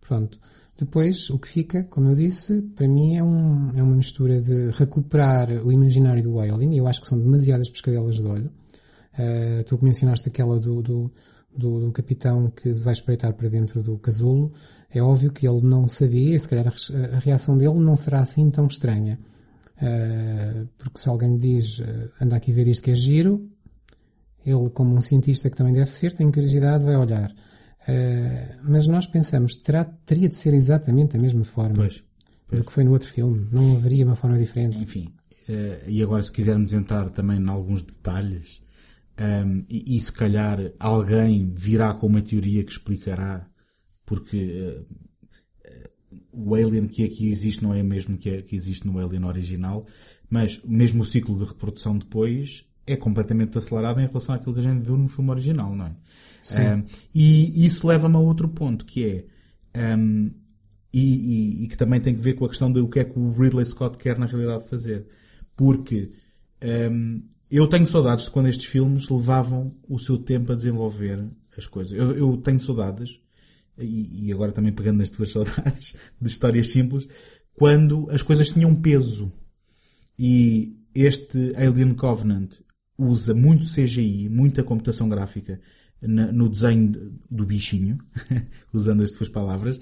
[0.00, 0.38] Pronto.
[0.76, 4.70] Depois, o que fica, como eu disse, para mim é, um, é uma mistura de
[4.70, 8.50] recuperar o imaginário do Alien, e eu acho que são demasiadas pescadelas de olho.
[9.14, 11.12] Uh, tu mencionaste aquela do, do,
[11.56, 14.52] do, do, capitão que vai espreitar para dentro do casulo.
[14.90, 16.66] É óbvio que ele não sabia, e se calhar
[17.12, 19.20] a reação dele não será assim tão estranha.
[19.82, 23.50] Uh, porque se alguém diz, uh, anda aqui ver isto que é giro,
[24.46, 27.32] ele, como um cientista que também deve ser, tem curiosidade, vai olhar.
[27.32, 32.04] Uh, mas nós pensamos, terá, teria de ser exatamente da mesma forma pois,
[32.46, 32.60] pois.
[32.60, 33.48] do que foi no outro filme.
[33.50, 34.80] Não haveria uma forma diferente.
[34.80, 35.12] Enfim,
[35.88, 38.62] e agora se quisermos entrar também em alguns detalhes,
[39.18, 43.46] um, e, e, se calhar alguém virá com uma teoria que explicará
[44.06, 44.80] porque
[46.32, 49.24] o Alien que aqui existe não é o mesmo que, é, que existe no Alien
[49.24, 49.86] original,
[50.28, 54.62] mas mesmo o ciclo de reprodução depois é completamente acelerado em relação àquilo que a
[54.62, 55.94] gente viu no filme original, não é?
[56.74, 56.84] Um,
[57.14, 59.24] e isso leva-me a outro ponto, que
[59.72, 60.30] é, um,
[60.92, 63.04] e, e, e, que também tem que ver com a questão de o que é
[63.04, 65.06] que o Ridley Scott quer na realidade fazer.
[65.56, 66.12] Porque
[66.90, 71.24] um, eu tenho saudades de quando estes filmes levavam o seu tempo a desenvolver
[71.56, 71.92] as coisas.
[71.92, 73.20] Eu, eu tenho saudades
[73.78, 77.08] e, e agora também pegando nas tuas saudades de histórias simples,
[77.54, 79.32] quando as coisas tinham peso.
[80.18, 82.60] E este Alien Covenant
[82.96, 85.60] usa muito CGI, muita computação gráfica
[86.04, 87.98] no desenho do bichinho,
[88.72, 89.78] usando as tuas palavras,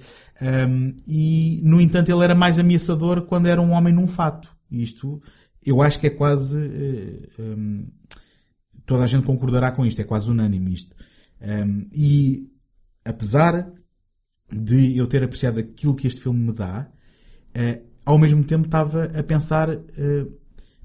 [0.69, 4.55] um, e no entanto ele era mais ameaçador quando era um homem num fato.
[4.69, 5.19] Isto,
[5.65, 6.57] eu acho que é quase.
[7.39, 7.87] Um,
[8.85, 10.95] toda a gente concordará com isto, é quase unânime isto.
[11.41, 12.51] Um, e
[13.03, 13.71] apesar
[14.51, 16.89] de eu ter apreciado aquilo que este filme me dá,
[17.55, 20.41] uh, ao mesmo tempo estava a pensar uh,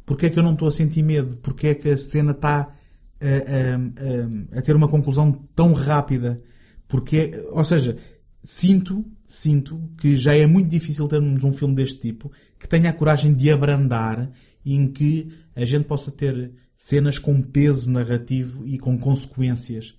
[0.06, 2.72] porque é que eu não estou a sentir medo, porque é que a cena está
[3.20, 6.38] a, a, a ter uma conclusão tão rápida,
[6.86, 7.98] porque, ou seja,
[8.42, 12.92] sinto, sinto que já é muito difícil termos um filme deste tipo que tenha a
[12.92, 14.30] coragem de abrandar
[14.64, 19.94] e em que a gente possa ter cenas com peso narrativo e com consequências.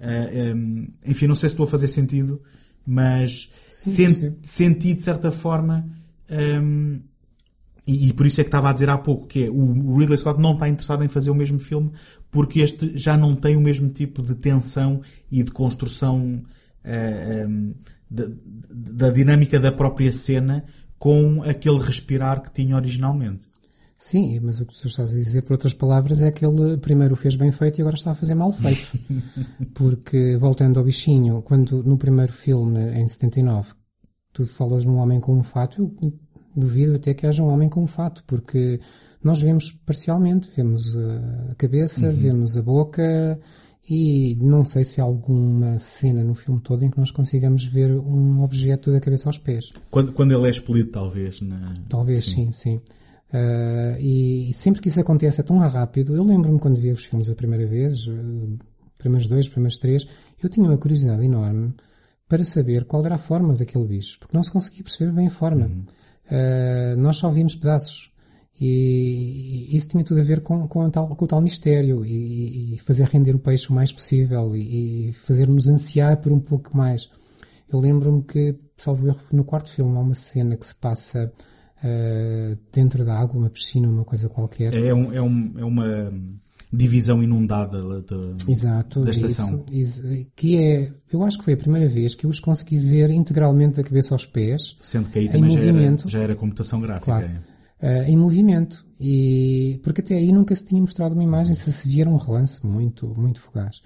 [0.00, 2.42] Uh, um, enfim, não sei se estou a fazer sentido,
[2.86, 4.36] mas sim, sim.
[4.42, 5.88] senti de certa forma
[6.30, 7.00] um,
[7.86, 10.16] e, e, por isso é que estava a dizer há pouco que é, o Ridley
[10.16, 11.90] Scott não está interessado em fazer o mesmo filme
[12.30, 16.42] porque este já não tem o mesmo tipo de tensão e de construção
[16.84, 17.74] uh, um,
[18.08, 18.24] da,
[18.70, 20.64] da dinâmica da própria cena
[20.98, 23.48] com aquele respirar que tinha originalmente.
[24.02, 27.14] Sim, mas o que tu estás a dizer, por outras palavras, é que ele primeiro
[27.14, 28.98] o fez bem feito e agora está a fazer mal feito.
[29.72, 33.74] Porque, voltando ao bichinho, quando no primeiro filme, em 79,
[34.32, 36.12] tu falas num homem com um fato, eu
[36.54, 38.80] duvido até que haja um homem com um fato, porque
[39.22, 42.16] nós vemos parcialmente, vemos a cabeça, uhum.
[42.16, 43.38] vemos a boca
[43.88, 47.92] e não sei se há alguma cena no filme todo em que nós consigamos ver
[47.92, 49.66] um objeto da cabeça aos pés.
[49.92, 51.40] Quando, quando ele é expelido, talvez.
[51.40, 51.62] Na...
[51.88, 52.80] Talvez, sim, sim.
[52.80, 52.80] sim.
[53.32, 56.14] Uh, e, e, sempre que isso acontece é tão rápido.
[56.14, 58.58] Eu lembro-me quando vi os filmes a primeira vez, uh,
[58.98, 60.06] primeiros dois, primeiros três,
[60.42, 61.72] eu tinha uma curiosidade enorme
[62.28, 65.30] para saber qual era a forma daquele bicho, porque não se conseguia perceber bem a
[65.30, 65.66] forma.
[65.66, 65.84] Uhum.
[66.26, 68.12] Uh, nós só vimos pedaços.
[68.60, 72.74] E, e isso tinha tudo a ver com, com, tal, com o tal mistério e,
[72.74, 76.76] e, fazer render o peixe o mais possível e, e fazer-nos ansiar por um pouco
[76.76, 77.10] mais.
[77.72, 81.32] Eu lembro-me que, salvo erro, no quarto filme há uma cena que se passa
[81.82, 84.74] uh, dentro da água, uma piscina, uma coisa qualquer.
[84.74, 86.12] É, um, é, um, é uma
[86.72, 88.16] divisão inundada da,
[88.48, 89.64] Exato, da estação.
[89.70, 92.78] Isso, isso, que é, eu acho que foi a primeira vez que eu os consegui
[92.78, 94.76] ver integralmente da cabeça aos pés.
[94.80, 97.04] Sendo que aí também já era, já era computação gráfica.
[97.04, 97.30] Claro,
[97.82, 98.84] uh, em movimento.
[98.98, 102.64] E, porque até aí nunca se tinha mostrado uma imagem, se se vier um relance
[102.64, 103.82] muito, muito fugaz.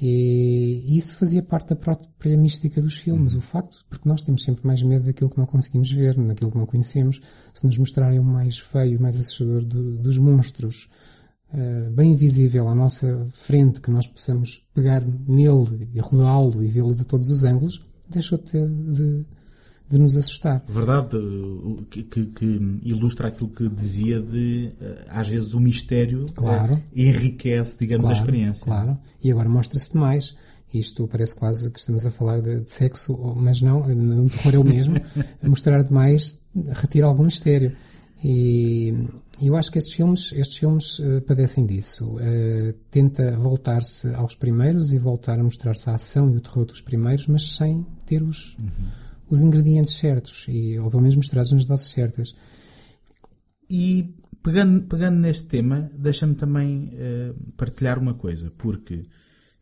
[0.00, 3.38] E isso fazia parte da própria mística dos filmes, uhum.
[3.38, 6.58] o facto, porque nós temos sempre mais medo daquilo que não conseguimos ver, daquilo que
[6.58, 7.20] não conhecemos.
[7.54, 10.90] Se nos mostrarem o mais feio, o mais assustador do, dos monstros,
[11.54, 16.94] uh, bem visível à nossa frente, que nós possamos pegar nele e rodá-lo e vê-lo
[16.94, 19.24] de todos os ângulos, deixou de, ter, de,
[19.88, 20.64] de nos assustar.
[20.68, 21.16] Verdade,
[21.90, 26.74] que, que, que, ilustra aquilo que dizia de, eh, às vezes, o mistério claro.
[26.74, 28.64] Eh, enriquece, digamos, claro, a experiência.
[28.64, 30.36] Claro, e agora mostra-se demais.
[30.74, 34.58] Isto parece quase que estamos a falar de, de sexo, mas não, não terror é
[34.58, 34.96] o mesmo.
[35.42, 36.40] mostrar demais
[36.72, 37.72] retira algum mistério.
[38.24, 38.92] E
[39.40, 42.16] eu acho que estes filmes, estes filmes uh, padecem disso.
[42.16, 46.80] Uh, tenta voltar-se aos primeiros e voltar a mostrar-se a ação e o terror dos
[46.80, 51.64] primeiros, mas sem ter os, uhum os ingredientes certos, e, ou pelo menos misturados nas
[51.64, 52.34] doses certas.
[53.68, 59.06] E pegando, pegando neste tema, deixa-me também eh, partilhar uma coisa, porque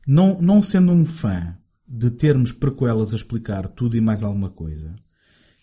[0.06, 1.56] não, não sendo um fã
[1.88, 4.94] de termos prequelas a explicar tudo e mais alguma coisa,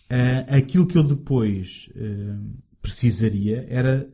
[0.09, 2.35] eh, aquilo que eu depois eh,
[2.81, 4.09] precisaria era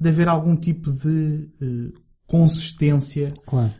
[0.00, 1.92] de haver algum tipo de
[2.26, 3.74] consistência Claro.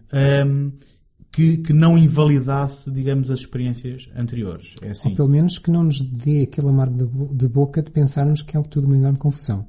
[1.35, 4.74] Que, que não invalidasse, digamos, as experiências anteriores.
[4.81, 5.11] É assim.
[5.11, 8.40] Ou pelo menos que não nos dê aquele amargo de bo- de boca de pensarmos
[8.43, 9.66] que é tudo uma enorme confusão.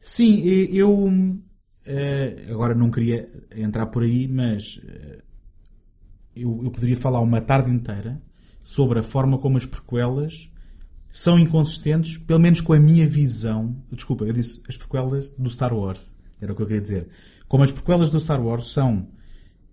[0.00, 1.38] Sim, eu
[1.84, 5.18] eh, agora não queria entrar por aí, mas eh,
[6.36, 8.20] eu, eu poderia falar uma tarde inteira
[8.64, 10.50] sobre a forma como as prequelas
[11.08, 13.76] são inconsistentes, pelo menos com a minha visão.
[13.92, 16.10] Desculpa, eu disse as prequelas do Star Wars.
[16.40, 17.08] Era o que eu queria dizer.
[17.46, 19.06] Como as prequelas do Star Wars são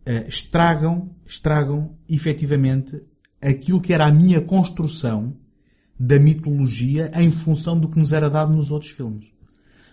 [0.05, 3.01] eh, estragam, estragam efetivamente
[3.41, 5.35] aquilo que era a minha construção
[5.99, 9.31] da mitologia em função do que nos era dado nos outros filmes.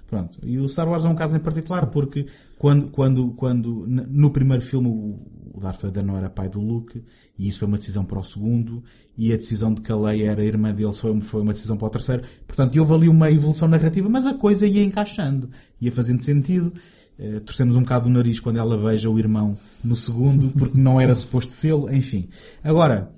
[0.06, 0.38] Pronto.
[0.42, 2.26] E o Star Wars é um caso em particular, porque
[2.58, 5.18] quando, quando, quando no primeiro filme o
[5.58, 7.02] o Darth Vader não era pai do Luke,
[7.36, 8.82] e isso foi uma decisão para o segundo,
[9.16, 11.88] e a decisão de que a Leia era irmã dele foi, foi uma decisão para
[11.88, 12.22] o terceiro.
[12.46, 16.72] Portanto, houve ali uma evolução narrativa, mas a coisa ia encaixando, ia fazendo sentido.
[17.18, 21.00] Eh, torcemos um bocado o nariz quando ela beija o irmão no segundo, porque não
[21.00, 22.28] era suposto ser, enfim.
[22.62, 23.10] Agora,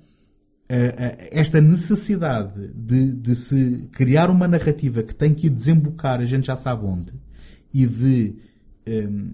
[0.67, 6.25] eh, eh, esta necessidade de, de se criar uma narrativa que tem que desembocar, a
[6.25, 7.13] gente já sabe onde,
[7.73, 8.35] e de,
[8.87, 9.31] ehm,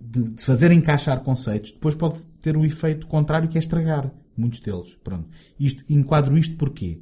[0.00, 4.60] de, de fazer encaixar conceitos, depois pode ter o efeito contrário que é estragar muitos
[4.60, 4.96] deles.
[5.04, 5.28] Pronto.
[5.60, 7.00] Isto, enquadro isto porquê?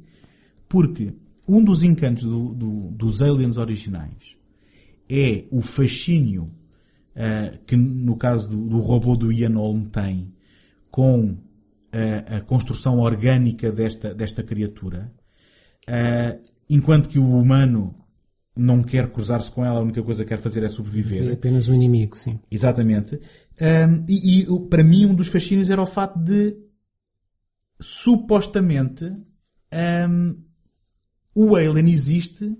[0.67, 1.13] Porque
[1.47, 4.35] um dos encantos do- do- dos aliens originais
[5.09, 6.47] é o fascínio
[7.15, 10.33] eh, que no caso do, do robô do Ian Holm tem
[10.89, 11.37] com
[11.91, 15.11] a, a construção orgânica desta, desta criatura,
[15.87, 17.95] eh, enquanto que o humano
[18.55, 21.27] não quer cruzar-se com ela, a única coisa que quer fazer é sobreviver.
[21.27, 22.39] É apenas um inimigo, sim.
[22.51, 23.19] Exatamente.
[23.59, 26.55] Um, e, e, para mim um dos fascínios era o facto de
[27.79, 29.05] supostamente
[30.09, 30.35] um,
[31.35, 32.55] o Alien existe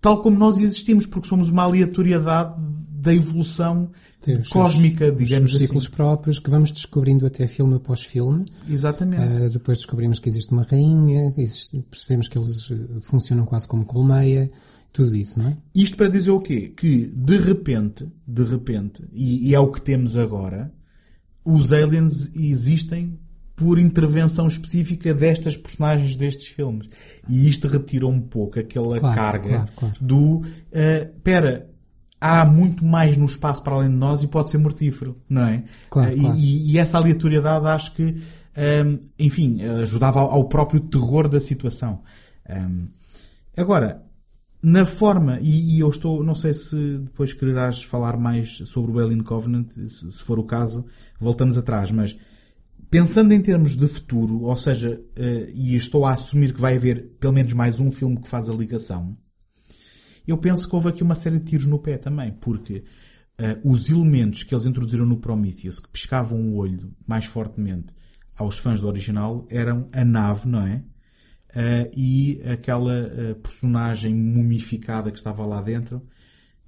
[0.00, 2.60] tal como nós existimos, porque somos uma aleatoriedade
[3.04, 3.90] da evolução
[4.20, 5.66] os seus- cósmica, os digamos seus assim.
[5.66, 8.46] ciclos próprios que vamos descobrindo até filme após filme.
[8.68, 9.22] Exatamente.
[9.22, 13.84] Uh, depois descobrimos que existe uma rainha, existe- percebemos que eles uh, funcionam quase como
[13.84, 14.50] colmeia,
[14.92, 15.56] tudo isso, não é?
[15.74, 16.72] Isto para dizer o quê?
[16.76, 20.72] Que de repente, de repente, e, e é o que temos agora,
[21.44, 23.18] os aliens existem
[23.56, 26.86] por intervenção específica destas personagens destes filmes.
[27.28, 29.94] E isto retira um pouco aquela Claro, carga claro, claro.
[30.00, 30.44] do uh,
[31.22, 31.68] pera,
[32.24, 35.64] há muito mais no espaço para além de nós e pode ser mortífero, não é?
[35.90, 36.38] Claro, Uh, e- claro.
[36.38, 38.02] E, e essa aleatoriedade acho que,
[38.82, 42.00] um, enfim, ajudava ao, ao próprio terror da situação.
[42.48, 42.88] Um,
[43.54, 44.02] agora,
[44.62, 48.98] na forma, e, e eu estou, não sei se depois quererás falar mais sobre o
[48.98, 50.86] Alien Covenant, se, se for o caso,
[51.20, 52.18] voltamos atrás, mas
[52.90, 57.10] pensando em termos de futuro, ou seja, eh, e estou a assumir que vai haver
[57.20, 59.14] pelo menos mais um filme que faz a ligação,
[60.26, 62.84] eu penso que houve aqui uma série de tiros no pé também, porque
[63.36, 67.94] eh, os elementos que eles introduziram no Prometheus, que piscavam o olho mais fortemente
[68.36, 70.82] aos fãs do original, eram a nave, não é?
[71.54, 76.02] Eh, e aquela eh, personagem mumificada que estava lá dentro,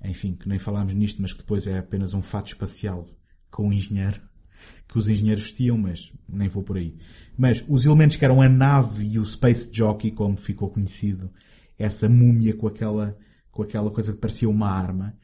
[0.04, 3.08] enfim, que nem falámos nisto, mas que depois é apenas um fato espacial
[3.50, 4.20] com um engenheiro,
[4.86, 6.96] que os engenheiros vestiam, mas nem vou por aí.
[7.36, 11.30] Mas os elementos que eram a nave e o Space Jockey, como ficou conhecido,
[11.78, 13.16] essa múmia com aquela,
[13.56, 15.14] com aquela coisa que parecia uma arma,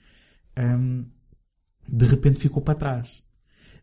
[0.59, 1.05] hum,
[1.89, 3.23] de repente ficou para trás.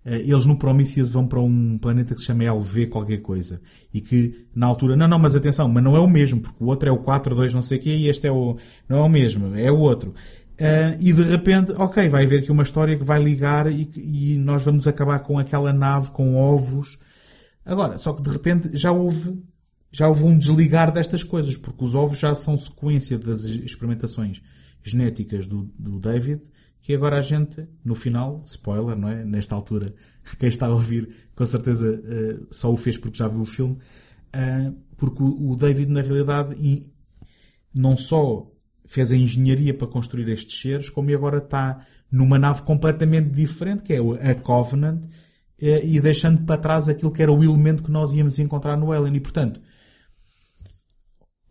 [0.03, 3.61] Eh, Eles no Prometheus vão para um planeta que se chama LV qualquer coisa.
[3.93, 6.67] E que, na altura, não, não, mas atenção, mas não é o mesmo, porque o
[6.67, 8.57] outro é o 4-2 não sei o quê e este é o,
[8.87, 10.13] não é o mesmo, é o outro.
[10.57, 14.37] Eh, e de repente, ok, vai haver aqui uma história que vai ligar e, e
[14.37, 16.99] nós vamos acabar com aquela nave com ovos.
[17.65, 19.41] Agora, só que de repente já houve,
[19.91, 24.41] já houve um desligar destas coisas, porque os ovos já são sequência das experimentações
[24.83, 26.41] genéticas do, do David,
[26.81, 29.23] que agora a gente, no final, spoiler, não é?
[29.23, 29.93] Nesta altura,
[30.39, 33.77] quem está a ouvir, com certeza eh, só o fez porque já viu o filme,
[34.33, 36.91] ah, porque o, o David, na realidade, e
[37.73, 38.49] não só
[38.85, 43.93] fez a engenharia para construir estes seres, como agora está numa nave completamente diferente, que
[43.93, 45.03] é a Covenant,
[45.61, 48.91] eh, e deixando para trás aquilo que era o elemento que nós íamos encontrar no
[48.91, 49.15] Alien.
[49.15, 49.61] E, portanto,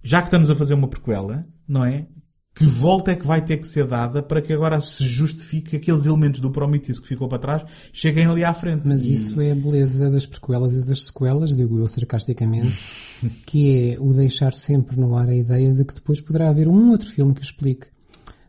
[0.08, 2.06] já que estamos a fazer uma prequela, não é?
[2.54, 5.76] Que volta é que vai ter que ser dada para que agora se justifique que
[5.76, 8.82] aqueles elementos do Prometheus que ficou para trás cheguem ali à frente.
[8.86, 12.72] Mas E- isso é a beleza das prequelas e das sequelas, digo eu sarcasticamente,
[13.44, 16.90] que é o deixar sempre no ar a ideia de que depois poderá haver um
[16.90, 17.86] outro filme que o explique.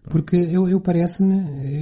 [0.10, 1.36] Porque eu, eu parece-me,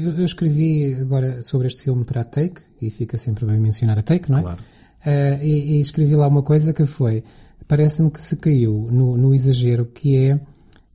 [0.03, 3.99] eu, eu escrevi agora sobre este filme para a Take, e fica sempre bem mencionar
[3.99, 4.41] a Take, não é?
[4.41, 4.59] Claro.
[5.05, 7.23] Uh, e, e escrevi lá uma coisa que foi,
[7.67, 10.39] parece-me que se caiu no, no exagero que é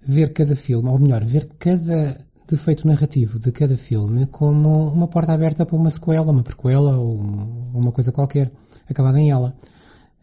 [0.00, 5.32] ver cada filme, ou melhor, ver cada defeito narrativo de cada filme como uma porta
[5.32, 7.16] aberta para uma sequela, uma prequela ou
[7.74, 8.50] uma coisa qualquer,
[8.88, 9.56] acabada em ela.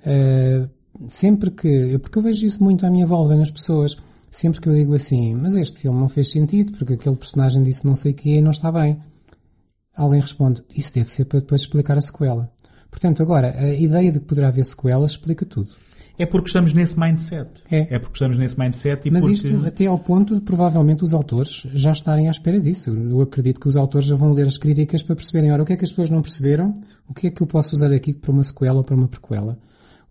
[0.02, 0.70] Uh,
[1.08, 1.98] sempre que.
[2.00, 3.98] Porque eu vejo isso muito à minha volta nas pessoas.
[4.32, 7.84] Sempre que eu digo assim, mas este filme não fez sentido porque aquele personagem disse
[7.84, 9.00] não sei o que e não está bem.
[9.96, 12.52] Alguém responde, isso deve ser para depois explicar a sequela.
[12.92, 15.72] Portanto, agora, a ideia de que poderá haver sequelas explica tudo.
[16.20, 17.50] É porque estamos nesse mindset.
[17.72, 17.96] É.
[17.96, 19.36] É porque estamos nesse mindset e Mas porque...
[19.36, 22.90] isto até ao ponto de provavelmente os autores já estarem à espera disso.
[22.90, 25.72] Eu acredito que os autores já vão ler as críticas para perceberem, ora, o que
[25.72, 26.82] é que as pessoas não perceberam?
[27.08, 29.58] O que é que eu posso usar aqui para uma sequela ou para uma prequela?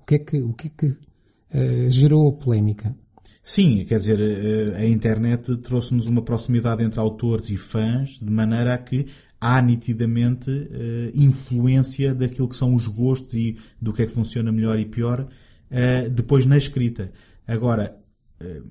[0.01, 2.97] O que é que, o que, é que uh, gerou polémica?
[3.43, 8.74] Sim, quer dizer, eh, a internet trouxe-nos uma proximidade entre autores e fãs, de maneira
[8.74, 9.06] a que
[9.40, 14.51] há nitidamente uh, influência daquilo que são os gostos e do que é que funciona
[14.51, 15.26] melhor e pior
[15.70, 17.11] uh, depois na escrita.
[17.47, 17.97] Agora,
[18.40, 18.65] uh,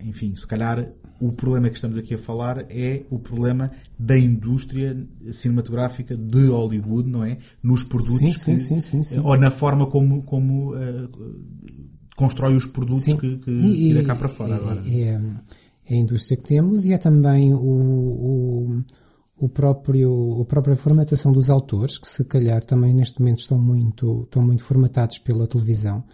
[0.00, 0.88] enfim, se calhar
[1.20, 4.96] o problema que estamos aqui a falar é o problema da indústria
[5.32, 7.38] cinematográfica de Hollywood, não é?
[7.62, 10.74] Nos produtos sim, que, sim, sim, ou na forma como, como
[12.18, 14.82] constrói os produtos que, que E- tira e- cá para fora é, agora.
[14.86, 15.20] É,
[15.86, 18.84] é a indústria que temos e é também o, o,
[19.38, 24.22] o próprio, a própria formatação dos autores, que se calhar também neste momento estão muito,
[24.24, 26.04] estão muito formatados pela televisão.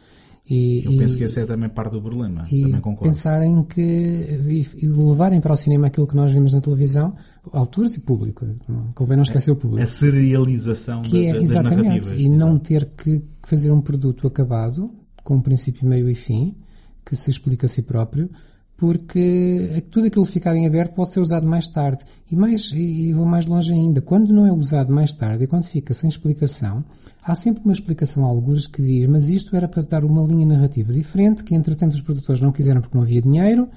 [0.49, 2.45] E, Eu e- penso que esse é também parte do problema.
[2.53, 3.09] e também concordo.
[3.15, 7.15] pensarem que e, levarem para o cinema aquilo que nós vemos na televisão,
[7.51, 11.39] autores e público, não, convém não esquecer o público A serialização que da- é da-
[11.41, 12.21] das exatamente narrativas.
[12.21, 14.91] e não ter que fazer um produto acabado
[15.23, 16.55] com um princípio, meio e fim
[17.07, 18.29] que se explica a si próprio
[18.77, 22.05] porque tudo aquilo ficar em aberto pode ser usado mais tarde.
[22.31, 24.01] E mais e vou mais longe ainda.
[24.01, 26.85] Quando não é usado mais tarde e quando fica sem explicação
[27.23, 30.45] há sempre uma explicação a algures que diz mas isto era para dar uma linha
[30.47, 33.69] narrativa diferente que entretanto os produtores não quiseram porque não havia dinheiro.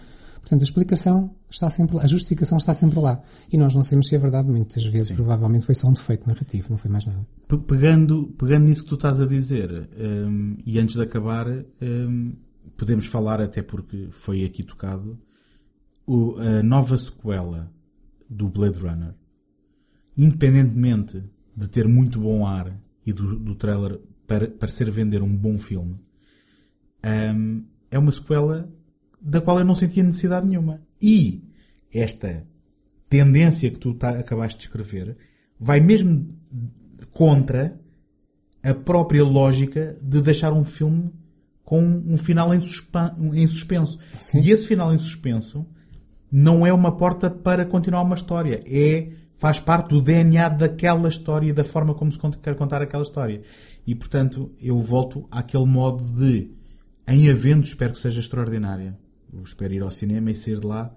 [0.42, 3.22] Portanto, a explicação está sempre lá, a justificação está sempre lá.
[3.52, 6.68] E nós não sabemos se é verdade, muitas vezes provavelmente foi só um defeito narrativo,
[6.70, 7.20] não foi mais nada.
[7.50, 11.48] Pe- Pegando, pegando nisso que tu estás a dizer, hum, e antes de acabar,
[11.82, 12.32] hum,
[12.78, 15.20] podemos falar, até porque foi aqui tocado,
[16.06, 17.72] o- a nova sequela
[18.30, 19.14] do Blade Runner,
[20.18, 21.24] independentemente
[21.56, 26.00] de ter muito bom ar e do, do trailer para, parecer vender um bom filme,
[27.36, 28.70] hum, é uma sequela
[29.20, 30.82] da qual eu não sentia necessidade nenhuma.
[31.02, 31.44] E
[31.94, 32.46] esta
[33.10, 35.18] tendência que tu tá- acabaste de escrever
[35.60, 36.38] vai mesmo
[37.12, 37.80] contra
[38.62, 41.12] a própria lógica de deixar um filme
[41.68, 44.00] com um final em, suspa- em suspenso.
[44.42, 45.66] E esse final em suspenso
[46.32, 48.64] não é uma porta para continuar uma história.
[48.66, 53.04] É, faz parte do DNA daquela história e da forma como se quer contar aquela
[53.04, 53.42] história.
[53.86, 56.52] E, portanto, eu volto àquele modo de,
[57.06, 58.98] em havendo, espero que seja extraordinária.
[59.34, 60.96] Eu espero ir ao cinema e sair de lá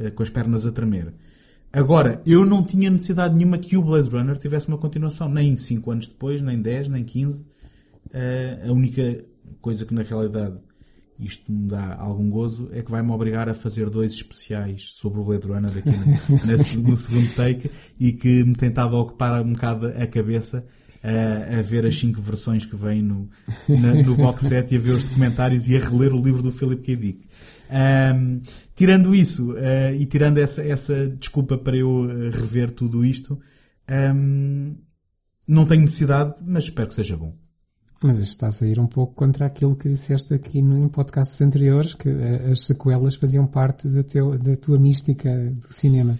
[0.00, 1.12] eh, com as pernas a tremer.
[1.70, 5.90] Agora, eu não tinha necessidade nenhuma que o Blade Runner tivesse uma continuação, nem 5
[5.90, 7.44] anos depois, nem 10, nem 15.
[8.14, 9.22] Eh, a única
[9.60, 10.56] coisa que na realidade
[11.18, 15.24] isto me dá algum gozo é que vai-me obrigar a fazer dois especiais sobre o
[15.24, 19.40] Blade Runner aqui no, nesse- no segundo take e que me tem estado a ocupar
[19.42, 20.66] um bocado a cabeça
[21.02, 23.30] a, a ver as cinco versões que vêm no,
[23.68, 26.52] na- no box set e a ver os documentários e a reler o livro do
[26.52, 26.96] Philip K.
[26.96, 27.28] Dick.
[27.70, 28.40] Ahm,
[28.74, 33.40] tirando isso ah, e tirando essa, essa desculpa para eu ah, rever tudo isto,
[33.88, 34.74] ahm,
[35.48, 37.34] não tenho necessidade, mas espero que seja bom.
[38.02, 41.40] Mas isto está a sair um pouco contra aquilo que disseste aqui no, em podcasts
[41.40, 46.18] anteriores, que eh, as sequelas faziam parte da, teu, da tua mística de cinema.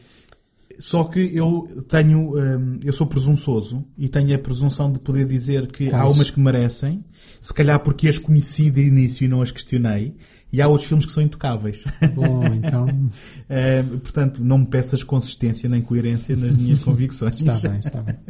[0.81, 5.66] Só que eu tenho, hum, eu sou presunçoso e tenho a presunção de poder dizer
[5.69, 6.15] que há Pois.
[6.16, 7.05] umas que merecem,
[7.40, 10.15] se calhar porque as conheci de início e não as questionei,
[10.53, 11.85] e há outros filmes que são intocáveis.
[12.15, 12.86] Bom, então
[13.48, 17.36] Hum, portanto, não me peças consistência nem coerência nas minhas convicções.
[17.36, 18.16] está bem, está bem.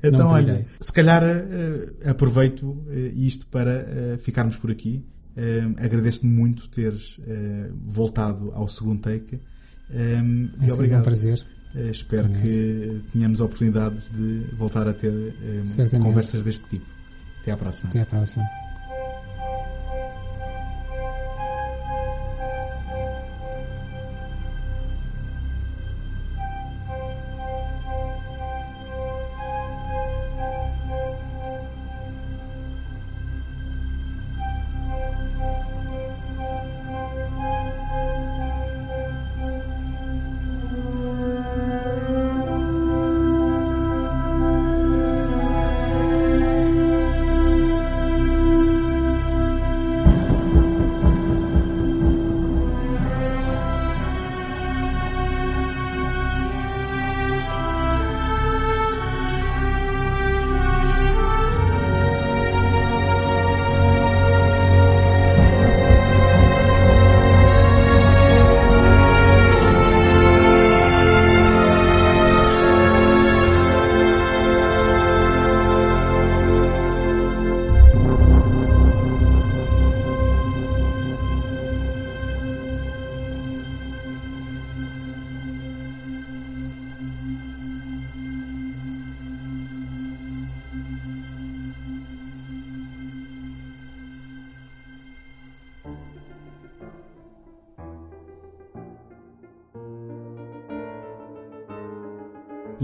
[0.00, 5.04] Então, Não olha, se calhar eh, aproveito eh, isto para eh, ficarmos por aqui.
[5.36, 7.18] Eh, Agradeço-te muito teres
[7.84, 9.40] voltado ao segundo take.
[9.90, 10.20] É
[10.66, 11.00] e obrigado.
[11.00, 11.44] um prazer.
[11.74, 16.86] Eh, espero que tenhamos oportunidades de voltar a ter eh, conversas deste tipo.
[17.40, 17.90] Até à próxima.
[17.90, 18.67] Até à próxima.